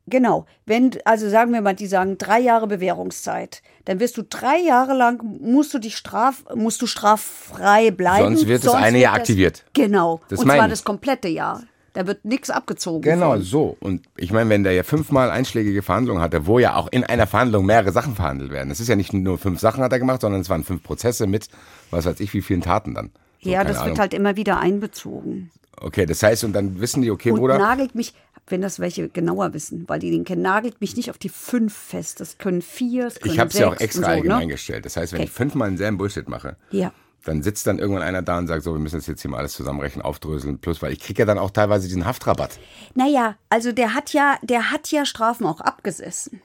genau, 0.08 0.46
wenn, 0.66 0.92
also 1.06 1.30
sagen 1.30 1.54
wir 1.54 1.62
mal, 1.62 1.76
die 1.76 1.88
sagen 1.88 2.18
drei 2.18 2.40
Jahre 2.40 2.68
Bewährungszeit, 2.68 3.62
dann 3.86 4.00
wirst 4.00 4.18
du 4.18 4.24
drei 4.24 4.58
Jahre 4.58 4.94
lang, 4.94 5.22
musst 5.42 5.74
du 5.74 5.80
dich 5.80 5.96
straf, 5.96 6.44
musst 6.56 6.82
du 6.82 6.88
straffrei 6.88 7.92
bleiben. 7.92 8.36
Sonst 8.36 8.48
wird 8.48 8.66
das 8.66 8.74
eine 8.74 9.00
Jahr 9.00 9.16
aktiviert. 9.16 9.66
Genau. 9.74 10.22
Das 10.30 10.40
und 10.40 10.46
zwar 10.46 10.66
ich. 10.66 10.72
das 10.72 10.84
komplette 10.84 11.28
Jahr. 11.28 11.64
Da 11.94 12.06
wird 12.08 12.26
nichts 12.26 12.50
abgezogen. 12.50 13.02
Genau, 13.04 13.32
von. 13.32 13.42
so. 13.42 13.78
Und 13.80 14.06
ich 14.18 14.34
meine, 14.34 14.50
wenn 14.50 14.66
der 14.66 14.74
ja 14.74 14.84
fünfmal 14.84 15.32
einschlägige 15.32 15.82
Verhandlungen 15.82 16.22
hatte, 16.22 16.46
wo 16.46 16.60
ja 16.60 16.76
auch 16.76 16.90
in 16.92 17.06
einer 17.06 17.26
Verhandlung 17.26 17.66
mehrere 17.66 17.94
Sachen 17.94 18.16
verhandelt 18.16 18.52
werden. 18.52 18.70
Es 18.70 18.82
ist 18.82 18.90
ja 18.90 18.98
nicht 18.98 19.14
nur 19.14 19.38
fünf 19.38 19.62
Sachen 19.62 19.82
hat 19.82 19.94
er 19.94 20.00
gemacht, 20.00 20.20
sondern 20.20 20.42
es 20.42 20.50
waren 20.50 20.66
fünf 20.66 20.84
Prozesse 20.84 21.26
mit, 21.26 21.48
was 21.92 22.06
weiß 22.06 22.20
ich, 22.20 22.34
wie 22.34 22.42
vielen 22.42 22.60
Taten 22.60 22.96
dann. 22.96 23.12
So, 23.42 23.50
Ja, 23.50 23.64
das 23.64 23.78
Ahnung. 23.78 23.92
wird 23.92 24.00
halt 24.00 24.14
immer 24.14 24.36
wieder 24.36 24.60
einbezogen. 24.60 25.52
Okay, 25.78 26.06
das 26.06 26.22
heißt, 26.22 26.44
und 26.44 26.54
dann 26.54 26.82
wissen 26.82 27.02
die, 27.02 27.12
okay, 27.12 27.32
Und 27.32 27.40
Bruder, 27.40 27.58
nagelt 27.58 27.96
mich, 27.96 28.14
wenn 28.48 28.62
das 28.62 28.80
welche 28.80 29.10
genauer 29.10 29.54
wissen, 29.54 29.86
weil 29.88 30.00
die 30.00 30.12
den 30.12 30.24
kennen, 30.24 30.42
nagelt 30.44 30.80
mich 30.82 30.96
nicht 30.96 31.10
auf 31.10 31.18
die 31.18 31.30
fünf 31.30 31.74
fest. 31.76 32.20
Das 32.20 32.38
können 32.38 32.62
vier, 32.62 33.06
das 33.06 33.20
können 33.20 33.34
ich 33.34 33.40
habe 33.40 33.50
es 33.50 33.58
ja 33.58 33.68
auch 33.70 33.80
extra 33.80 34.02
so, 34.04 34.08
allgemein 34.08 34.48
ne? 34.48 34.54
gestellt. 34.54 34.86
Das 34.86 34.98
heißt, 34.98 35.14
wenn 35.14 35.20
Okay. 35.22 35.28
ich 35.30 35.34
fünfmal 35.34 35.70
denselben 35.70 35.98
Bullshit 35.98 36.30
mache, 36.30 36.56
Ja. 36.70 36.92
dann 37.24 37.42
sitzt 37.42 37.66
dann 37.66 37.80
irgendwann 37.80 38.04
einer 38.04 38.22
da 38.22 38.38
und 38.38 38.46
sagt, 38.48 38.64
so, 38.64 38.74
wir 38.74 38.80
müssen 38.80 38.98
das 38.98 39.08
jetzt 39.08 39.22
hier 39.24 39.32
mal 39.32 39.38
alles 39.40 39.54
zusammenrechnen, 39.54 40.06
aufdröseln, 40.06 40.60
plus, 40.60 40.82
weil 40.84 40.94
ich 40.94 41.00
kriege 41.00 41.24
ja 41.24 41.26
dann 41.26 41.40
auch 41.40 41.50
teilweise 41.50 41.88
diesen 41.88 42.06
Haftrabatt. 42.06 42.60
Naja, 42.94 43.36
also 43.50 43.72
der 43.72 43.96
hat 43.96 44.14
ja, 44.14 44.38
der 44.44 44.70
hat 44.72 44.92
ja 44.92 45.06
Strafen 45.06 45.48
auch 45.48 45.60
abgesessen. 45.62 46.40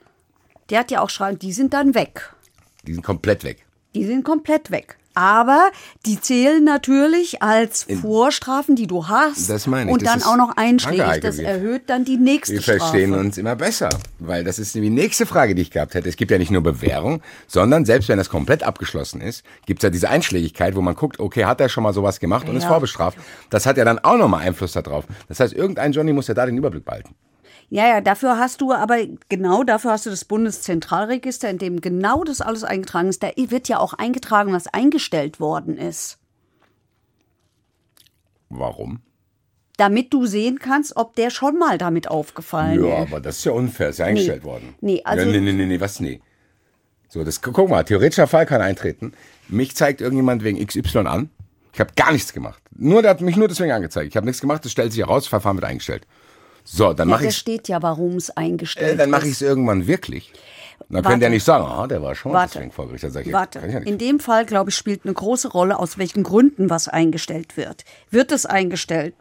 Der 0.71 0.79
hat 0.79 0.91
ja 0.91 1.01
auch 1.03 1.11
Strafen, 1.11 1.39
die 1.39 1.53
sind 1.53 1.75
dann 1.75 1.95
weg. 1.95 2.33
Die 2.87 2.95
sind 2.95 3.03
komplett 3.03 3.45
weg. 3.45 3.67
Die 3.95 4.07
sind 4.07 4.25
komplett 4.25 4.71
weg. 4.71 4.97
Aber 5.15 5.71
die 6.07 6.21
zählen 6.21 6.63
natürlich 6.63 7.43
als 7.43 7.87
Vorstrafen, 8.01 8.77
die 8.77 8.87
du 8.87 9.09
hast. 9.09 9.51
Das 9.51 9.67
meine 9.67 9.91
ich, 9.91 9.95
Und 9.95 10.07
dann 10.07 10.19
ist- 10.19 10.27
auch 10.27 10.37
noch 10.37 10.57
einschlägig. 10.57 11.21
Das 11.21 11.39
wir- 11.39 11.47
erhöht 11.49 11.83
dann 11.91 12.05
die 12.05 12.17
nächste 12.17 12.55
Wir 12.55 12.63
Strafe. 12.63 12.79
verstehen 12.79 13.15
uns 13.15 13.37
immer 13.37 13.57
besser, 13.57 13.89
weil 14.21 14.45
das 14.45 14.59
ist 14.59 14.75
die 14.75 14.89
nächste 14.89 15.27
Frage, 15.27 15.55
die 15.55 15.63
ich 15.63 15.71
gehabt 15.71 15.95
hätte. 15.95 16.09
Es 16.09 16.17
gibt 16.17 16.31
ja 16.31 16.39
nicht 16.39 16.51
nur 16.53 16.63
Bewährung, 16.63 17.23
sondern 17.49 17.85
selbst 17.85 18.09
wenn 18.09 18.19
das 18.19 18.29
komplett 18.31 18.63
abgeschlossen 18.63 19.21
ist, 19.21 19.43
gibt 19.67 19.81
es 19.81 19.85
ja 19.85 19.91
diese 19.91 20.09
Einschlägigkeit, 20.09 20.77
wo 20.77 20.81
man 20.81 20.95
guckt, 20.95 21.19
okay, 21.19 21.45
hat 21.45 21.61
er 21.61 21.69
schon 21.69 21.83
mal 21.83 21.93
sowas 21.93 22.21
gemacht 22.21 22.49
und 22.49 22.57
ist 22.57 22.63
Ja. 22.63 22.69
vorbestraft. 22.69 23.19
Das 23.51 23.67
hat 23.67 23.77
ja 23.77 23.85
dann 23.85 23.99
auch 23.99 24.17
nochmal 24.17 24.43
Einfluss 24.47 24.73
darauf. 24.73 25.05
Das 25.29 25.41
heißt, 25.41 25.53
irgendein 25.53 25.93
Johnny 25.93 26.13
muss 26.13 26.29
ja 26.29 26.35
da 26.35 26.47
den 26.47 26.57
Überblick 26.57 26.85
behalten. 26.85 27.15
Ja, 27.73 27.87
ja, 27.87 28.01
dafür 28.01 28.37
hast 28.37 28.61
du 28.61 28.73
aber, 28.73 28.97
genau 29.29 29.63
dafür 29.63 29.93
hast 29.93 30.05
du 30.05 30.11
das 30.11 30.25
Bundeszentralregister, 30.25 31.49
in 31.49 31.59
dem 31.59 31.81
genau 31.81 32.25
das 32.25 32.41
alles 32.41 32.65
eingetragen 32.65 33.09
ist. 33.09 33.23
Da 33.23 33.31
wird 33.37 33.69
ja 33.69 33.79
auch 33.79 33.95
eingetragen, 33.95 34.53
was 34.53 34.67
eingestellt 34.67 35.39
worden 35.39 35.79
ist. 35.79 36.19
Warum? 38.49 39.01
Damit 39.77 40.13
du 40.13 40.27
sehen 40.27 40.59
kannst, 40.59 40.97
ob 40.97 41.15
der 41.15 41.31
schon 41.31 41.59
mal 41.59 41.79
damit 41.79 42.09
aufgefallen 42.09 42.85
Ja, 42.85 43.03
ist. 43.05 43.09
aber 43.13 43.21
das 43.21 43.39
ist 43.39 43.45
ja 43.45 43.53
unfair, 43.53 43.91
ist 43.91 43.99
ja 43.99 44.07
eingestellt 44.07 44.43
worden. 44.45 44.75
Nee, 44.81 45.03
also- 45.05 45.25
Nee, 45.25 45.41
nee, 45.41 45.53
nee, 45.53 45.67
nee, 45.67 45.81
was 45.81 46.01
nee. 46.01 46.21
So, 47.09 47.25
das, 47.25 47.41
guck 47.41 47.69
mal, 47.69 47.85
theoretischer 47.85 48.27
Fall 48.27 48.47
kann 48.47 48.61
eintreten. 48.61 49.13
Mich 49.49 49.75
zeigt 49.75 50.01
irgendjemand 50.01 50.45
wegen 50.45 50.65
XY 50.65 50.99
an. 51.07 51.31
Ich 51.73 51.81
habe 51.81 51.93
gar 51.97 52.13
nichts 52.13 52.33
gemacht. 52.33 52.61
Nur, 52.77 53.03
der 53.03 53.13
hat 53.13 53.21
mich 53.21 53.37
nur 53.37 53.49
deswegen 53.49 53.73
angezeigt. 53.73 54.09
Ich 54.11 54.17
habe 54.17 54.27
nichts 54.27 54.41
gemacht, 54.41 54.65
das 54.65 54.73
stellt 54.73 54.93
sich 54.93 55.01
heraus, 55.03 55.27
Verfahren 55.29 55.57
wird 55.57 55.65
eingestellt. 55.65 56.07
So, 56.65 56.93
dann 56.93 57.09
Ja, 57.09 57.17
mache 57.17 57.27
ich 57.27 57.37
steht 57.37 57.69
ja, 57.69 57.83
warum 57.83 58.17
es 58.17 58.31
eingestellt 58.31 58.95
äh, 58.95 58.97
dann 58.97 59.11
mache 59.11 59.27
ich 59.27 59.33
es 59.33 59.43
irgendwann 59.43 59.87
wirklich. 59.87 60.33
Dann 60.89 61.05
könnt 61.05 61.23
ihr 61.23 61.29
nicht 61.31 61.45
sagen, 61.45 61.65
ah, 61.65 61.87
der 61.87 62.03
war 62.03 62.15
schon 62.15 62.33
Warte. 62.33 62.55
deswegen 62.55 62.73
vor 62.73 62.87
Gericht. 62.87 63.05
Dann 63.05 63.13
sag 63.13 63.27
ich, 63.27 63.33
Warte, 63.33 63.61
ja 63.61 63.79
in 63.79 63.99
dem 63.99 64.19
Fall, 64.19 64.45
glaube 64.45 64.71
ich, 64.71 64.77
spielt 64.77 65.05
eine 65.05 65.15
große 65.15 65.49
Rolle, 65.49 65.79
aus 65.79 65.99
welchen 65.99 66.23
Gründen 66.25 66.69
was 66.71 66.89
eingestellt 66.89 67.57
wird. 67.57 67.85
Wird 68.11 68.33
es 68.33 68.45
eingestellt, 68.47 69.15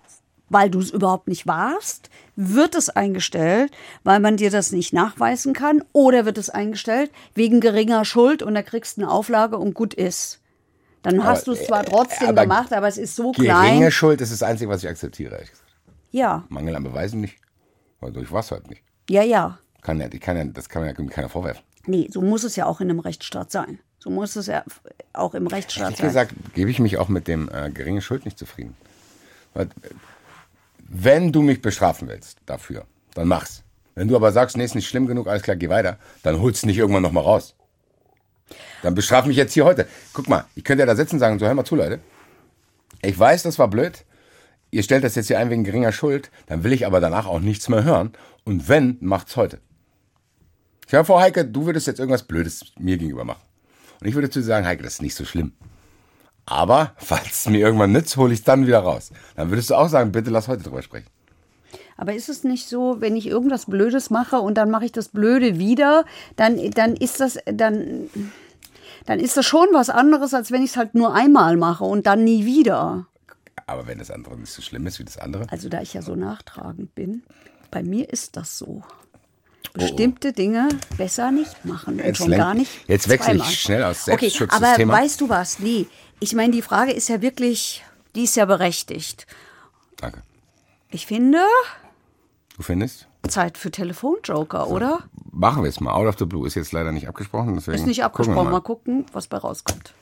weil 0.49 0.69
du 0.69 0.80
es 0.80 0.89
überhaupt 0.89 1.28
nicht 1.28 1.45
warst? 1.45 2.10
Wird 2.36 2.75
es 2.75 2.89
eingestellt, 2.89 3.71
weil 4.04 4.19
man 4.19 4.38
dir 4.38 4.49
das 4.49 4.71
nicht 4.71 4.93
nachweisen 4.93 5.54
kann? 5.54 5.84
Oder 5.91 6.25
wird 6.25 6.38
es 6.38 6.49
eingestellt 6.49 7.12
wegen 7.36 7.60
geringer 7.60 8.04
Schuld 8.06 8.41
und 8.41 8.56
da 8.56 8.63
kriegst 8.63 8.97
du 8.97 9.02
eine 9.02 9.12
Auflage 9.12 9.58
und 9.58 9.73
gut 9.73 9.93
ist? 9.93 10.39
Dann 11.02 11.23
hast 11.23 11.47
du 11.47 11.54
es 11.54 11.65
zwar 11.65 11.86
trotzdem 11.86 12.28
äh, 12.28 12.32
aber 12.32 12.41
gemacht, 12.41 12.73
aber 12.73 12.88
es 12.88 12.97
ist 12.97 13.15
so 13.15 13.32
Geringe 13.32 13.52
klein. 13.52 13.91
Schuld 13.91 14.21
ist 14.21 14.32
das 14.32 14.43
Einzige, 14.43 14.69
was 14.69 14.84
ich 14.84 14.89
akzeptiere. 14.89 15.43
Ja, 16.12 16.43
Mangel 16.50 16.76
an 16.76 16.84
Beweisen 16.84 17.22
nicht. 17.22 17.38
Weil 18.00 18.12
durch 18.12 18.32
was 18.32 18.52
halt 18.52 18.69
nicht. 18.69 18.84
ja, 19.10 19.24
ja. 19.24 19.60
Kann 19.82 20.00
ja, 20.02 20.10
die 20.10 20.19
kann 20.19 20.36
ja, 20.36 20.43
das 20.43 20.67
kann 20.67 20.82
mir 20.84 20.89
ja 20.93 21.06
keiner 21.10 21.30
vorwerfen. 21.30 21.63
Nee, 21.86 22.10
so 22.12 22.22
muss 22.22 22.43
es 22.43 22.58
ja 22.58 22.65
auch 22.65 22.82
in 22.82 22.89
einem 22.89 23.00
Rechtsstaat 23.00 23.50
sein. 23.52 23.80
So 24.00 24.10
muss 24.10 24.36
es 24.36 24.48
ja 24.48 24.63
auch 25.13 25.34
im 25.34 25.48
Rechtsstaat 25.48 25.84
Ehrlich 25.86 25.98
sein. 26.00 26.08
gesagt, 26.08 26.34
gebe 26.54 26.69
ich 26.69 26.80
mich 26.80 26.98
auch 26.98 27.08
mit 27.08 27.28
dem 27.30 27.50
äh, 27.50 27.69
geringe 27.69 28.02
Schuld 28.02 28.26
nicht 28.26 28.38
zufrieden. 28.38 28.76
Weil, 29.54 29.69
wenn 30.80 31.32
du 31.32 31.41
mich 31.41 31.62
bestrafen 31.62 32.08
willst 32.10 32.39
dafür, 32.45 32.86
dann 33.13 33.28
mach's. 33.30 33.63
Wenn 33.95 34.08
du 34.08 34.15
aber 34.15 34.32
sagst, 34.32 34.58
nee, 34.58 34.63
ist 34.65 34.76
nicht 34.76 34.88
schlimm 34.88 35.08
genug, 35.08 35.28
alles 35.28 35.43
klar, 35.43 35.56
geh 35.56 35.69
weiter, 35.69 35.98
dann 36.24 36.39
holst 36.41 36.63
du 36.63 36.67
nicht 36.67 36.78
irgendwann 36.78 37.04
nochmal 37.04 37.24
raus. 37.24 37.56
Dann 38.82 38.95
bestraf 38.95 39.26
mich 39.26 39.38
jetzt 39.38 39.54
hier 39.54 39.65
heute. 39.65 39.88
Guck 40.13 40.28
mal, 40.30 40.45
ich 40.56 40.63
könnte 40.63 40.82
ja 40.82 40.86
da 40.86 40.95
sitzen 40.95 41.15
und 41.15 41.19
sagen, 41.19 41.39
so 41.39 41.45
hör 41.45 41.54
mal 41.54 41.65
zu, 41.65 41.76
Leute. 41.76 42.00
Ich 43.02 43.17
weiß, 43.17 43.43
das 43.43 43.60
war 43.60 43.67
blöd. 43.69 44.06
Ihr 44.71 44.84
stellt 44.84 45.03
das 45.03 45.15
jetzt 45.15 45.27
hier 45.27 45.39
ein 45.39 45.49
wegen 45.49 45.63
geringer 45.63 45.91
Schuld, 45.91 46.29
dann 46.45 46.63
will 46.63 46.73
ich 46.73 46.86
aber 46.86 46.99
danach 46.99 47.25
auch 47.25 47.39
nichts 47.39 47.69
mehr 47.69 47.84
hören. 47.84 48.12
Und 48.45 48.69
wenn, 48.69 48.97
macht's 49.01 49.36
heute. 49.36 49.60
Ich 50.88 50.93
habe 50.93 51.05
vor, 51.05 51.21
Heike, 51.21 51.45
du 51.45 51.65
würdest 51.65 51.88
jetzt 51.88 51.99
irgendwas 51.99 52.23
Blödes 52.23 52.65
mir 52.77 52.97
gegenüber 52.97 53.23
machen. 53.23 53.41
Und 53.99 54.08
ich 54.08 54.15
würde 54.15 54.29
zu 54.29 54.39
dir 54.39 54.45
sagen, 54.45 54.65
Heike, 54.65 54.84
das 54.84 54.93
ist 54.93 55.01
nicht 55.01 55.15
so 55.15 55.25
schlimm. 55.25 55.53
Aber 56.45 56.93
falls 56.97 57.41
es 57.41 57.49
mir 57.49 57.60
irgendwann 57.60 57.91
nützt, 57.91 58.17
hole 58.17 58.34
ich 58.34 58.39
es 58.39 58.45
dann 58.45 58.65
wieder 58.65 58.79
raus. 58.79 59.12
Dann 59.36 59.51
würdest 59.51 59.69
du 59.69 59.75
auch 59.75 59.88
sagen, 59.88 60.12
bitte 60.12 60.32
lass 60.32 60.47
heute 60.47 60.63
drüber 60.63 60.82
sprechen. 60.82 61.08
Aber 61.95 62.13
ist 62.13 62.29
es 62.29 62.43
nicht 62.43 62.67
so, 62.67 63.01
wenn 63.01 63.15
ich 63.15 63.27
irgendwas 63.27 63.65
Blödes 63.65 64.10
mache 64.10 64.39
und 64.39 64.55
dann 64.55 64.71
mache 64.71 64.86
ich 64.86 64.91
das 64.91 65.10
Blöde 65.10 65.60
wieder, 65.60 66.05
dann, 66.38 66.58
dann 66.71 66.95
ist 66.95 67.19
das, 67.19 67.38
dann, 67.45 68.10
dann 69.05 69.19
ist 69.19 69.38
das 69.38 69.45
schon 69.45 69.67
was 69.73 69.89
anderes, 69.89 70.34
als 70.34 70.49
wenn 70.49 70.63
ich 70.63 70.71
es 70.71 70.77
halt 70.77 70.95
nur 70.95 71.13
einmal 71.13 71.58
mache 71.58 71.84
und 71.84 72.08
dann 72.08 72.23
nie 72.23 72.45
wieder. 72.45 73.05
Aber 73.69 73.88
wenn 73.88 73.97
das 73.99 74.12
andere 74.12 74.36
nicht 74.38 74.51
so 74.51 74.62
schlimm 74.62 74.86
ist 74.88 74.99
wie 74.99 75.03
das 75.05 75.17
andere. 75.17 75.45
Also 75.49 75.69
da 75.69 75.82
ich 75.82 75.93
ja 75.93 76.01
so 76.01 76.15
nachtragend 76.15 76.95
bin, 76.95 77.23
bei 77.71 77.84
mir 77.84 78.10
ist 78.10 78.36
das 78.38 78.58
so. 78.58 78.82
Bestimmte 79.73 80.34
Dinge 80.34 80.67
besser 80.97 81.32
nicht 81.32 81.63
machen 81.65 81.99
und 81.99 82.05
Jetzt 82.05 82.17
schon 82.17 82.32
gar 82.32 82.53
nicht. 82.55 82.71
jetzt 82.88 83.08
wechsle 83.08 83.36
ich 83.36 83.60
schnell 83.62 83.84
aus 83.84 84.08
Okay, 84.08 84.21
Selbstschutz 84.21 84.51
aber 84.53 84.67
das 84.67 84.75
Thema. 84.77 84.93
weißt 84.93 85.21
du 85.21 85.29
was? 85.29 85.60
Nee, 85.60 85.86
ich 86.19 86.34
meine, 86.34 86.51
die 86.51 86.62
Frage 86.63 86.91
ist 86.91 87.08
ja 87.08 87.21
wirklich, 87.21 87.84
die 88.15 88.23
ist 88.23 88.36
ja 88.36 88.45
berechtigt. 88.45 89.27
Danke. 89.97 90.23
Ich 90.89 91.05
finde, 91.05 91.43
Du 92.58 92.63
findest? 92.63 93.08
Zeit 93.27 93.58
für 93.58 93.69
Telefonjoker, 93.69 94.69
oder? 94.69 95.03
Machen 95.32 95.62
wir 95.63 95.69
es 95.69 95.79
mal. 95.79 95.93
Out 95.93 96.08
of 96.08 96.15
the 96.17 96.25
Blue 96.25 96.47
ist 96.47 96.55
jetzt 96.55 96.71
leider 96.71 96.91
nicht 96.91 97.08
abgesprochen. 97.08 97.53
Deswegen 97.55 97.75
Ist 97.77 97.86
nicht 97.86 97.97
gucken 98.01 98.05
abgesprochen. 98.05 98.45
Mal. 98.45 98.51
Mal. 98.51 98.62
gucken, 98.62 99.05
was 99.13 99.27
bei 99.27 99.38
rauskommt. 99.38 99.93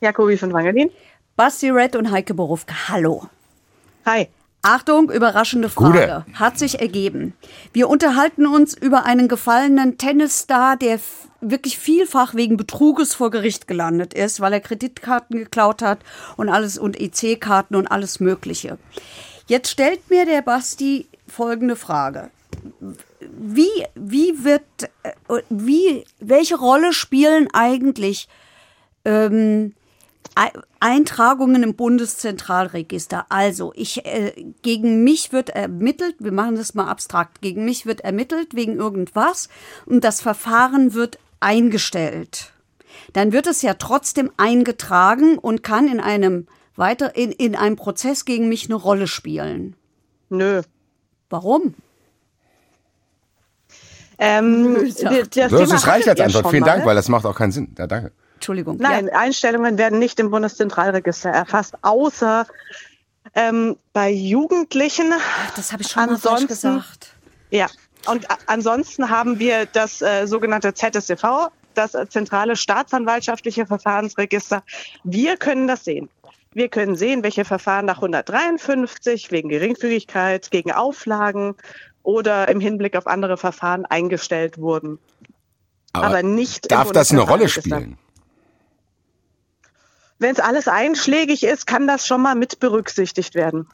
Jakobi 0.00 0.36
von 0.36 0.52
Wangelin. 0.52 0.90
Basti 1.36 1.70
Red 1.70 1.96
und 1.96 2.10
Heike 2.10 2.34
Borufka. 2.34 2.74
Hallo. 2.88 3.28
Hi. 4.06 4.28
Achtung, 4.62 5.10
überraschende 5.10 5.68
Frage. 5.68 6.24
Hat 6.32 6.58
sich 6.58 6.80
ergeben. 6.80 7.34
Wir 7.74 7.88
unterhalten 7.88 8.46
uns 8.46 8.74
über 8.74 9.04
einen 9.04 9.28
gefallenen 9.28 9.98
Tennisstar, 9.98 10.78
der 10.78 10.98
wirklich 11.42 11.78
vielfach 11.78 12.34
wegen 12.34 12.56
Betruges 12.56 13.14
vor 13.14 13.30
Gericht 13.30 13.68
gelandet 13.68 14.14
ist, 14.14 14.40
weil 14.40 14.54
er 14.54 14.60
Kreditkarten 14.60 15.36
geklaut 15.36 15.82
hat 15.82 15.98
und 16.36 16.48
alles 16.48 16.78
und 16.78 16.98
EC-Karten 16.98 17.76
und 17.76 17.88
alles 17.88 18.20
Mögliche. 18.20 18.78
Jetzt 19.46 19.70
stellt 19.70 20.08
mir 20.08 20.24
der 20.24 20.40
Basti 20.40 21.08
folgende 21.28 21.76
Frage. 21.76 22.30
Wie, 23.20 23.84
wie 23.94 24.44
wird, 24.44 24.62
äh, 25.02 25.42
wie, 25.50 26.04
welche 26.20 26.56
Rolle 26.56 26.94
spielen 26.94 27.48
eigentlich 27.52 28.28
ähm, 29.04 29.74
Eintragungen 30.80 31.62
im 31.62 31.74
Bundeszentralregister. 31.74 33.26
Also, 33.28 33.72
ich, 33.76 34.04
äh, 34.04 34.32
gegen 34.62 35.04
mich 35.04 35.32
wird 35.32 35.50
ermittelt, 35.50 36.16
wir 36.18 36.32
machen 36.32 36.56
das 36.56 36.74
mal 36.74 36.88
abstrakt, 36.88 37.40
gegen 37.40 37.64
mich 37.64 37.86
wird 37.86 38.00
ermittelt 38.00 38.54
wegen 38.54 38.76
irgendwas 38.76 39.48
und 39.86 40.02
das 40.02 40.20
Verfahren 40.20 40.94
wird 40.94 41.18
eingestellt. 41.40 42.52
Dann 43.12 43.32
wird 43.32 43.46
es 43.46 43.62
ja 43.62 43.74
trotzdem 43.74 44.30
eingetragen 44.36 45.38
und 45.38 45.62
kann 45.62 45.88
in 45.88 46.00
einem 46.00 46.46
weiter, 46.76 47.14
in, 47.16 47.30
in 47.32 47.54
einem 47.54 47.76
Prozess 47.76 48.24
gegen 48.24 48.48
mich 48.48 48.66
eine 48.66 48.74
Rolle 48.74 49.06
spielen. 49.06 49.76
Nö. 50.30 50.62
Warum? 51.30 51.74
Ähm, 54.18 54.76
das 54.84 54.94
Das, 55.30 55.68
das 55.70 55.86
reicht 55.86 56.08
als 56.08 56.20
Antwort. 56.20 56.44
schon 56.44 56.50
Vielen. 56.52 56.64
Dank, 56.64 56.84
weil 56.86 56.94
das 56.94 57.08
macht 57.08 57.26
auch 57.26 57.36
keinen 57.36 57.52
Sinn. 57.52 57.74
Ja, 57.78 57.86
danke. 57.86 58.12
Entschuldigung. 58.44 58.76
Nein, 58.78 59.06
Ja, 59.06 59.18
Einstellungen 59.18 59.78
werden 59.78 59.98
nicht 59.98 60.20
im 60.20 60.30
Bundeszentralregister 60.30 61.30
erfasst, 61.30 61.76
außer 61.80 62.46
ähm, 63.34 63.78
bei 63.94 64.10
Jugendlichen. 64.10 65.12
das 65.56 65.72
habe 65.72 65.82
ich 65.82 65.88
schon 65.88 66.04
mal 66.04 66.18
falsch 66.18 66.42
Ansonsten- 66.42 66.48
gesagt. 66.48 67.14
Ja. 67.50 67.68
Und 68.06 68.26
ansonsten 68.46 69.08
haben 69.08 69.38
wir 69.38 69.64
das 69.64 70.02
äh, 70.02 70.26
sogenannte 70.26 70.74
ZSTV, 70.74 71.48
das 71.72 71.94
äh, 71.94 72.06
zentrale 72.06 72.54
staatsanwaltschaftliche 72.54 73.64
Verfahrensregister. 73.64 74.62
Wir 75.04 75.38
können 75.38 75.66
das 75.66 75.84
sehen. 75.84 76.10
Wir 76.52 76.68
können 76.68 76.96
sehen, 76.96 77.22
welche 77.22 77.46
Verfahren 77.46 77.86
nach 77.86 77.96
153 77.96 79.32
wegen 79.32 79.48
Geringfügigkeit, 79.48 80.50
gegen 80.50 80.70
Auflagen 80.70 81.54
oder 82.02 82.48
im 82.48 82.60
Hinblick 82.60 82.94
auf 82.94 83.06
andere 83.06 83.38
Verfahren 83.38 83.86
eingestellt 83.86 84.58
wurden. 84.58 84.98
Aber 85.94 86.22
nicht 86.22 86.66
im 86.66 86.68
Darf 86.68 86.92
das 86.92 87.10
eine 87.10 87.22
Rolle 87.22 87.48
spielen? 87.48 87.96
Wenn 90.24 90.32
es 90.32 90.40
alles 90.40 90.68
einschlägig 90.68 91.42
ist, 91.42 91.66
kann 91.66 91.86
das 91.86 92.06
schon 92.06 92.22
mal 92.22 92.34
mit 92.34 92.58
berücksichtigt 92.58 93.34
werden. 93.34 93.66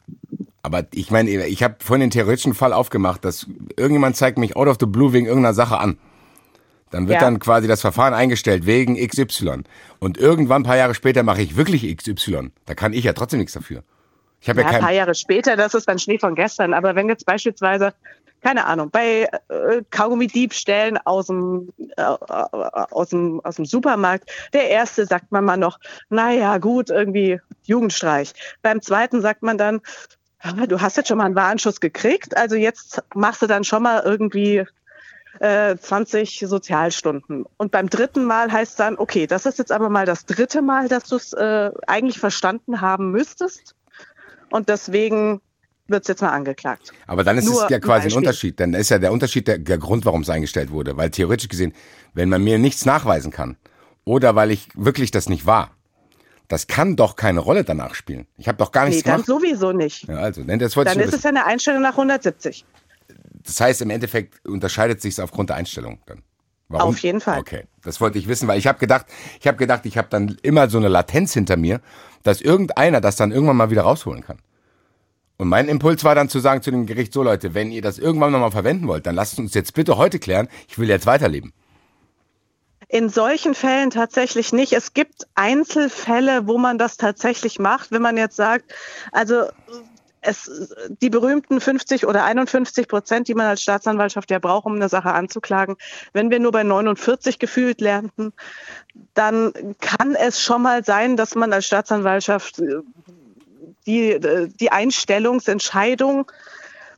Aber 0.63 0.83
ich 0.93 1.09
meine, 1.09 1.29
ich 1.47 1.63
habe 1.63 1.75
vorhin 1.79 2.01
den 2.01 2.11
theoretischen 2.11 2.53
Fall 2.53 2.73
aufgemacht, 2.73 3.23
dass 3.23 3.47
irgendjemand 3.77 4.17
zeigt 4.17 4.37
mich 4.37 4.57
out 4.57 4.67
of 4.67 4.75
the 4.81 4.85
blue 4.85 5.13
wegen 5.13 5.27
irgendeiner 5.27 5.53
Sache 5.53 5.77
an. 5.77 5.97
Dann 6.89 7.07
wird 7.07 7.21
Ja. 7.21 7.25
dann 7.25 7.39
quasi 7.39 7.69
das 7.69 7.79
Verfahren 7.79 8.13
eingestellt 8.13 8.65
wegen 8.65 8.97
XY. 8.97 9.63
Und 9.99 10.17
irgendwann, 10.17 10.63
ein 10.63 10.65
paar 10.65 10.75
Jahre 10.75 10.93
später, 10.93 11.23
mache 11.23 11.41
ich 11.41 11.55
wirklich 11.55 11.83
XY. 11.95 12.51
Da 12.65 12.75
kann 12.75 12.91
ich 12.91 13.05
ja 13.05 13.13
trotzdem 13.13 13.39
nichts 13.39 13.53
dafür. 13.53 13.83
Ich 14.41 14.49
habe 14.49 14.59
Ja, 14.59 14.65
ja, 14.67 14.73
ein 14.73 14.79
paar 14.81 14.89
kein. 14.89 14.97
Jahre 14.97 15.15
später, 15.15 15.55
das 15.55 15.73
ist 15.73 15.87
dann 15.87 15.99
Schnee 15.99 16.19
von 16.19 16.35
gestern. 16.35 16.73
Aber 16.73 16.95
wenn 16.95 17.07
jetzt 17.07 17.25
beispielsweise, 17.25 17.93
keine 18.41 18.65
Ahnung, 18.65 18.89
bei 18.89 19.29
äh, 19.49 19.81
Kaugummi-Diebstählen 19.91 20.97
aus 21.05 21.27
dem, 21.27 21.69
äh, 21.97 22.01
aus, 22.01 23.09
dem, 23.09 23.39
aus 23.43 23.55
dem 23.55 23.65
Supermarkt, 23.65 24.29
der 24.53 24.69
erste 24.69 25.05
sagt 25.05 25.31
man 25.31 25.45
mal 25.45 25.57
noch, 25.57 25.79
naja, 26.09 26.57
gut, 26.57 26.89
irgendwie 26.89 27.39
Jugendstreich. 27.63 28.33
Beim 28.61 28.81
zweiten 28.81 29.21
sagt 29.21 29.43
man 29.43 29.57
dann, 29.57 29.81
"Ah, 30.39 30.65
du 30.65 30.81
hast 30.81 30.97
jetzt 30.97 31.09
schon 31.09 31.19
mal 31.19 31.25
einen 31.25 31.35
Warnschuss 31.35 31.79
gekriegt, 31.79 32.35
also 32.35 32.55
jetzt 32.55 33.03
machst 33.13 33.41
du 33.41 33.47
dann 33.47 33.63
schon 33.63 33.83
mal 33.83 34.01
irgendwie 34.03 34.65
äh, 35.39 35.77
20 35.77 36.43
Sozialstunden. 36.45 37.45
Und 37.57 37.71
beim 37.71 37.89
dritten 37.89 38.25
Mal 38.25 38.51
heißt 38.51 38.79
dann, 38.79 38.97
okay, 38.97 39.27
das 39.27 39.45
ist 39.45 39.59
jetzt 39.59 39.71
aber 39.71 39.89
mal 39.89 40.05
das 40.05 40.25
dritte 40.25 40.61
Mal, 40.61 40.87
dass 40.87 41.05
du 41.05 41.15
es 41.15 41.33
äh, 41.33 41.71
eigentlich 41.87 42.19
verstanden 42.19 42.81
haben 42.81 43.11
müsstest. 43.11 43.75
Und 44.49 44.67
deswegen 44.67 45.41
wird 45.91 46.03
es 46.03 46.07
jetzt 46.07 46.21
mal 46.21 46.29
angeklagt. 46.29 46.91
Aber 47.07 47.23
dann 47.23 47.37
ist 47.37 47.45
Nur 47.45 47.63
es 47.65 47.69
ja 47.69 47.77
ein 47.77 47.81
quasi 47.81 48.01
ein 48.01 48.03
Beispiel. 48.05 48.17
Unterschied. 48.17 48.59
Dann 48.59 48.73
ist 48.73 48.89
ja 48.89 48.99
der 48.99 49.11
Unterschied 49.11 49.47
der, 49.47 49.57
der 49.59 49.77
Grund, 49.77 50.05
warum 50.05 50.21
es 50.21 50.29
eingestellt 50.29 50.71
wurde. 50.71 50.97
Weil 50.97 51.09
theoretisch 51.11 51.49
gesehen, 51.49 51.73
wenn 52.13 52.29
man 52.29 52.43
mir 52.43 52.57
nichts 52.57 52.85
nachweisen 52.85 53.31
kann 53.31 53.57
oder 54.05 54.35
weil 54.35 54.51
ich 54.51 54.67
wirklich 54.75 55.11
das 55.11 55.29
nicht 55.29 55.45
war, 55.45 55.71
das 56.47 56.67
kann 56.67 56.95
doch 56.95 57.15
keine 57.15 57.39
Rolle 57.39 57.63
danach 57.63 57.95
spielen. 57.95 58.27
Ich 58.37 58.47
habe 58.47 58.57
doch 58.57 58.71
gar 58.71 58.83
Nee, 58.83 58.89
nichts 58.89 59.03
dann 59.03 59.23
gemacht. 59.23 59.27
sowieso 59.27 59.71
nicht. 59.71 60.07
Ja, 60.07 60.15
also, 60.15 60.43
denn 60.43 60.59
das 60.59 60.75
wollte 60.75 60.91
Dann 60.91 60.99
ich 60.99 61.05
ist 61.05 61.13
es 61.13 61.23
wissen. 61.23 61.35
ja 61.35 61.41
eine 61.43 61.51
Einstellung 61.51 61.81
nach 61.81 61.91
170. 61.93 62.65
Das 63.43 63.59
heißt, 63.61 63.81
im 63.81 63.89
Endeffekt 63.89 64.45
unterscheidet 64.45 65.01
sich 65.01 65.19
aufgrund 65.21 65.49
der 65.49 65.57
Einstellung 65.57 65.99
dann. 66.05 66.21
Warum? 66.67 66.89
Auf 66.89 66.99
jeden 66.99 67.19
Fall. 67.19 67.39
Okay, 67.39 67.63
das 67.83 67.99
wollte 67.99 68.17
ich 68.17 68.27
wissen, 68.29 68.47
weil 68.47 68.57
ich 68.57 68.65
habe 68.67 68.79
gedacht, 68.79 69.05
ich 69.41 69.47
habe 69.47 69.57
gedacht, 69.57 69.85
ich 69.85 69.97
habe 69.97 70.07
dann 70.09 70.37
immer 70.41 70.69
so 70.69 70.77
eine 70.77 70.87
Latenz 70.87 71.33
hinter 71.33 71.57
mir, 71.57 71.81
dass 72.23 72.39
irgendeiner 72.39 73.01
das 73.01 73.17
dann 73.17 73.31
irgendwann 73.31 73.57
mal 73.57 73.71
wieder 73.71 73.81
rausholen 73.81 74.23
kann. 74.23 74.37
Und 75.41 75.47
mein 75.47 75.69
Impuls 75.69 76.03
war 76.03 76.13
dann 76.13 76.29
zu 76.29 76.39
sagen 76.39 76.61
zu 76.61 76.69
dem 76.69 76.85
Gericht, 76.85 77.13
so 77.13 77.23
Leute, 77.23 77.55
wenn 77.55 77.71
ihr 77.71 77.81
das 77.81 77.97
irgendwann 77.97 78.31
nochmal 78.31 78.51
verwenden 78.51 78.87
wollt, 78.87 79.07
dann 79.07 79.15
lasst 79.15 79.39
uns 79.39 79.55
jetzt 79.55 79.73
bitte 79.73 79.97
heute 79.97 80.19
klären, 80.19 80.47
ich 80.69 80.77
will 80.77 80.87
jetzt 80.87 81.07
weiterleben. 81.07 81.51
in 82.89 83.09
solchen 83.09 83.55
Fällen 83.55 83.89
tatsächlich 83.89 84.53
nicht. 84.53 84.71
Es 84.73 84.93
gibt 84.93 85.25
Einzelfälle, 85.33 86.45
wo 86.45 86.59
man 86.59 86.77
das 86.77 86.95
tatsächlich 86.97 87.57
macht, 87.57 87.91
wenn 87.91 88.03
man 88.03 88.17
jetzt 88.17 88.35
sagt, 88.35 88.71
also 89.11 89.45
es, 90.21 90.75
die 91.01 91.09
berühmten 91.09 91.59
50 91.59 92.05
oder 92.05 92.23
51 92.23 92.87
Prozent, 92.87 93.27
die 93.27 93.33
man 93.33 93.47
als 93.47 93.63
Staatsanwaltschaft 93.63 94.29
ja 94.29 94.37
braucht, 94.37 94.67
um 94.67 94.75
eine 94.75 94.89
Sache 94.89 95.11
anzuklagen. 95.11 95.75
Wenn 96.13 96.29
wir 96.29 96.39
nur 96.39 96.51
bei 96.51 96.61
49 96.61 97.39
gefühlt 97.39 97.81
lernten, 97.81 98.31
dann 99.15 99.53
kann 99.79 100.13
es 100.13 100.39
schon 100.39 100.61
mal 100.61 100.85
sein, 100.85 101.17
dass 101.17 101.33
man 101.33 101.51
als 101.51 101.65
Staatsanwaltschaft 101.65 102.59
äh, 102.59 102.81
die, 103.85 104.11
äh, 104.11 104.47
die 104.59 104.71
Einstellungsentscheidung 104.71 106.31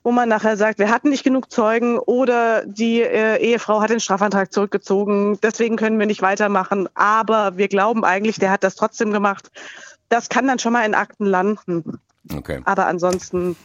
wo 0.03 0.11
man 0.11 0.27
nachher 0.27 0.57
sagt, 0.57 0.79
wir 0.79 0.91
hatten 0.91 1.09
nicht 1.09 1.23
genug 1.23 1.49
Zeugen 1.49 1.97
oder 1.97 2.65
die 2.65 3.01
äh, 3.01 3.37
Ehefrau 3.37 3.81
hat 3.81 3.89
den 3.89 4.01
Strafantrag 4.01 4.51
zurückgezogen, 4.51 5.39
deswegen 5.41 5.77
können 5.77 5.97
wir 5.97 6.05
nicht 6.05 6.21
weitermachen, 6.21 6.89
aber 6.93 7.57
wir 7.57 7.69
glauben 7.69 8.03
eigentlich, 8.03 8.37
der 8.37 8.51
hat 8.51 8.63
das 8.65 8.75
trotzdem 8.75 9.11
gemacht. 9.11 9.49
Das 10.09 10.27
kann 10.27 10.45
dann 10.45 10.59
schon 10.59 10.73
mal 10.73 10.85
in 10.85 10.93
Akten 10.93 11.25
landen. 11.25 11.99
Okay. 12.31 12.61
Aber 12.65 12.85
ansonsten 12.85 13.55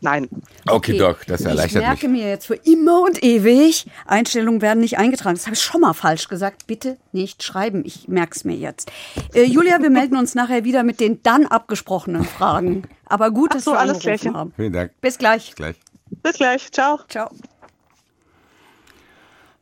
Nein. 0.00 0.28
Okay, 0.66 0.92
okay, 0.92 0.98
Doc, 0.98 1.26
das 1.26 1.40
erleichtert 1.40 1.82
Ich 1.82 1.88
merke 1.88 2.08
mich. 2.08 2.22
mir 2.22 2.28
jetzt 2.28 2.46
für 2.46 2.54
immer 2.54 3.02
und 3.02 3.22
ewig, 3.24 3.86
Einstellungen 4.06 4.62
werden 4.62 4.80
nicht 4.80 4.96
eingetragen. 4.98 5.34
Das 5.36 5.46
habe 5.46 5.54
ich 5.54 5.62
schon 5.62 5.80
mal 5.80 5.92
falsch 5.92 6.28
gesagt. 6.28 6.66
Bitte 6.68 6.96
nicht 7.12 7.42
schreiben. 7.42 7.82
Ich 7.84 8.06
merke 8.08 8.34
es 8.36 8.44
mir 8.44 8.56
jetzt. 8.56 8.90
Äh, 9.34 9.42
Julia, 9.44 9.80
wir 9.82 9.90
melden 9.90 10.16
uns 10.16 10.34
nachher 10.34 10.64
wieder 10.64 10.84
mit 10.84 11.00
den 11.00 11.22
dann 11.22 11.46
abgesprochenen 11.46 12.24
Fragen. 12.24 12.82
Aber 13.06 13.30
gut, 13.32 13.54
dass 13.54 13.64
so, 13.64 13.72
wir 13.72 13.80
alles 13.80 13.98
Klärchen. 13.98 14.34
haben. 14.36 14.52
Vielen 14.56 14.72
Dank. 14.72 14.92
Bis 15.00 15.18
gleich. 15.18 15.46
Bis 15.48 15.56
gleich. 15.56 15.76
Bis 16.22 16.36
gleich. 16.36 16.70
Ciao. 16.72 17.00
Ciao. 17.08 17.30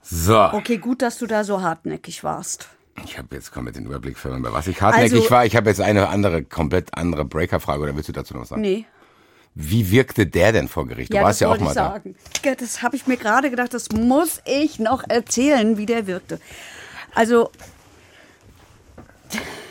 So, 0.02 0.38
Okay, 0.52 0.78
gut, 0.78 1.02
dass 1.02 1.18
du 1.18 1.26
da 1.26 1.42
so 1.44 1.62
hartnäckig 1.62 2.22
warst. 2.22 2.68
ich 3.04 3.18
habe 3.18 3.34
jetzt 3.34 3.52
komplett 3.52 3.76
den 3.76 3.86
Überblick 3.86 4.16
verloren, 4.16 4.42
bei 4.42 4.52
was 4.52 4.66
ich 4.68 4.80
hartnäckig 4.80 5.14
Also- 5.14 5.30
war. 5.30 5.44
Ich 5.46 5.56
habe 5.56 5.68
jetzt 5.68 5.80
eine 5.80 6.08
andere, 6.08 6.44
komplett 6.44 6.96
andere 6.96 7.24
Breaker-Frage, 7.24 7.82
oder 7.82 7.94
willst 7.96 8.08
du 8.08 8.12
dazu 8.12 8.34
noch 8.34 8.42
was 8.42 8.48
sagen? 8.50 8.60
Nee. 8.62 8.86
Wie 9.58 9.90
wirkte 9.90 10.26
der 10.26 10.52
denn 10.52 10.68
vor 10.68 10.86
Gericht? 10.86 11.10
Du 11.10 11.16
Ja, 11.16 11.22
warst 11.22 11.40
ja 11.40 11.48
auch 11.48 11.58
mal 11.58 11.68
ich 11.68 11.74
da. 11.74 11.92
sagen. 11.92 12.14
Ja, 12.44 12.54
Das 12.54 12.82
habe 12.82 12.94
ich 12.94 13.06
mir 13.06 13.16
gerade 13.16 13.48
gedacht, 13.50 13.72
das 13.72 13.90
muss 13.90 14.42
ich 14.44 14.78
noch 14.78 15.02
erzählen, 15.08 15.78
wie 15.78 15.86
der 15.86 16.06
wirkte. 16.06 16.38
Also, 17.14 17.50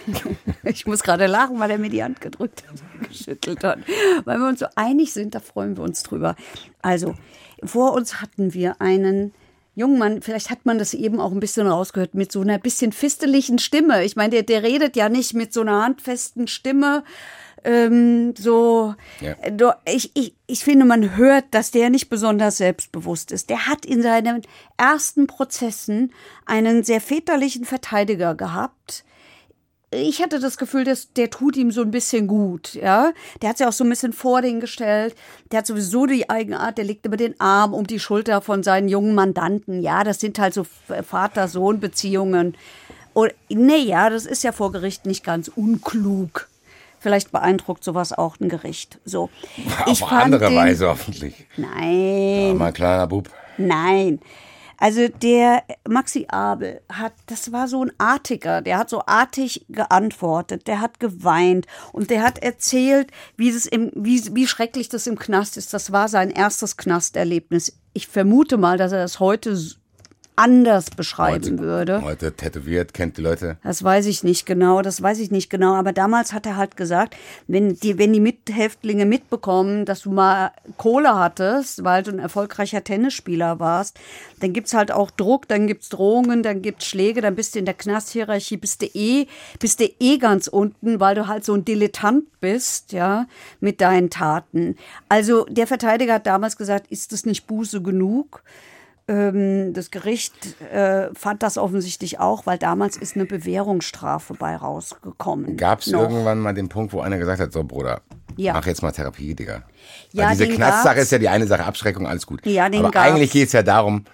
ich 0.63 0.87
muss 0.87 1.03
gerade 1.03 1.27
lachen, 1.27 1.59
weil 1.59 1.69
er 1.69 1.77
mir 1.77 1.91
die 1.91 2.03
Hand 2.03 2.19
gedrückt 2.19 2.63
hat, 2.67 2.81
geschüttelt 3.09 3.63
hat. 3.63 3.77
Weil 4.25 4.39
wir 4.39 4.47
uns 4.47 4.59
so 4.59 4.65
einig 4.75 5.13
sind, 5.13 5.35
da 5.35 5.39
freuen 5.39 5.77
wir 5.77 5.83
uns 5.83 6.01
drüber. 6.01 6.35
Also, 6.81 7.13
vor 7.63 7.93
uns 7.93 8.21
hatten 8.21 8.55
wir 8.55 8.81
einen 8.81 9.33
jungen 9.75 9.99
Mann, 9.99 10.21
vielleicht 10.23 10.49
hat 10.49 10.65
man 10.65 10.79
das 10.79 10.95
eben 10.95 11.19
auch 11.19 11.31
ein 11.31 11.39
bisschen 11.39 11.67
rausgehört, 11.67 12.15
mit 12.15 12.31
so 12.31 12.41
einer 12.41 12.57
bisschen 12.57 12.91
fisteligen 12.91 13.59
Stimme. 13.59 14.03
Ich 14.03 14.15
meine, 14.15 14.29
der, 14.31 14.43
der 14.43 14.63
redet 14.63 14.95
ja 14.95 15.09
nicht 15.09 15.35
mit 15.35 15.53
so 15.53 15.61
einer 15.61 15.83
handfesten 15.83 16.47
Stimme. 16.47 17.03
Ähm, 17.65 18.35
so, 18.37 18.93
Ja. 19.19 19.31
äh, 19.41 19.51
ich, 19.91 20.11
ich, 20.15 20.35
ich 20.45 20.63
finde, 20.63 20.85
man 20.85 21.15
hört, 21.17 21.45
dass 21.51 21.71
der 21.71 21.89
nicht 21.89 22.09
besonders 22.09 22.57
selbstbewusst 22.57 23.31
ist. 23.31 23.49
Der 23.49 23.65
hat 23.65 23.85
in 23.85 24.03
seinen 24.03 24.43
ersten 24.77 25.25
Prozessen 25.25 26.13
einen 26.45 26.83
sehr 26.83 27.01
väterlichen 27.01 27.65
Verteidiger 27.65 28.35
gehabt. 28.35 29.03
Ich 29.91 30.21
hatte 30.21 30.39
das 30.39 30.57
Gefühl, 30.57 30.83
dass 30.83 31.13
der 31.13 31.29
tut 31.29 31.55
ihm 31.55 31.71
so 31.71 31.81
ein 31.81 31.91
bisschen 31.91 32.27
gut, 32.27 32.73
ja. 32.73 33.13
Der 33.41 33.49
hat 33.49 33.57
sich 33.57 33.65
auch 33.67 33.71
so 33.71 33.83
ein 33.83 33.89
bisschen 33.89 34.13
vor 34.13 34.41
den 34.41 34.59
gestellt. 34.59 35.15
Der 35.51 35.59
hat 35.59 35.67
sowieso 35.67 36.05
die 36.05 36.29
Eigenart, 36.29 36.77
der 36.77 36.85
legt 36.85 37.05
immer 37.05 37.17
den 37.17 37.39
Arm 37.39 37.73
um 37.73 37.87
die 37.87 37.99
Schulter 37.99 38.41
von 38.41 38.61
seinen 38.61 38.89
jungen 38.89 39.15
Mandanten. 39.15 39.81
Ja, 39.81 40.03
das 40.03 40.19
sind 40.19 40.37
halt 40.37 40.53
so 40.53 40.65
Vater-Sohn-Beziehungen. 41.03 42.55
Und 43.13 43.33
nee, 43.49 43.77
ja, 43.77 44.09
das 44.09 44.25
ist 44.25 44.43
ja 44.43 44.51
vor 44.51 44.71
Gericht 44.71 45.05
nicht 45.05 45.23
ganz 45.23 45.47
unklug. 45.47 46.47
Vielleicht 47.05 47.31
beeindruckt 47.31 47.83
sowas 47.83 48.13
auch 48.13 48.39
ein 48.39 48.49
Gericht. 48.49 48.99
So. 49.05 49.29
Ich 49.85 50.01
Auf 50.01 50.09
fand 50.09 50.23
andere 50.23 50.47
den- 50.49 50.57
Weise 50.57 50.87
hoffentlich. 50.87 51.45
Nein. 51.55 52.57
Mal 52.57 52.73
kleiner 52.73 53.05
Bub. 53.05 53.29
Nein. 53.59 54.19
Also 54.79 55.07
der 55.07 55.61
Maxi 55.87 56.25
Abel 56.29 56.81
hat, 56.91 57.13
das 57.27 57.51
war 57.51 57.67
so 57.67 57.83
ein 57.85 57.91
Artiger, 57.99 58.63
der 58.63 58.79
hat 58.79 58.89
so 58.89 59.03
artig 59.05 59.67
geantwortet, 59.69 60.65
der 60.65 60.81
hat 60.81 60.99
geweint 60.99 61.67
und 61.93 62.09
der 62.09 62.23
hat 62.23 62.39
erzählt, 62.39 63.11
wie, 63.37 63.51
das 63.53 63.67
im, 63.67 63.91
wie, 63.93 64.19
wie 64.35 64.47
schrecklich 64.47 64.89
das 64.89 65.05
im 65.05 65.19
Knast 65.19 65.57
ist. 65.57 65.75
Das 65.75 65.91
war 65.91 66.07
sein 66.07 66.31
erstes 66.31 66.75
Knasterlebnis. 66.75 67.77
Ich 67.93 68.07
vermute 68.07 68.57
mal, 68.57 68.79
dass 68.79 68.91
er 68.91 68.97
das 69.03 69.19
heute 69.19 69.55
anders 70.35 70.89
beschreiben 70.89 71.43
Heute- 71.43 71.59
würde. 71.59 72.01
Heute 72.01 72.33
tätowiert, 72.33 72.93
kennt 72.93 73.17
die 73.17 73.21
Leute. 73.21 73.57
Das 73.63 73.83
weiß 73.83 74.05
ich 74.05 74.23
nicht 74.23 74.45
genau, 74.45 74.81
das 74.81 75.01
weiß 75.01 75.19
ich 75.19 75.31
nicht 75.31 75.49
genau. 75.49 75.75
Aber 75.75 75.93
damals 75.93 76.33
hat 76.33 76.45
er 76.45 76.57
halt 76.57 76.77
gesagt, 76.77 77.15
wenn 77.47 77.75
die, 77.75 77.97
wenn 77.97 78.13
die 78.13 78.19
Mithäftlinge 78.19 79.05
mitbekommen, 79.05 79.85
dass 79.85 80.01
du 80.01 80.11
mal 80.11 80.51
Kohle 80.77 81.17
hattest, 81.17 81.83
weil 81.83 82.03
du 82.03 82.11
ein 82.11 82.19
erfolgreicher 82.19 82.83
Tennisspieler 82.83 83.59
warst, 83.59 83.97
dann 84.39 84.53
gibt's 84.53 84.73
halt 84.73 84.91
auch 84.91 85.11
Druck, 85.11 85.47
dann 85.47 85.67
gibt's 85.67 85.89
Drohungen, 85.89 86.43
dann 86.43 86.61
gibt's 86.61 86.85
Schläge, 86.85 87.21
dann 87.21 87.35
bist 87.35 87.55
du 87.55 87.59
in 87.59 87.65
der 87.65 87.73
Knasthierarchie, 87.73 88.57
bist 88.57 88.81
du 88.81 88.85
eh, 88.87 89.27
bist 89.59 89.79
du 89.79 89.89
eh 89.99 90.17
ganz 90.17 90.47
unten, 90.47 90.99
weil 90.99 91.15
du 91.15 91.27
halt 91.27 91.45
so 91.45 91.53
ein 91.53 91.65
Dilettant 91.65 92.25
bist, 92.41 92.91
ja, 92.91 93.27
mit 93.59 93.81
deinen 93.81 94.09
Taten. 94.09 94.75
Also 95.09 95.45
der 95.45 95.67
Verteidiger 95.67 96.15
hat 96.15 96.27
damals 96.27 96.57
gesagt, 96.57 96.87
ist 96.91 97.11
das 97.13 97.25
nicht 97.25 97.47
Buße 97.47 97.81
genug? 97.81 98.43
Ähm, 99.07 99.73
das 99.73 99.91
Gericht 99.91 100.33
äh, 100.71 101.09
fand 101.13 101.43
das 101.43 101.57
offensichtlich 101.59 102.19
auch, 102.19 102.45
weil 102.47 102.57
damals 102.57 102.97
ist 102.97 103.15
eine 103.15 103.25
Bewährungsstrafe 103.25 104.33
bei 104.33 104.55
rausgekommen. 104.55 105.57
Gab 105.57 105.81
es 105.81 105.87
irgendwann 105.87 106.39
mal 106.39 106.53
den 106.55 106.69
Punkt, 106.69 106.91
wo 106.91 107.01
einer 107.01 107.17
gesagt 107.19 107.39
hat, 107.39 107.53
so 107.53 107.63
Bruder, 107.63 108.01
Ja. 108.35 108.53
mach 108.53 108.65
jetzt 108.65 108.81
mal 108.81 108.91
Therapie, 108.91 109.35
Digga. 109.35 109.61
Ja, 110.11 110.23
Weil 110.23 110.31
diese 110.31 110.47
Knastsache 110.47 110.99
ist 111.01 111.11
ja 111.11 111.19
die 111.19 111.29
eine 111.29 111.45
Sache, 111.45 111.65
Abschreckung, 111.65 112.07
alles 112.07 112.25
gut. 112.25 112.43
Ja, 112.47 112.67
den 112.67 112.79
Aber 112.79 112.89
gab's. 112.91 113.05
eigentlich 113.05 113.31
geht 113.31 113.45
es 113.47 113.53
ja 113.53 113.61
darum, 113.61 114.05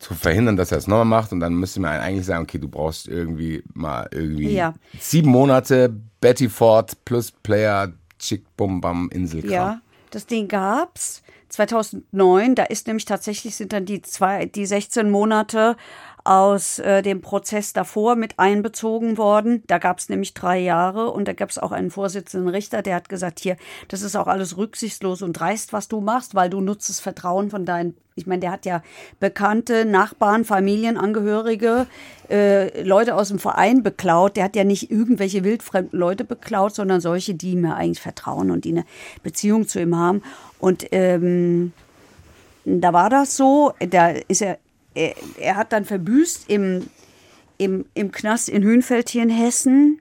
zu 0.00 0.14
verhindern, 0.14 0.56
dass 0.56 0.72
er 0.72 0.78
es 0.78 0.86
nochmal 0.88 1.04
macht 1.04 1.30
und 1.32 1.38
dann 1.40 1.54
müsste 1.54 1.78
man 1.78 2.00
eigentlich 2.00 2.26
sagen, 2.26 2.42
okay, 2.42 2.58
du 2.58 2.68
brauchst 2.68 3.06
irgendwie 3.06 3.62
mal 3.74 4.08
irgendwie 4.10 4.50
Ja. 4.54 4.74
sieben 4.98 5.30
Monate 5.30 5.94
Betty 6.20 6.48
Ford 6.48 6.92
plus 7.04 7.30
Player 7.30 7.92
Chick 8.18 8.44
Bum 8.56 8.80
Bam 8.80 9.10
Inselkram. 9.12 9.50
Ja, 9.52 9.80
das 10.10 10.26
Ding 10.26 10.48
gab's 10.48 11.22
2009. 11.50 12.54
Da 12.54 12.64
ist 12.64 12.86
nämlich 12.86 13.04
tatsächlich 13.04 13.56
sind 13.56 13.72
dann 13.72 13.84
die 13.84 14.02
zwei, 14.02 14.46
die 14.46 14.66
16 14.66 15.10
Monate 15.10 15.76
aus 16.24 16.78
äh, 16.78 17.02
dem 17.02 17.20
Prozess 17.20 17.72
davor 17.72 18.16
mit 18.16 18.38
einbezogen 18.38 19.18
worden. 19.18 19.62
Da 19.66 19.78
gab's 19.78 20.08
nämlich 20.08 20.34
drei 20.34 20.58
Jahre 20.58 21.10
und 21.10 21.26
da 21.26 21.32
gab's 21.32 21.58
auch 21.58 21.72
einen 21.72 21.90
Vorsitzenden 21.90 22.48
Richter, 22.48 22.82
der 22.82 22.96
hat 22.96 23.08
gesagt, 23.08 23.40
hier, 23.40 23.56
das 23.88 24.02
ist 24.02 24.16
auch 24.16 24.26
alles 24.26 24.56
rücksichtslos 24.56 25.22
und 25.22 25.34
dreist, 25.34 25.72
was 25.72 25.88
du 25.88 26.00
machst, 26.00 26.34
weil 26.34 26.50
du 26.50 26.60
nutzt 26.60 26.88
das 26.88 27.00
Vertrauen 27.00 27.50
von 27.50 27.64
deinen, 27.64 27.96
ich 28.14 28.26
meine, 28.26 28.40
der 28.40 28.52
hat 28.52 28.66
ja 28.66 28.82
Bekannte, 29.18 29.84
Nachbarn, 29.84 30.44
Familienangehörige, 30.44 31.86
äh, 32.28 32.82
Leute 32.82 33.14
aus 33.14 33.28
dem 33.28 33.38
Verein 33.38 33.82
beklaut. 33.82 34.36
Der 34.36 34.44
hat 34.44 34.56
ja 34.56 34.64
nicht 34.64 34.90
irgendwelche 34.90 35.44
wildfremden 35.44 35.98
Leute 35.98 36.24
beklaut, 36.24 36.74
sondern 36.74 37.00
solche, 37.00 37.34
die 37.34 37.60
ja 37.60 37.74
eigentlich 37.74 38.00
vertrauen 38.00 38.50
und 38.50 38.64
die 38.64 38.72
eine 38.72 38.84
Beziehung 39.22 39.66
zu 39.66 39.80
ihm 39.80 39.96
haben. 39.96 40.22
Und 40.58 40.86
ähm, 40.92 41.72
da 42.64 42.92
war 42.92 43.10
das 43.10 43.36
so, 43.36 43.72
da 43.88 44.10
ist 44.10 44.42
er, 44.42 44.58
er, 44.94 45.14
er 45.38 45.56
hat 45.56 45.72
dann 45.72 45.84
verbüßt 45.84 46.48
im, 46.48 46.88
im, 47.58 47.84
im 47.94 48.12
Knast 48.12 48.48
in 48.48 48.62
Hünfeld 48.62 49.08
hier 49.10 49.22
in 49.22 49.30
Hessen 49.30 50.00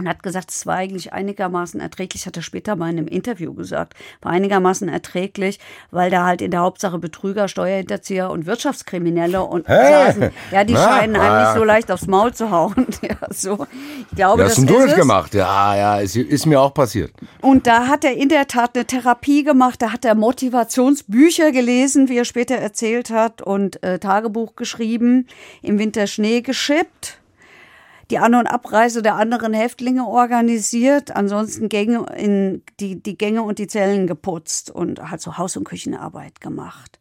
und 0.00 0.08
hat 0.08 0.22
gesagt, 0.22 0.50
es 0.50 0.66
war 0.66 0.76
eigentlich 0.76 1.12
einigermaßen 1.12 1.80
erträglich, 1.80 2.26
hat 2.26 2.36
er 2.36 2.42
später 2.42 2.74
mal 2.76 2.90
in 2.90 2.98
einem 2.98 3.08
Interview 3.08 3.54
gesagt, 3.54 3.94
war 4.22 4.32
einigermaßen 4.32 4.88
erträglich, 4.88 5.60
weil 5.90 6.10
da 6.10 6.24
halt 6.24 6.42
in 6.42 6.50
der 6.50 6.60
Hauptsache 6.60 6.98
Betrüger, 6.98 7.48
Steuerhinterzieher 7.48 8.30
und 8.30 8.46
Wirtschaftskriminelle 8.46 9.42
und 9.42 9.68
Hey! 9.68 10.06
saßen. 10.06 10.30
Ja, 10.50 10.64
die 10.64 10.72
Na, 10.74 10.88
scheinen 10.88 11.16
einem 11.16 11.32
ah. 11.32 11.44
nicht 11.44 11.58
so 11.58 11.64
leicht 11.64 11.90
aufs 11.90 12.06
Maul 12.06 12.34
zu 12.34 12.50
hauen. 12.50 12.86
Ja, 13.02 13.16
so. 13.30 13.66
Ich 14.10 14.16
glaube, 14.16 14.42
Ja, 14.42 14.48
das 14.48 14.58
ist 14.58 14.64
es. 14.64 14.76
durchgemacht? 14.76 15.34
Ja, 15.34 15.76
ja, 15.76 15.96
ist, 16.00 16.16
ist 16.16 16.46
mir 16.46 16.60
auch 16.60 16.74
passiert. 16.74 17.12
Und 17.40 17.66
da 17.66 17.86
hat 17.86 18.04
er 18.04 18.12
in 18.14 18.28
der 18.28 18.46
Tat 18.46 18.74
eine 18.74 18.84
Therapie 18.84 19.42
gemacht, 19.42 19.80
da 19.82 19.92
hat 19.92 20.04
er 20.04 20.14
Motivationsbücher 20.14 21.52
gelesen, 21.52 22.08
wie 22.08 22.18
er 22.18 22.24
später 22.24 22.56
erzählt 22.56 23.10
hat, 23.10 23.42
und 23.42 23.82
äh, 23.82 23.98
Tagebuch 23.98 24.56
geschrieben, 24.56 25.26
im 25.62 25.78
Winter 25.78 26.06
Schnee 26.06 26.40
geschippt, 26.42 27.18
die 28.10 28.18
An- 28.18 28.34
und 28.34 28.46
Abreise 28.46 29.02
der 29.02 29.14
anderen 29.14 29.52
Häftlinge 29.52 30.06
organisiert, 30.06 31.14
ansonsten 31.14 31.68
Gänge 31.68 32.06
in 32.16 32.62
die, 32.80 33.00
die 33.02 33.16
Gänge 33.16 33.42
und 33.42 33.58
die 33.58 33.66
Zellen 33.66 34.06
geputzt 34.06 34.70
und 34.70 35.10
halt 35.10 35.20
so 35.20 35.38
Haus- 35.38 35.56
und 35.56 35.64
Küchenarbeit 35.64 36.40
gemacht. 36.40 36.98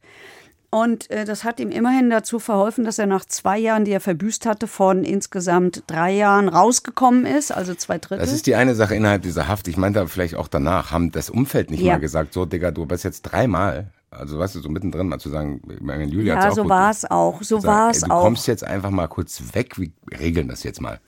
Und 0.71 1.09
äh, 1.09 1.25
das 1.25 1.43
hat 1.43 1.59
ihm 1.59 1.71
immerhin 1.71 2.11
dazu 2.11 2.37
verholfen, 2.37 2.85
dass 2.85 2.99
er 2.99 3.07
nach 3.07 3.25
zwei 3.25 3.57
Jahren, 3.57 3.85
die 3.85 3.91
er 3.91 3.99
verbüßt 3.99 4.45
hatte, 4.45 4.67
von 4.67 5.03
insgesamt 5.03 5.83
drei 5.87 6.11
Jahren 6.11 6.47
rausgekommen 6.47 7.25
ist, 7.25 7.51
also 7.51 7.73
zwei 7.73 7.97
Drittel. 7.97 8.19
Das 8.19 8.31
ist 8.31 8.45
die 8.45 8.53
eine 8.53 8.75
Sache 8.75 8.93
innerhalb 8.93 9.23
dieser 9.23 9.47
Haft. 9.47 9.67
Ich 9.67 9.77
meinte 9.77 9.99
aber 9.99 10.09
vielleicht 10.09 10.35
auch 10.35 10.47
danach, 10.47 10.91
haben 10.91 11.11
das 11.11 11.31
Umfeld 11.31 11.71
nicht 11.71 11.81
Ja. 11.81 11.93
mal 11.93 11.99
gesagt, 11.99 12.33
so 12.33 12.45
Digga, 12.45 12.69
du 12.69 12.85
bist 12.85 13.03
jetzt 13.03 13.23
dreimal 13.23 13.87
Also 14.11 14.39
weißt 14.39 14.55
du, 14.55 14.59
so 14.59 14.69
mittendrin 14.69 15.07
mal 15.07 15.19
zu 15.19 15.29
sagen, 15.29 15.61
meine, 15.81 16.03
Julia 16.05 16.33
Ja, 16.35 16.51
so 16.51 16.67
war 16.67 16.89
es 16.89 17.05
auch. 17.09 17.43
So 17.43 17.63
war 17.63 17.91
es 17.91 18.01
Du 18.01 18.11
auch. 18.11 18.21
kommst 18.21 18.47
jetzt 18.47 18.63
einfach 18.63 18.89
mal 18.89 19.07
kurz 19.07 19.53
weg, 19.53 19.77
wir 19.77 19.91
regeln 20.19 20.47
das 20.47 20.63
jetzt 20.63 20.81
mal. 20.81 20.99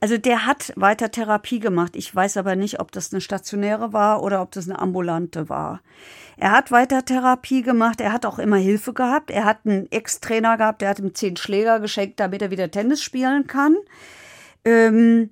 Also 0.00 0.18
der 0.18 0.46
hat 0.46 0.72
weiter 0.76 1.10
Therapie 1.10 1.58
gemacht. 1.58 1.96
Ich 1.96 2.14
weiß 2.14 2.36
aber 2.36 2.54
nicht, 2.54 2.78
ob 2.78 2.92
das 2.92 3.12
eine 3.12 3.20
stationäre 3.20 3.92
war 3.92 4.22
oder 4.22 4.40
ob 4.40 4.52
das 4.52 4.68
eine 4.68 4.78
ambulante 4.78 5.48
war. 5.48 5.80
Er 6.36 6.52
hat 6.52 6.70
weiter 6.70 7.04
Therapie 7.04 7.62
gemacht. 7.62 8.00
Er 8.00 8.12
hat 8.12 8.24
auch 8.24 8.38
immer 8.38 8.56
Hilfe 8.56 8.92
gehabt. 8.92 9.30
Er 9.32 9.44
hat 9.44 9.58
einen 9.64 9.90
Ex-Trainer 9.90 10.56
gehabt, 10.56 10.80
der 10.80 10.90
hat 10.90 10.98
ihm 11.00 11.14
zehn 11.14 11.36
Schläger 11.36 11.80
geschenkt, 11.80 12.20
damit 12.20 12.40
er 12.42 12.50
wieder 12.52 12.70
Tennis 12.70 13.02
spielen 13.02 13.46
kann. 13.48 13.76
Ähm, 14.64 15.30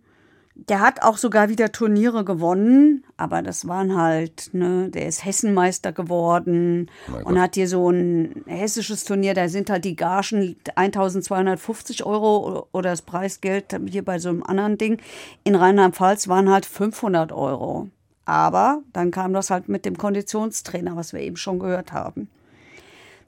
der 0.69 0.81
hat 0.81 1.03
auch 1.03 1.17
sogar 1.17 1.49
wieder 1.49 1.73
Turniere 1.73 2.25
gewonnen, 2.25 3.05
aber 3.17 3.43
das 3.43 3.67
waren 3.67 3.97
halt, 3.97 4.51
ne, 4.53 4.91
der 4.91 5.07
ist 5.07 5.25
Hessenmeister 5.25 5.93
geworden 5.93 6.91
Mein 7.07 7.25
und 7.25 7.41
hat 7.41 7.55
hier 7.55 7.69
so 7.69 7.91
ein 7.91 8.45
hessisches 8.47 9.05
Turnier, 9.05 9.35
da 9.35 9.49
sind 9.49 9.71
halt 9.71 9.85
die 9.85 9.97
Gagen 9.97 10.57
1250 10.75 12.05
Euro 12.05 12.67
oder 12.73 12.91
das 12.91 13.03
Preisgeld 13.03 13.77
hier 13.89 14.05
bei 14.05 14.19
so 14.19 14.29
einem 14.29 14.43
anderen 14.43 14.79
Ding. 14.79 15.01
In 15.45 15.55
Rheinland-Pfalz 15.55 16.29
waren 16.29 16.51
halt 16.51 16.67
500 16.67 17.33
Euro. 17.33 17.89
Aber 18.25 18.83
dann 18.93 19.11
kam 19.11 19.33
das 19.33 19.51
halt 19.51 19.69
mit 19.69 19.85
dem 19.85 19.99
Konditionstrainer, 19.99 20.97
was 20.97 21.13
wir 21.13 21.21
eben 21.21 21.37
schon 21.37 21.59
gehört 21.59 21.93
haben. 21.93 22.29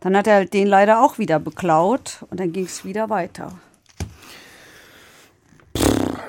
Dann 0.00 0.16
hat 0.16 0.26
er 0.26 0.44
den 0.44 0.66
leider 0.66 1.02
auch 1.02 1.18
wieder 1.18 1.38
beklaut 1.40 2.24
und 2.30 2.38
dann 2.38 2.52
ging 2.52 2.66
es 2.66 2.84
wieder 2.84 3.10
weiter. 3.10 3.52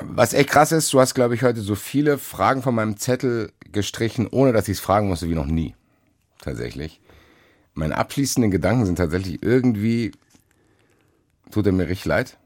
Was 0.09 0.33
echt 0.33 0.49
krass 0.49 0.71
ist, 0.71 0.91
du 0.93 0.99
hast, 0.99 1.13
glaube 1.13 1.35
ich, 1.35 1.43
heute 1.43 1.61
so 1.61 1.75
viele 1.75 2.17
Fragen 2.17 2.61
von 2.61 2.75
meinem 2.75 2.97
Zettel 2.97 3.51
gestrichen, 3.71 4.27
ohne 4.27 4.53
dass 4.53 4.67
ich 4.67 4.77
es 4.77 4.79
fragen 4.79 5.07
musste, 5.07 5.29
wie 5.29 5.35
noch 5.35 5.45
nie. 5.45 5.75
Tatsächlich. 6.41 7.01
Meine 7.73 7.97
abschließenden 7.97 8.51
Gedanken 8.51 8.85
sind 8.85 8.95
tatsächlich 8.95 9.43
irgendwie, 9.43 10.11
tut 11.51 11.65
er 11.65 11.71
mir 11.73 11.87
richtig 11.87 12.05
leid. 12.05 12.37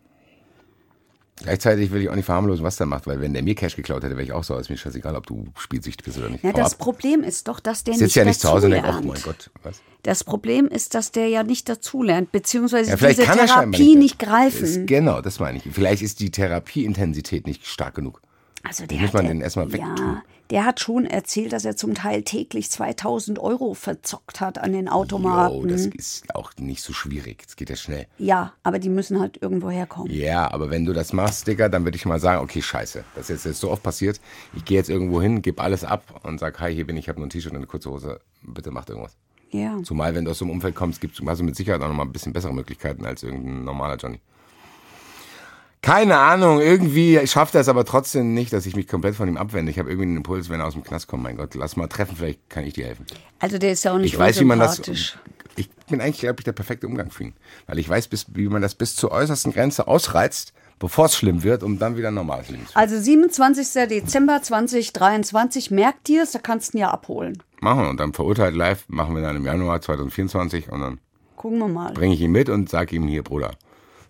Gleichzeitig 1.41 1.91
will 1.91 2.01
ich 2.01 2.09
auch 2.09 2.15
nicht 2.15 2.25
verharmlosen, 2.25 2.65
was 2.65 2.75
der 2.75 2.85
macht, 2.85 3.07
weil 3.07 3.21
wenn 3.21 3.33
der 3.33 3.41
mir 3.43 3.55
Cash 3.55 3.75
geklaut 3.75 4.03
hätte, 4.03 4.15
wäre 4.15 4.23
ich 4.23 4.33
auch 4.33 4.43
so, 4.43 4.57
ist 4.57 4.69
mir 4.69 4.77
scheißegal, 4.77 5.15
ob 5.15 5.25
du 5.25 5.45
spielsüchtig 5.57 6.03
bist 6.05 6.17
oder 6.17 6.29
nicht. 6.29 6.43
Hau 6.43 6.51
das. 6.51 6.75
Problem 6.75 7.23
ist 7.23 7.47
doch, 7.47 7.59
dass 7.61 7.83
der 7.85 7.93
Ich 7.93 7.99
nicht 8.01 8.09
sitze 8.09 8.19
ja 8.19 8.25
nicht 8.25 8.41
zu 8.41 8.49
Hause 8.49 8.67
und 8.67 8.73
ach 8.73 8.81
dazulernt. 8.81 9.05
mein 9.07 9.21
Gott, 9.21 9.49
was? 9.63 9.81
Das 10.03 10.23
Problem 10.23 10.67
ist, 10.67 10.95
dass 10.95 11.11
der 11.11 11.27
ja 11.29 11.43
nicht 11.43 11.69
dazulernt, 11.69 12.31
beziehungsweise 12.31 12.91
Ja, 12.91 12.95
diese 12.97 13.23
er 13.23 13.33
Therapie 13.33 13.95
nicht, 13.95 14.21
Ist, 14.21 14.29
greifen. 14.29 14.85
genau, 14.85 15.21
das 15.21 15.39
meine 15.39 15.57
ich. 15.59 15.63
Vielleicht 15.71 16.01
ist 16.01 16.19
die 16.19 16.31
Therapieintensität 16.31 17.47
nicht 17.47 17.65
stark 17.65 17.95
genug. 17.95 18.21
Also 18.63 18.85
der 18.85 18.99
muss 18.99 19.13
man 19.13 19.25
den 19.27 19.41
erstmal 19.41 19.71
wegtun. 19.71 19.95
Ja, 19.97 20.23
der 20.49 20.65
hat 20.65 20.79
schon 20.79 21.05
erzählt, 21.05 21.53
dass 21.53 21.65
er 21.65 21.75
zum 21.75 21.93
Teil 21.93 22.23
täglich 22.23 22.71
2000 22.71 23.39
Euro 23.39 23.73
verzockt 23.73 24.41
hat 24.41 24.57
an 24.57 24.73
den 24.73 24.89
Automaten. 24.89 25.67
das 25.67 25.85
ist 25.85 26.35
auch 26.35 26.51
nicht 26.57 26.81
so 26.81 26.93
schwierig. 26.93 27.43
Das 27.45 27.55
geht 27.55 27.69
ja 27.69 27.75
schnell. 27.75 28.07
ja, 28.17 28.53
aber 28.63 28.79
die 28.79 28.89
müssen 28.89 29.19
halt 29.19 29.41
irgendwo 29.41 29.69
herkommen. 29.69 30.11
Ja, 30.11 30.51
aber 30.51 30.69
wenn 30.69 30.85
du 30.85 30.93
das 30.93 31.13
machst, 31.13 31.47
Digga, 31.47 31.69
dann 31.69 31.85
würde 31.85 31.97
ich 31.97 32.05
mal 32.05 32.19
sagen, 32.19 32.41
okay, 32.43 32.61
scheiße. 32.61 33.03
Das 33.15 33.29
ist 33.29 33.45
jetzt 33.45 33.59
so 33.59 33.69
oft 33.69 33.83
passiert. 33.83 34.19
Ich 34.55 34.65
gehe 34.65 34.77
jetzt 34.77 34.89
irgendwo 34.89 35.21
hin, 35.21 35.41
gebe 35.41 35.61
alles 35.61 35.83
ab 35.83 36.21
und 36.23 36.39
sag, 36.39 36.59
hi, 36.59 36.73
hier 36.73 36.87
bin 36.87 36.97
ich, 36.97 37.05
ich 37.05 37.09
habe 37.09 37.19
nur 37.19 37.27
ein 37.27 37.29
T-Shirt 37.29 37.51
und 37.51 37.57
eine 37.57 37.67
kurze 37.67 37.89
Hose. 37.91 38.19
Bitte 38.41 38.71
macht 38.71 38.89
irgendwas. 38.89 39.15
Ja. 39.51 39.81
Zumal, 39.83 40.13
wenn 40.13 40.25
du 40.25 40.31
aus 40.31 40.39
so 40.39 40.45
einem 40.45 40.51
Umfeld 40.51 40.75
kommst, 40.75 41.01
gibt's, 41.01 41.21
hast 41.25 41.39
du 41.39 41.43
mit 41.43 41.55
Sicherheit 41.55 41.81
auch 41.81 41.87
noch 41.87 41.95
mal 41.95 42.03
ein 42.03 42.11
bisschen 42.11 42.33
bessere 42.33 42.53
Möglichkeiten 42.53 43.05
als 43.05 43.23
irgendein 43.23 43.63
normaler 43.63 43.97
Johnny. 43.97 44.19
Keine 45.81 46.17
Ahnung, 46.17 46.59
irgendwie 46.59 47.25
schafft 47.25 47.55
er 47.55 47.61
es 47.61 47.69
aber 47.69 47.85
trotzdem 47.85 48.33
nicht, 48.33 48.51
dass 48.51 48.65
ich 48.65 48.75
mich 48.75 48.87
komplett 48.87 49.15
von 49.15 49.29
ihm 49.29 49.37
abwende. 49.37 49.71
Ich 49.71 49.79
habe 49.79 49.89
irgendwie 49.89 50.07
den 50.07 50.17
Impuls, 50.17 50.49
wenn 50.49 50.59
er 50.59 50.67
aus 50.67 50.73
dem 50.73 50.83
Knast 50.83 51.07
kommt, 51.07 51.23
mein 51.23 51.37
Gott, 51.37 51.55
lass 51.55 51.77
mal 51.77 51.87
treffen, 51.87 52.17
vielleicht 52.17 52.49
kann 52.49 52.65
ich 52.65 52.73
dir 52.73 52.85
helfen. 52.85 53.05
Also 53.39 53.57
der 53.57 53.71
ist 53.71 53.85
ja 53.85 53.93
auch 53.93 53.97
nicht 53.97 54.13
Ich 54.13 54.19
weiß, 54.19 54.39
wie 54.41 54.45
man 54.45 54.59
das. 54.59 54.81
Ich 55.55 55.69
bin 55.89 56.01
eigentlich, 56.01 56.19
glaube 56.19 56.35
ich, 56.39 56.43
der 56.43 56.51
perfekte 56.51 56.85
Umgang 56.87 57.11
für 57.11 57.23
ihn. 57.23 57.33
Weil 57.67 57.79
ich 57.79 57.87
weiß, 57.89 58.07
bis, 58.07 58.25
wie 58.33 58.47
man 58.47 58.61
das 58.61 58.75
bis 58.75 58.95
zur 58.95 59.11
äußersten 59.11 59.53
Grenze 59.53 59.87
ausreizt, 59.87 60.53
bevor 60.79 61.05
es 61.05 61.15
schlimm 61.15 61.43
wird, 61.43 61.63
um 61.63 61.79
dann 61.79 61.97
wieder 61.97 62.11
Leben 62.11 62.27
zu 62.27 62.53
führen. 62.53 62.65
Also 62.73 62.99
27. 62.99 63.87
Dezember 63.89 64.41
2023, 64.41 65.71
merkt 65.71 66.07
ihr 66.09 66.23
es, 66.23 66.31
da 66.31 66.39
kannst 66.39 66.73
du 66.73 66.77
ihn 66.77 66.81
ja 66.81 66.91
abholen. 66.91 67.41
Machen 67.61 67.83
wir. 67.83 67.89
Und 67.89 67.99
dann 67.99 68.13
verurteilt 68.13 68.55
live 68.55 68.85
machen 68.87 69.15
wir 69.15 69.21
dann 69.21 69.35
im 69.35 69.45
Januar 69.45 69.81
2024 69.81 70.71
und 70.71 70.81
dann 70.81 70.99
Gucken 71.35 71.59
wir 71.59 71.67
mal. 71.67 71.93
bringe 71.93 72.13
ich 72.13 72.21
ihn 72.21 72.31
mit 72.31 72.49
und 72.49 72.69
sage 72.69 72.95
ihm 72.95 73.07
hier, 73.07 73.23
Bruder, 73.23 73.51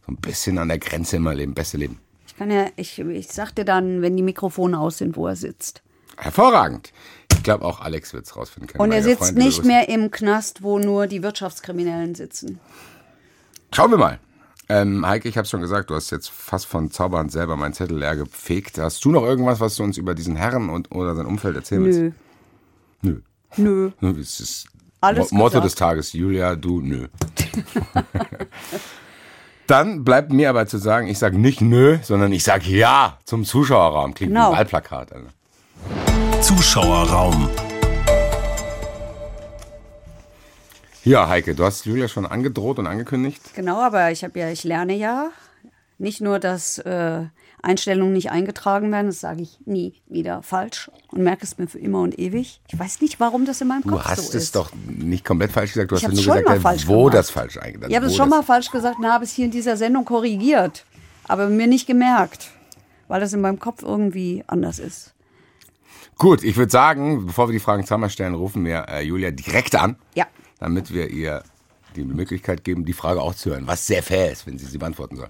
ein 0.10 0.18
bisschen 0.18 0.58
an 0.58 0.68
der 0.70 0.80
Grenze 0.80 1.18
immer 1.18 1.34
leben, 1.34 1.54
beste 1.54 1.78
Leben. 1.78 2.00
Ich 2.28 2.36
kann 2.36 2.52
ja, 2.52 2.68
ich, 2.76 3.00
ich 3.00 3.28
sag 3.28 3.52
dir 3.56 3.66
dann, 3.66 4.02
wenn 4.02 4.16
die 4.16 4.24
Mikrofone 4.24 4.80
aus 4.80 4.98
sind, 5.00 5.16
wo 5.18 5.28
er 5.28 5.36
sitzt. 5.36 5.82
Hervorragend. 6.18 6.92
Ich 7.34 7.44
glaube 7.44 7.64
auch 7.66 7.80
Alex 7.80 8.14
wird 8.14 8.26
es 8.26 8.36
rausfinden 8.36 8.68
können. 8.70 8.82
Und 8.82 8.92
er 8.92 9.04
sitzt 9.04 9.20
Freund 9.20 9.38
nicht 9.38 9.64
mehr 9.66 9.88
im 9.90 10.12
Knast, 10.12 10.62
wo 10.64 10.78
nur 10.80 11.08
die 11.08 11.24
Wirtschaftskriminellen 11.24 12.16
sitzen. 12.16 12.60
Schauen 13.74 13.92
wir 13.92 13.98
mal. 13.98 14.20
Ähm, 14.68 15.06
Heike, 15.06 15.28
ich 15.30 15.38
habe 15.38 15.48
schon 15.48 15.62
gesagt, 15.62 15.90
du 15.90 15.96
hast 15.96 16.12
jetzt 16.12 16.30
fast 16.30 16.66
von 16.68 16.92
Zauberhand 16.92 17.32
selber 17.32 17.56
meinen 17.56 17.74
Zettel 17.74 17.98
leer 18.00 18.16
gefegt. 18.16 18.78
Hast 18.78 19.04
du 19.04 19.12
noch 19.12 19.24
irgendwas, 19.24 19.60
was 19.60 19.76
du 19.76 19.84
uns 19.84 19.98
über 19.98 20.14
diesen 20.14 20.36
Herrn 20.36 20.70
und 20.70 20.92
oder 20.92 21.16
sein 21.16 21.26
Umfeld 21.26 21.56
erzählen 21.56 21.84
willst? 21.86 22.00
Nö. 22.00 22.12
Nö. 23.02 23.22
Nö. 23.58 23.92
Nö, 24.00 24.14
Das 24.14 24.40
ist 24.40 24.68
Alles 25.02 25.32
Mo- 25.32 25.38
Motto 25.40 25.50
gesagt. 25.62 25.66
des 25.66 25.76
Tages. 25.76 26.14
Julia, 26.14 26.56
du 26.56 26.82
nö. 26.82 27.08
Dann 29.70 30.04
bleibt 30.04 30.34
mir 30.34 30.50
aber 30.50 30.66
zu 30.66 30.80
sagen, 30.80 31.06
ich 31.06 31.20
sage 31.20 31.38
nicht 31.38 31.62
nö, 31.62 32.00
sondern 32.02 32.32
ich 32.32 32.44
sage 32.44 32.72
ja 32.72 33.20
zum 33.24 33.46
Zuschauerraum. 33.46 34.16
Klingt 34.16 34.32
Genau. 34.32 34.48
wie 34.48 34.54
ein 34.54 34.58
Wahlplakat. 34.58 35.14
Alter. 35.14 36.42
Zuschauerraum. 36.42 37.48
Ja, 41.04 41.30
Heike, 41.30 41.54
du 41.54 41.66
hast 41.66 41.86
Julia 41.86 42.08
schon 42.08 42.26
angedroht 42.26 42.80
und 42.80 42.88
angekündigt. 42.88 43.42
Genau, 43.54 43.80
aber 43.80 44.10
ich 44.10 44.24
habe 44.24 44.40
ja, 44.40 44.50
ich 44.50 44.64
lerne 44.64 44.96
ja 44.96 45.30
nicht 46.00 46.20
nur, 46.20 46.40
dass 46.40 46.80
äh, 46.80 47.26
Einstellungen 47.62 48.14
nicht 48.14 48.32
eingetragen 48.32 48.92
werden, 48.92 49.08
das 49.08 49.20
sage 49.20 49.42
ich 49.42 49.60
nie 49.66 49.94
wieder 50.08 50.42
falsch 50.44 50.90
und 51.12 51.22
merke 51.24 51.44
es 51.44 51.58
mir 51.58 51.68
für 51.68 51.80
immer 51.80 52.02
und 52.02 52.18
ewig. 52.18 52.62
Ich 52.68 52.80
weiß 52.80 53.02
nicht, 53.02 53.20
warum 53.20 53.46
das 53.46 53.60
in 53.62 53.68
meinem 53.68 53.82
Du 53.84 53.90
Kopf 53.92 54.06
hast 54.06 54.32
so 54.32 54.38
es 54.38 54.44
ist. 54.46 54.56
doch 54.56 54.72
nicht 54.88 55.26
komplett 55.26 55.52
falsch 55.52 55.74
gesagt. 55.74 55.92
Du 55.92 55.96
Ich 55.96 56.04
hast 56.06 56.14
nur 56.14 56.22
gesagt, 56.24 56.48
mal 56.48 56.60
falsch 56.62 56.88
wo 56.88 56.98
gemacht. 57.06 57.14
das 57.16 57.30
falsch 57.30 57.58
eingetragen 57.58 57.92
Ich 57.92 57.96
habe 57.98 58.06
es 58.08 58.16
schon 58.16 58.30
mal 58.30 58.44
falsch 58.44 58.72
gesagt 58.72 59.00
und 59.00 59.08
habe 59.08 59.24
es 59.24 59.32
hier 59.34 59.46
in 59.46 59.52
dieser 59.52 59.76
Sendung 59.78 60.06
korrigiert, 60.06 60.86
aber 61.28 61.48
mir 61.50 61.68
nicht 61.68 61.88
gemerkt, 61.88 62.52
weil 63.08 63.20
das 63.20 63.34
in 63.34 63.42
meinem 63.42 63.60
Kopf 63.60 63.84
irgendwie 63.84 64.44
anders 64.48 64.80
ist. 64.80 65.14
Gut, 66.18 66.44
ich 66.44 66.58
würde 66.58 66.72
sagen, 66.72 67.26
bevor 67.28 67.48
wir 67.48 67.54
die 67.54 67.60
Fragen 67.60 67.86
zweimal 67.86 68.10
stellen, 68.10 68.36
rufen 68.36 68.66
wir 68.66 68.86
äh, 68.90 69.02
Julia 69.04 69.32
direkt 69.32 69.76
an, 69.76 69.96
Ja. 70.16 70.26
damit 70.60 70.94
wir 70.94 71.10
ihr 71.10 71.44
die 71.96 72.04
Möglichkeit 72.04 72.64
geben, 72.64 72.86
die 72.86 72.94
Frage 72.94 73.22
auch 73.22 73.34
zu 73.36 73.50
hören, 73.52 73.68
was 73.68 73.88
sehr 73.88 74.04
fair 74.04 74.32
ist, 74.32 74.46
wenn 74.46 74.58
sie 74.58 74.66
sie 74.66 74.78
beantworten 74.78 75.16
soll. 75.16 75.30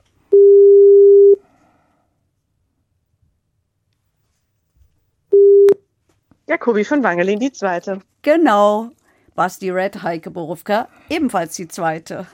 Jakobi 6.49 6.83
von 6.83 7.03
Wangelin, 7.03 7.39
die 7.39 7.51
zweite. 7.51 7.99
Genau. 8.23 8.89
Basti 9.35 9.69
Red, 9.69 10.01
Heike 10.01 10.31
Borufka, 10.31 10.87
ebenfalls 11.07 11.55
die 11.55 11.67
zweite. 11.67 12.25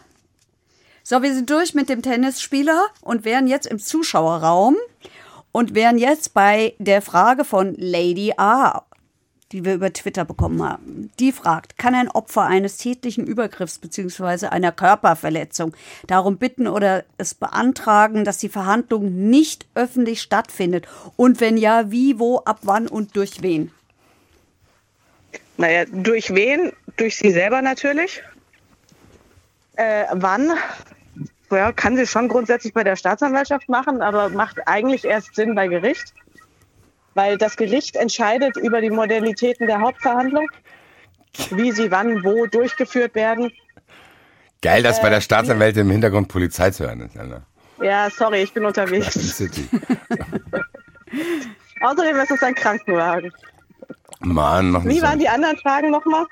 So, 1.04 1.22
wir 1.22 1.34
sind 1.34 1.50
durch 1.50 1.74
mit 1.74 1.90
dem 1.90 2.02
Tennisspieler 2.02 2.86
und 3.02 3.26
wären 3.26 3.46
jetzt 3.46 3.68
im 3.68 3.78
Zuschauerraum 3.78 4.78
und 5.52 5.76
wären 5.76 5.98
jetzt 5.98 6.34
bei 6.34 6.76
der 6.80 7.02
Frage 7.02 7.44
von 7.44 7.76
Lady 7.78 8.32
A, 8.38 8.84
die 9.52 9.66
wir 9.66 9.74
über 9.74 9.92
Twitter 9.92 10.24
bekommen 10.24 10.64
haben. 10.64 11.12
Die 11.20 11.34
fragt, 11.34 11.78
kann 11.78 11.94
ein 11.94 12.10
Opfer 12.10 12.44
eines 12.44 12.78
tätlichen 12.78 13.28
Übergriffs 13.28 13.80
bzw. 13.80 14.48
einer 14.48 14.72
Körperverletzung 14.72 15.76
darum 16.08 16.38
bitten 16.38 16.70
oder 16.70 17.04
es 17.18 17.34
beantragen, 17.34 18.24
dass 18.24 18.38
die 18.38 18.48
Verhandlung 18.48 19.28
nicht 19.28 19.66
öffentlich 19.76 20.22
stattfindet? 20.22 20.88
Und 21.18 21.42
wenn 21.42 21.58
ja, 21.58 21.92
wie, 21.92 22.18
wo, 22.18 22.38
ab 22.40 22.60
wann 22.62 22.88
und 22.88 23.18
durch 23.18 23.42
wen? 23.42 23.72
Naja, 25.58 25.86
durch 25.92 26.34
wen? 26.34 26.72
Durch 26.98 27.18
sie 27.18 27.32
selber 27.32 27.62
natürlich. 27.62 28.24
Äh, 29.76 30.06
wann? 30.14 30.52
Ja, 31.52 31.72
kann 31.72 31.96
sie 31.96 32.08
schon 32.08 32.28
grundsätzlich 32.28 32.74
bei 32.74 32.84
der 32.84 32.96
Staatsanwaltschaft 32.96 33.70
machen, 33.70 34.02
aber 34.02 34.30
macht 34.30 34.68
eigentlich 34.68 35.06
erst 35.06 35.36
Sinn 35.36 35.56
bei 35.56 35.68
Gericht. 35.68 36.14
Weil 37.14 37.38
das 37.38 37.56
Gericht 37.56 37.96
entscheidet 37.96 38.58
über 38.58 38.82
die 38.82 38.90
Modalitäten 38.90 39.68
der 39.68 39.80
Hauptverhandlung, 39.80 40.48
wie 41.52 41.72
sie 41.72 41.92
wann 41.92 42.24
wo 42.24 42.46
durchgeführt 42.46 43.16
werden. 43.16 43.52
Geil, 44.62 44.84
dass 44.84 45.00
Äh, 45.00 45.04
bei 45.04 45.10
der 45.10 45.22
Staatsanwältin 45.22 45.84
im 45.84 45.92
Hintergrund 45.92 46.28
Polizei 46.28 46.72
zu 46.72 46.86
hören 46.86 47.02
ist. 47.02 47.18
Alter. 47.18 47.46
Ja, 47.82 48.10
sorry, 48.10 48.42
ich 48.42 48.54
bin 48.54 48.66
unterwegs. 48.66 49.16
Außerdem 51.82 52.18
ist 52.18 52.32
es 52.32 52.42
ein 52.44 52.56
Krankenwagen. 52.56 53.32
Mann, 54.20 54.72
noch 54.72 54.84
nicht 54.84 54.98
Wie 54.98 55.02
waren 55.02 55.20
die 55.20 55.30
anderen 55.30 55.58
Fragen 55.58 55.92
nochmal? 55.92 56.26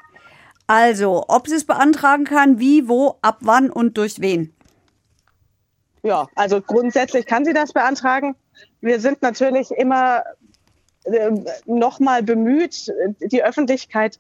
Also, 0.68 1.26
ob 1.28 1.48
sie 1.48 1.56
es 1.56 1.66
beantragen 1.66 2.24
kann, 2.24 2.60
wie, 2.60 2.88
wo, 2.88 3.18
ab 3.22 3.38
wann 3.42 3.70
und 3.70 3.98
durch 3.98 4.22
wen. 4.22 4.54
Ja, 6.04 6.28
also 6.36 6.62
grundsätzlich 6.62 7.26
kann 7.26 7.46
sie 7.46 7.54
das 7.54 7.74
beantragen. 7.74 8.36
Wir 8.82 9.00
sind 9.00 9.22
natürlich 9.22 9.72
immer 9.72 10.24
äh, 11.06 11.32
nochmal 11.66 12.24
bemüht, 12.24 12.92
die 13.20 13.44
Öffentlichkeit 13.44 14.20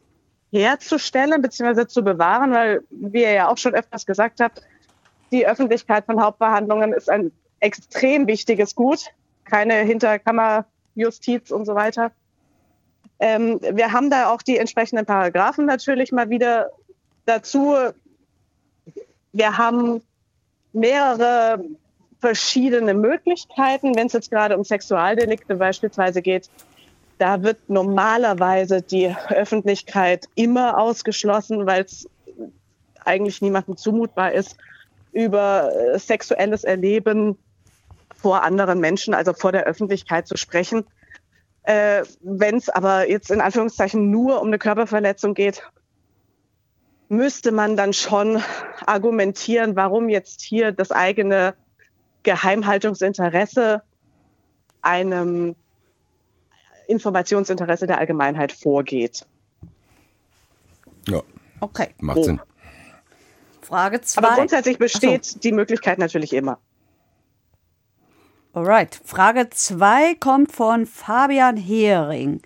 herzustellen 0.51 1.41
bzw. 1.41 1.88
zu 1.88 2.03
bewahren, 2.03 2.51
weil, 2.51 2.84
wie 2.89 3.22
ihr 3.22 3.32
ja 3.32 3.47
auch 3.49 3.57
schon 3.57 3.74
öfters 3.74 4.05
gesagt 4.05 4.39
habt, 4.39 4.61
die 5.32 5.47
Öffentlichkeit 5.47 6.05
von 6.05 6.22
Hauptverhandlungen 6.22 6.93
ist 6.93 7.09
ein 7.09 7.32
extrem 7.59 8.28
wichtiges 8.28 8.76
Gut. 8.76 9.07
Keine 9.45 9.76
Hinterkammerjustiz 9.76 11.51
und 11.51 11.66
so 11.66 11.74
weiter. 11.76 12.11
Ähm, 13.24 13.62
wir 13.62 13.94
haben 13.94 14.10
da 14.10 14.30
auch 14.34 14.42
die 14.42 14.58
entsprechenden 14.58 15.06
Paragraphen 15.06 15.66
natürlich 15.66 16.12
mal 16.12 16.30
wieder 16.30 16.72
dazu. 17.26 17.74
Wir 19.32 19.58
haben 19.58 20.02
mehrere 20.74 21.64
verschiedene 22.20 22.94
Möglichkeiten, 22.94 23.96
wenn 23.96 24.08
es 24.08 24.14
jetzt 24.14 24.30
gerade 24.30 24.58
um 24.58 24.66
Sexualdelikte 24.66 25.56
beispielsweise 25.56 26.22
geht. 26.22 26.50
Da 27.18 27.42
wird 27.42 27.70
normalerweise 27.70 28.82
die 28.82 29.16
Öffentlichkeit 29.30 30.28
immer 30.36 30.78
ausgeschlossen, 30.78 31.66
weil 31.66 31.84
es 31.84 32.10
eigentlich 33.06 33.42
niemandem 33.42 33.78
zumutbar 33.78 34.34
ist, 34.34 34.58
über 35.14 35.72
äh, 35.74 35.98
sexuelles 35.98 36.66
Erleben 36.66 37.38
vor 38.18 38.44
anderen 38.44 38.82
Menschen, 38.82 39.14
also 39.14 39.32
vor 39.32 39.54
der 39.54 39.64
Öffentlichkeit 39.64 40.28
zu 40.28 40.36
sprechen. 40.36 40.84
Äh, 41.64 42.03
Wenn 42.22 42.57
es 42.57 42.70
aber 42.70 43.09
jetzt 43.09 43.32
in 43.32 43.41
Anführungszeichen 43.41 44.11
nur 44.11 44.41
um 44.41 44.47
eine 44.47 44.59
Körperverletzung 44.59 45.34
geht, 45.34 45.64
müsste 47.09 47.51
man 47.51 47.78
dann 47.78 47.93
schon 47.93 48.41
argumentieren, 48.86 49.76
warum 49.76 50.09
jetzt 50.09 50.41
hier 50.41 50.72
das 50.72 50.91
eigene 50.91 51.53
Geheimhaltungsinteresse 52.24 53.84
einem 54.82 55.55
Informationsinteresse 56.88 57.88
der 57.88 57.97
Allgemeinheit 57.97 58.51
vorgeht. 58.51 59.26
Ja, 61.07 61.22
Okay. 61.64 61.89
macht 61.99 62.18
Oh. 62.18 62.24
Sinn. 62.24 62.41
Frage 63.61 64.01
zwei. 64.01 64.22
Aber 64.22 64.36
grundsätzlich 64.36 64.78
besteht 64.78 65.43
die 65.43 65.53
Möglichkeit 65.53 65.97
natürlich 65.97 66.34
immer. 66.34 66.59
Alright. 68.56 69.01
Frage 69.04 69.49
2 69.49 70.14
kommt 70.20 70.51
von 70.51 70.86
Fabian 70.86 71.58
Hering. 71.58 72.39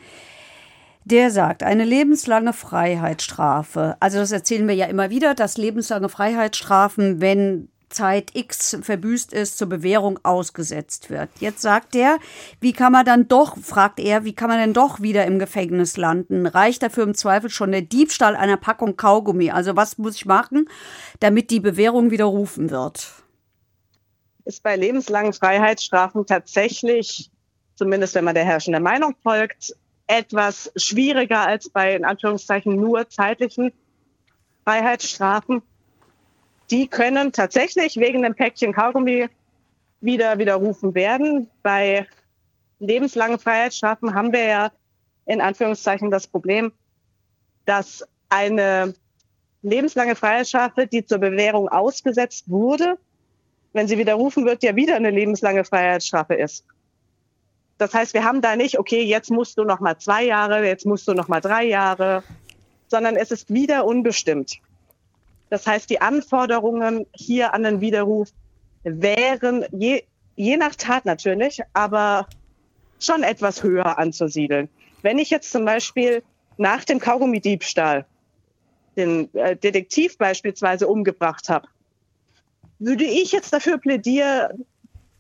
Der 1.04 1.32
sagt, 1.32 1.64
eine 1.64 1.84
lebenslange 1.84 2.54
Freiheitsstrafe. 2.54 3.98
Also 4.00 4.20
das 4.20 4.32
erzählen 4.32 4.70
wir 4.70 4.76
ja 4.76 4.86
immer 4.86 5.10
wieder, 5.10 5.36
dass 5.36 5.58
lebenslange 5.58 6.08
Freiheitsstrafen, 6.08 7.20
wenn 7.20 7.68
Zeit 7.90 8.32
X 8.36 8.78
verbüßt 8.82 9.34
ist, 9.34 9.58
zur 9.58 9.68
Bewährung 9.68 10.18
ausgesetzt 10.24 11.10
wird. 11.10 11.30
Jetzt 11.42 11.62
sagt 11.62 11.94
er, 11.94 12.20
wie 12.62 12.72
kann 12.72 12.94
man 12.94 13.06
dann 13.06 13.28
doch, 13.28 13.58
fragt 13.58 14.00
er, 14.00 14.24
wie 14.24 14.34
kann 14.34 14.48
man 14.48 14.60
denn 14.60 14.74
doch 14.74 15.02
wieder 15.02 15.26
im 15.26 15.40
Gefängnis 15.40 15.98
landen? 15.98 16.48
Reicht 16.48 16.84
dafür 16.84 17.04
im 17.04 17.16
Zweifel 17.16 17.50
schon 17.50 17.74
der 17.74 17.82
Diebstahl 17.82 18.38
einer 18.38 18.56
Packung 18.56 18.96
Kaugummi? 18.96 19.52
Also 19.52 19.76
was 19.76 19.98
muss 19.98 20.16
ich 20.16 20.26
machen, 20.26 20.70
damit 21.20 21.52
die 21.52 21.60
Bewährung 21.60 22.12
widerrufen 22.12 22.70
wird? 22.70 23.27
Ist 24.48 24.64
bei 24.64 24.78
lebenslangen 24.78 25.34
Freiheitsstrafen 25.34 26.26
tatsächlich, 26.26 27.30
zumindest 27.76 28.16
wenn 28.16 28.24
man 28.24 28.34
der 28.34 28.46
herrschenden 28.46 28.82
Meinung 28.82 29.14
folgt, 29.22 29.76
etwas 30.08 30.72
schwieriger 30.78 31.46
als 31.46 31.68
bei 31.68 31.94
in 31.94 32.06
Anführungszeichen 32.06 32.78
nur 32.78 33.10
zeitlichen 33.10 33.74
Freiheitsstrafen. 34.64 35.62
Die 36.72 36.88
können 36.88 37.34
tatsächlich 37.34 37.98
wegen 37.98 38.22
dem 38.22 38.36
Päckchen 38.36 38.72
Kaugummi 38.72 39.28
wieder 40.00 40.38
widerrufen 40.38 40.96
werden. 40.96 41.50
Bei 41.62 42.08
lebenslangen 42.80 43.40
Freiheitsstrafen 43.40 44.16
haben 44.16 44.32
wir 44.32 44.46
ja 44.46 44.72
in 45.26 45.42
Anführungszeichen 45.42 46.10
das 46.10 46.26
Problem, 46.26 46.72
dass 47.66 48.08
eine 48.30 48.94
lebenslange 49.62 50.16
Freiheitsstrafe, 50.16 50.88
die 50.88 51.06
zur 51.06 51.18
Bewährung 51.18 51.68
ausgesetzt 51.68 52.50
wurde, 52.50 52.98
wenn 53.78 53.88
sie 53.88 53.98
widerrufen 53.98 54.46
wird, 54.46 54.64
ja 54.64 54.76
wieder 54.76 54.96
eine 54.96 55.12
lebenslange 55.12 55.64
Freiheitsstrafe 55.64 56.34
ist. 56.34 56.66
Das 57.78 57.94
heißt, 57.94 58.14
wir 58.14 58.24
haben 58.24 58.42
da 58.42 58.56
nicht, 58.56 58.80
okay, 58.80 59.04
jetzt 59.04 59.30
musst 59.30 59.58
du 59.58 59.64
noch 59.64 59.80
mal 59.80 59.98
zwei 59.98 60.26
Jahre, 60.26 60.66
jetzt 60.66 60.86
musst 60.86 61.08
du 61.08 61.14
noch 61.14 61.28
mal 61.28 61.42
drei 61.42 61.64
Jahre, 61.64 62.24
sondern 62.88 63.16
es 63.16 63.32
ist 63.32 63.54
wieder 63.54 63.86
unbestimmt. 63.86 64.58
Das 65.50 65.66
heißt, 65.68 65.90
die 65.90 66.02
Anforderungen 66.02 67.06
hier 67.14 67.54
an 67.54 67.64
den 67.64 67.80
Widerruf 67.80 68.30
wären 68.84 69.66
je, 69.72 70.04
je 70.36 70.58
nach 70.58 70.76
Tat 70.76 71.06
natürlich, 71.06 71.62
aber 71.74 72.28
schon 73.00 73.24
etwas 73.24 73.64
höher 73.64 73.98
anzusiedeln. 73.98 74.70
Wenn 75.04 75.20
ich 75.20 75.30
jetzt 75.30 75.52
zum 75.52 75.66
Beispiel 75.66 76.24
nach 76.58 76.84
dem 76.84 77.00
Kaugummi-Diebstahl 77.00 78.06
den 78.96 79.34
äh, 79.36 79.56
Detektiv 79.56 80.18
beispielsweise 80.18 80.88
umgebracht 80.88 81.48
habe, 81.50 81.68
würde 82.80 83.04
ich 83.04 83.32
jetzt 83.32 83.52
dafür 83.54 83.78
plädieren, 83.78 84.66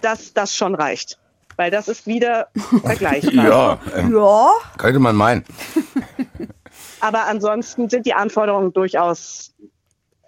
dass 0.01 0.33
das 0.33 0.55
schon 0.55 0.75
reicht. 0.75 1.17
Weil 1.55 1.71
das 1.71 1.87
ist 1.87 2.05
wieder 2.05 2.49
vergleichbar. 2.83 3.33
Ja, 3.33 3.79
ähm, 3.95 4.13
Ja, 4.15 4.49
könnte 4.77 4.99
man 4.99 5.15
meinen. 5.15 5.43
Aber 6.99 7.25
ansonsten 7.25 7.89
sind 7.89 8.05
die 8.05 8.13
Anforderungen 8.13 8.73
durchaus 8.73 9.53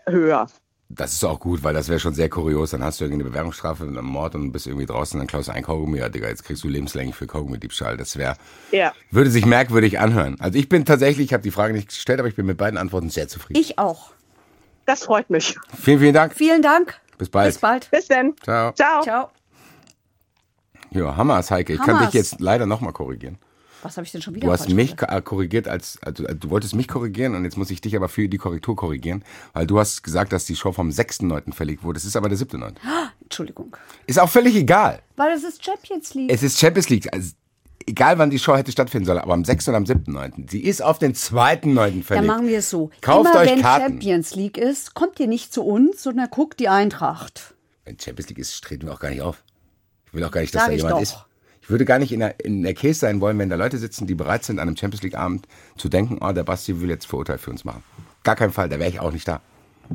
höher. 0.07 0.47
Das 0.91 1.13
ist 1.13 1.23
auch 1.23 1.39
gut, 1.39 1.61
weil 1.63 1.75
das 1.75 1.87
wäre 1.87 1.99
schon 1.99 2.15
sehr 2.15 2.29
kurios. 2.29 2.71
Dann 2.71 2.83
hast 2.83 2.99
du 2.99 3.03
irgendeine 3.05 3.29
Bewährungsstrafe 3.29 3.85
mit 3.85 3.95
einem 3.95 4.07
Mord 4.07 4.33
und 4.33 4.51
bist 4.51 4.65
irgendwie 4.65 4.87
draußen, 4.87 5.19
dann 5.19 5.27
klaust 5.27 5.49
du 5.49 5.51
ein 5.51 5.61
Kaugummi. 5.63 5.99
Ja, 5.99 6.09
Digga, 6.09 6.27
jetzt 6.29 6.43
kriegst 6.43 6.63
du 6.63 6.67
lebenslänglich 6.67 7.15
für 7.15 7.27
Kaugummi-Diebstahl. 7.27 7.95
Das 7.95 8.17
wäre, 8.17 8.35
Ja. 8.71 8.91
würde 9.11 9.29
sich 9.29 9.45
merkwürdig 9.45 9.99
anhören. 9.99 10.35
Also 10.39 10.57
ich 10.57 10.67
bin 10.67 10.83
tatsächlich, 10.85 11.27
ich 11.27 11.33
habe 11.33 11.43
die 11.43 11.51
Frage 11.51 11.73
nicht 11.75 11.89
gestellt, 11.89 12.17
aber 12.19 12.27
ich 12.27 12.35
bin 12.35 12.47
mit 12.47 12.57
beiden 12.57 12.77
Antworten 12.79 13.11
sehr 13.11 13.27
zufrieden. 13.27 13.59
ich 13.59 13.77
auch. 13.77 14.13
Das 14.87 15.03
freut 15.03 15.29
mich. 15.29 15.55
vielen, 15.79 15.99
vielen 15.99 16.13
Dank. 16.15 16.33
Vielen 16.33 16.63
Dank. 16.63 16.99
Bis 17.19 17.29
bald. 17.29 17.49
Bis 17.53 17.59
bald. 17.59 17.91
Bis 17.91 18.07
dann. 18.07 18.33
Ciao. 18.43 18.73
Ciao. 18.73 19.03
Ciao. 19.03 19.29
Ja, 20.91 21.15
Hammers, 21.15 21.51
Heike. 21.51 21.73
Ich 21.73 21.81
kann 21.81 22.03
dich 22.03 22.13
jetzt 22.13 22.39
leider 22.39 22.65
nochmal 22.65 22.93
korrigieren. 22.93 23.37
Was 23.81 23.95
habe 23.95 24.05
ich 24.05 24.11
denn 24.11 24.21
schon 24.21 24.35
wieder 24.35 24.47
Du 24.47 24.51
hast 24.51 24.67
mich 24.69 24.97
gesagt? 24.97 25.25
korrigiert 25.25 25.67
als, 25.67 25.99
also 26.01 26.25
äh, 26.25 26.35
du 26.35 26.49
wolltest 26.49 26.75
mich 26.75 26.87
korrigieren 26.89 27.35
und 27.35 27.45
jetzt 27.45 27.55
muss 27.57 27.69
ich 27.69 27.79
dich 27.79 27.95
aber 27.95 28.09
für 28.09 28.27
die 28.27 28.37
Korrektur 28.37 28.75
korrigieren, 28.75 29.23
weil 29.53 29.67
du 29.67 29.79
hast 29.79 30.03
gesagt, 30.03 30.33
dass 30.33 30.43
die 30.45 30.55
Show 30.57 30.73
vom 30.73 30.89
6.9. 30.89 31.53
verlegt 31.53 31.83
wurde. 31.83 31.97
Es 31.97 32.03
ist 32.03 32.17
aber 32.17 32.27
der 32.27 32.37
7.9. 32.37 32.73
Entschuldigung. 33.21 33.77
Ist 34.05 34.19
auch 34.19 34.29
völlig 34.29 34.55
egal. 34.55 35.01
Weil 35.15 35.31
es 35.31 35.43
ist 35.43 35.63
Champions 35.63 36.13
League. 36.13 36.29
Es 36.31 36.43
ist 36.43 36.59
Champions 36.59 36.89
League. 36.89 37.13
Also, 37.13 37.31
egal 37.85 38.17
wann 38.17 38.29
die 38.29 38.39
Show 38.39 38.55
hätte 38.55 38.71
stattfinden 38.71 39.05
sollen, 39.05 39.19
aber 39.19 39.33
am 39.33 39.45
6. 39.45 39.69
und 39.69 39.75
am 39.75 39.83
7.9. 39.83 40.49
Sie 40.49 40.61
ist 40.61 40.81
auf 40.81 40.99
den 40.99 41.13
2.9. 41.13 42.03
verlegt. 42.03 42.09
Dann 42.09 42.25
machen 42.25 42.47
wir 42.47 42.59
es 42.59 42.69
so. 42.69 42.91
Kauft 43.01 43.29
Immer 43.31 43.39
euch 43.39 43.49
wenn 43.49 43.61
Karten. 43.61 43.85
Champions 43.85 44.35
League 44.35 44.57
ist, 44.57 44.93
kommt 44.93 45.19
ihr 45.19 45.27
nicht 45.27 45.53
zu 45.53 45.63
uns, 45.63 46.03
sondern 46.03 46.29
guckt 46.29 46.59
die 46.59 46.69
Eintracht. 46.69 47.55
Wenn 47.85 47.99
Champions 47.99 48.29
League 48.29 48.39
ist, 48.39 48.63
treten 48.63 48.87
wir 48.87 48.93
auch 48.93 48.99
gar 48.99 49.09
nicht 49.09 49.21
auf. 49.21 49.43
Ich 50.07 50.13
will 50.13 50.23
auch 50.23 50.31
gar 50.31 50.41
nicht, 50.41 50.53
dass 50.53 50.63
Sag 50.63 50.71
da 50.71 50.75
jemand 50.75 50.93
doch. 50.93 51.01
ist. 51.01 51.17
Ich 51.61 51.69
würde 51.69 51.85
gar 51.85 51.99
nicht 51.99 52.11
in 52.11 52.19
der, 52.21 52.43
in 52.43 52.63
der 52.63 52.73
Case 52.73 52.99
sein 52.99 53.21
wollen, 53.21 53.37
wenn 53.37 53.49
da 53.49 53.55
Leute 53.55 53.77
sitzen, 53.77 54.07
die 54.07 54.15
bereit 54.15 54.43
sind, 54.43 54.57
an 54.57 54.67
einem 54.67 54.75
Champions 54.75 55.03
League 55.03 55.15
Abend 55.15 55.47
zu 55.77 55.87
denken, 55.87 56.17
oh, 56.19 56.31
der 56.31 56.43
Basti 56.43 56.81
will 56.81 56.89
jetzt 56.89 57.05
Verurteil 57.05 57.37
für 57.37 57.51
uns 57.51 57.63
machen. 57.63 57.83
Gar 58.23 58.35
keinen 58.35 58.51
Fall, 58.51 58.69
da 58.69 58.79
wäre 58.79 58.89
ich 58.89 58.99
auch 58.99 59.11
nicht 59.11 59.27
da. 59.27 59.41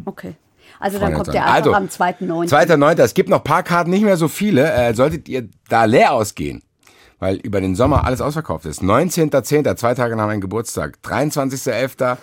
Okay. 0.05 0.35
Also 0.79 0.99
dann 0.99 1.15
kommt 1.15 1.33
der 1.33 1.51
einfach 1.53 1.75
am 1.75 1.87
2.9. 1.87 2.49
2.9. 2.49 3.03
Es 3.03 3.15
gibt 3.15 3.29
noch 3.29 3.39
ein 3.39 3.45
paar 3.45 3.63
Karten, 3.63 3.91
nicht 3.91 4.05
mehr 4.05 4.17
so 4.17 4.29
viele. 4.29 4.73
Äh, 4.73 4.95
solltet 4.95 5.29
ihr 5.29 5.49
da 5.69 5.85
leer 5.85 6.13
ausgehen, 6.13 6.63
weil 7.25 7.37
über 7.37 7.63
den 7.63 7.75
Sommer 7.75 8.05
alles 8.05 8.21
ausverkauft 8.21 8.67
ist. 8.67 8.83
19.10., 8.83 9.77
zwei 9.77 9.95
Tage 9.95 10.15
nach 10.15 10.27
meinem 10.27 10.43
Geburtstag. 10.43 10.99
23.11., 11.03 12.19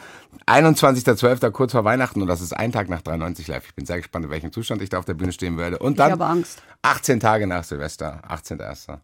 21.12., 0.45 1.49
kurz 1.49 1.71
vor 1.71 1.83
Weihnachten. 1.83 2.21
Und 2.21 2.27
das 2.27 2.39
ist 2.39 2.53
ein 2.53 2.71
Tag 2.71 2.87
nach 2.87 3.01
93 3.01 3.47
live. 3.47 3.65
Ich 3.65 3.73
bin 3.73 3.87
sehr 3.87 3.97
gespannt, 3.97 4.25
in 4.25 4.31
welchem 4.31 4.51
Zustand 4.51 4.79
ich 4.83 4.89
da 4.89 4.99
auf 4.99 5.05
der 5.05 5.15
Bühne 5.15 5.31
stehen 5.31 5.57
werde. 5.57 5.79
Und 5.79 5.93
Ich 5.93 5.97
dann 5.97 6.11
habe 6.11 6.25
Angst. 6.27 6.61
18 6.83 7.19
Tage 7.19 7.47
nach 7.47 7.63
Silvester, 7.63 8.21
18.01. 8.29 8.99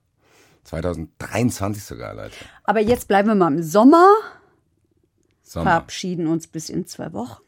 2023 0.66 1.84
sogar, 1.84 2.14
Leute. 2.14 2.36
Aber 2.66 2.80
jetzt 2.80 3.08
bleiben 3.08 3.30
wir 3.30 3.34
mal 3.36 3.52
im 3.52 3.64
Sommer, 3.64 4.08
Sommer. 5.42 5.64
verabschieden 5.72 6.28
uns 6.28 6.46
bis 6.46 6.70
in 6.70 6.86
zwei 6.86 7.12
Wochen. 7.12 7.42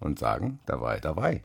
Und 0.00 0.18
sagen, 0.18 0.58
dabei, 0.66 0.98
dabei. 0.98 1.44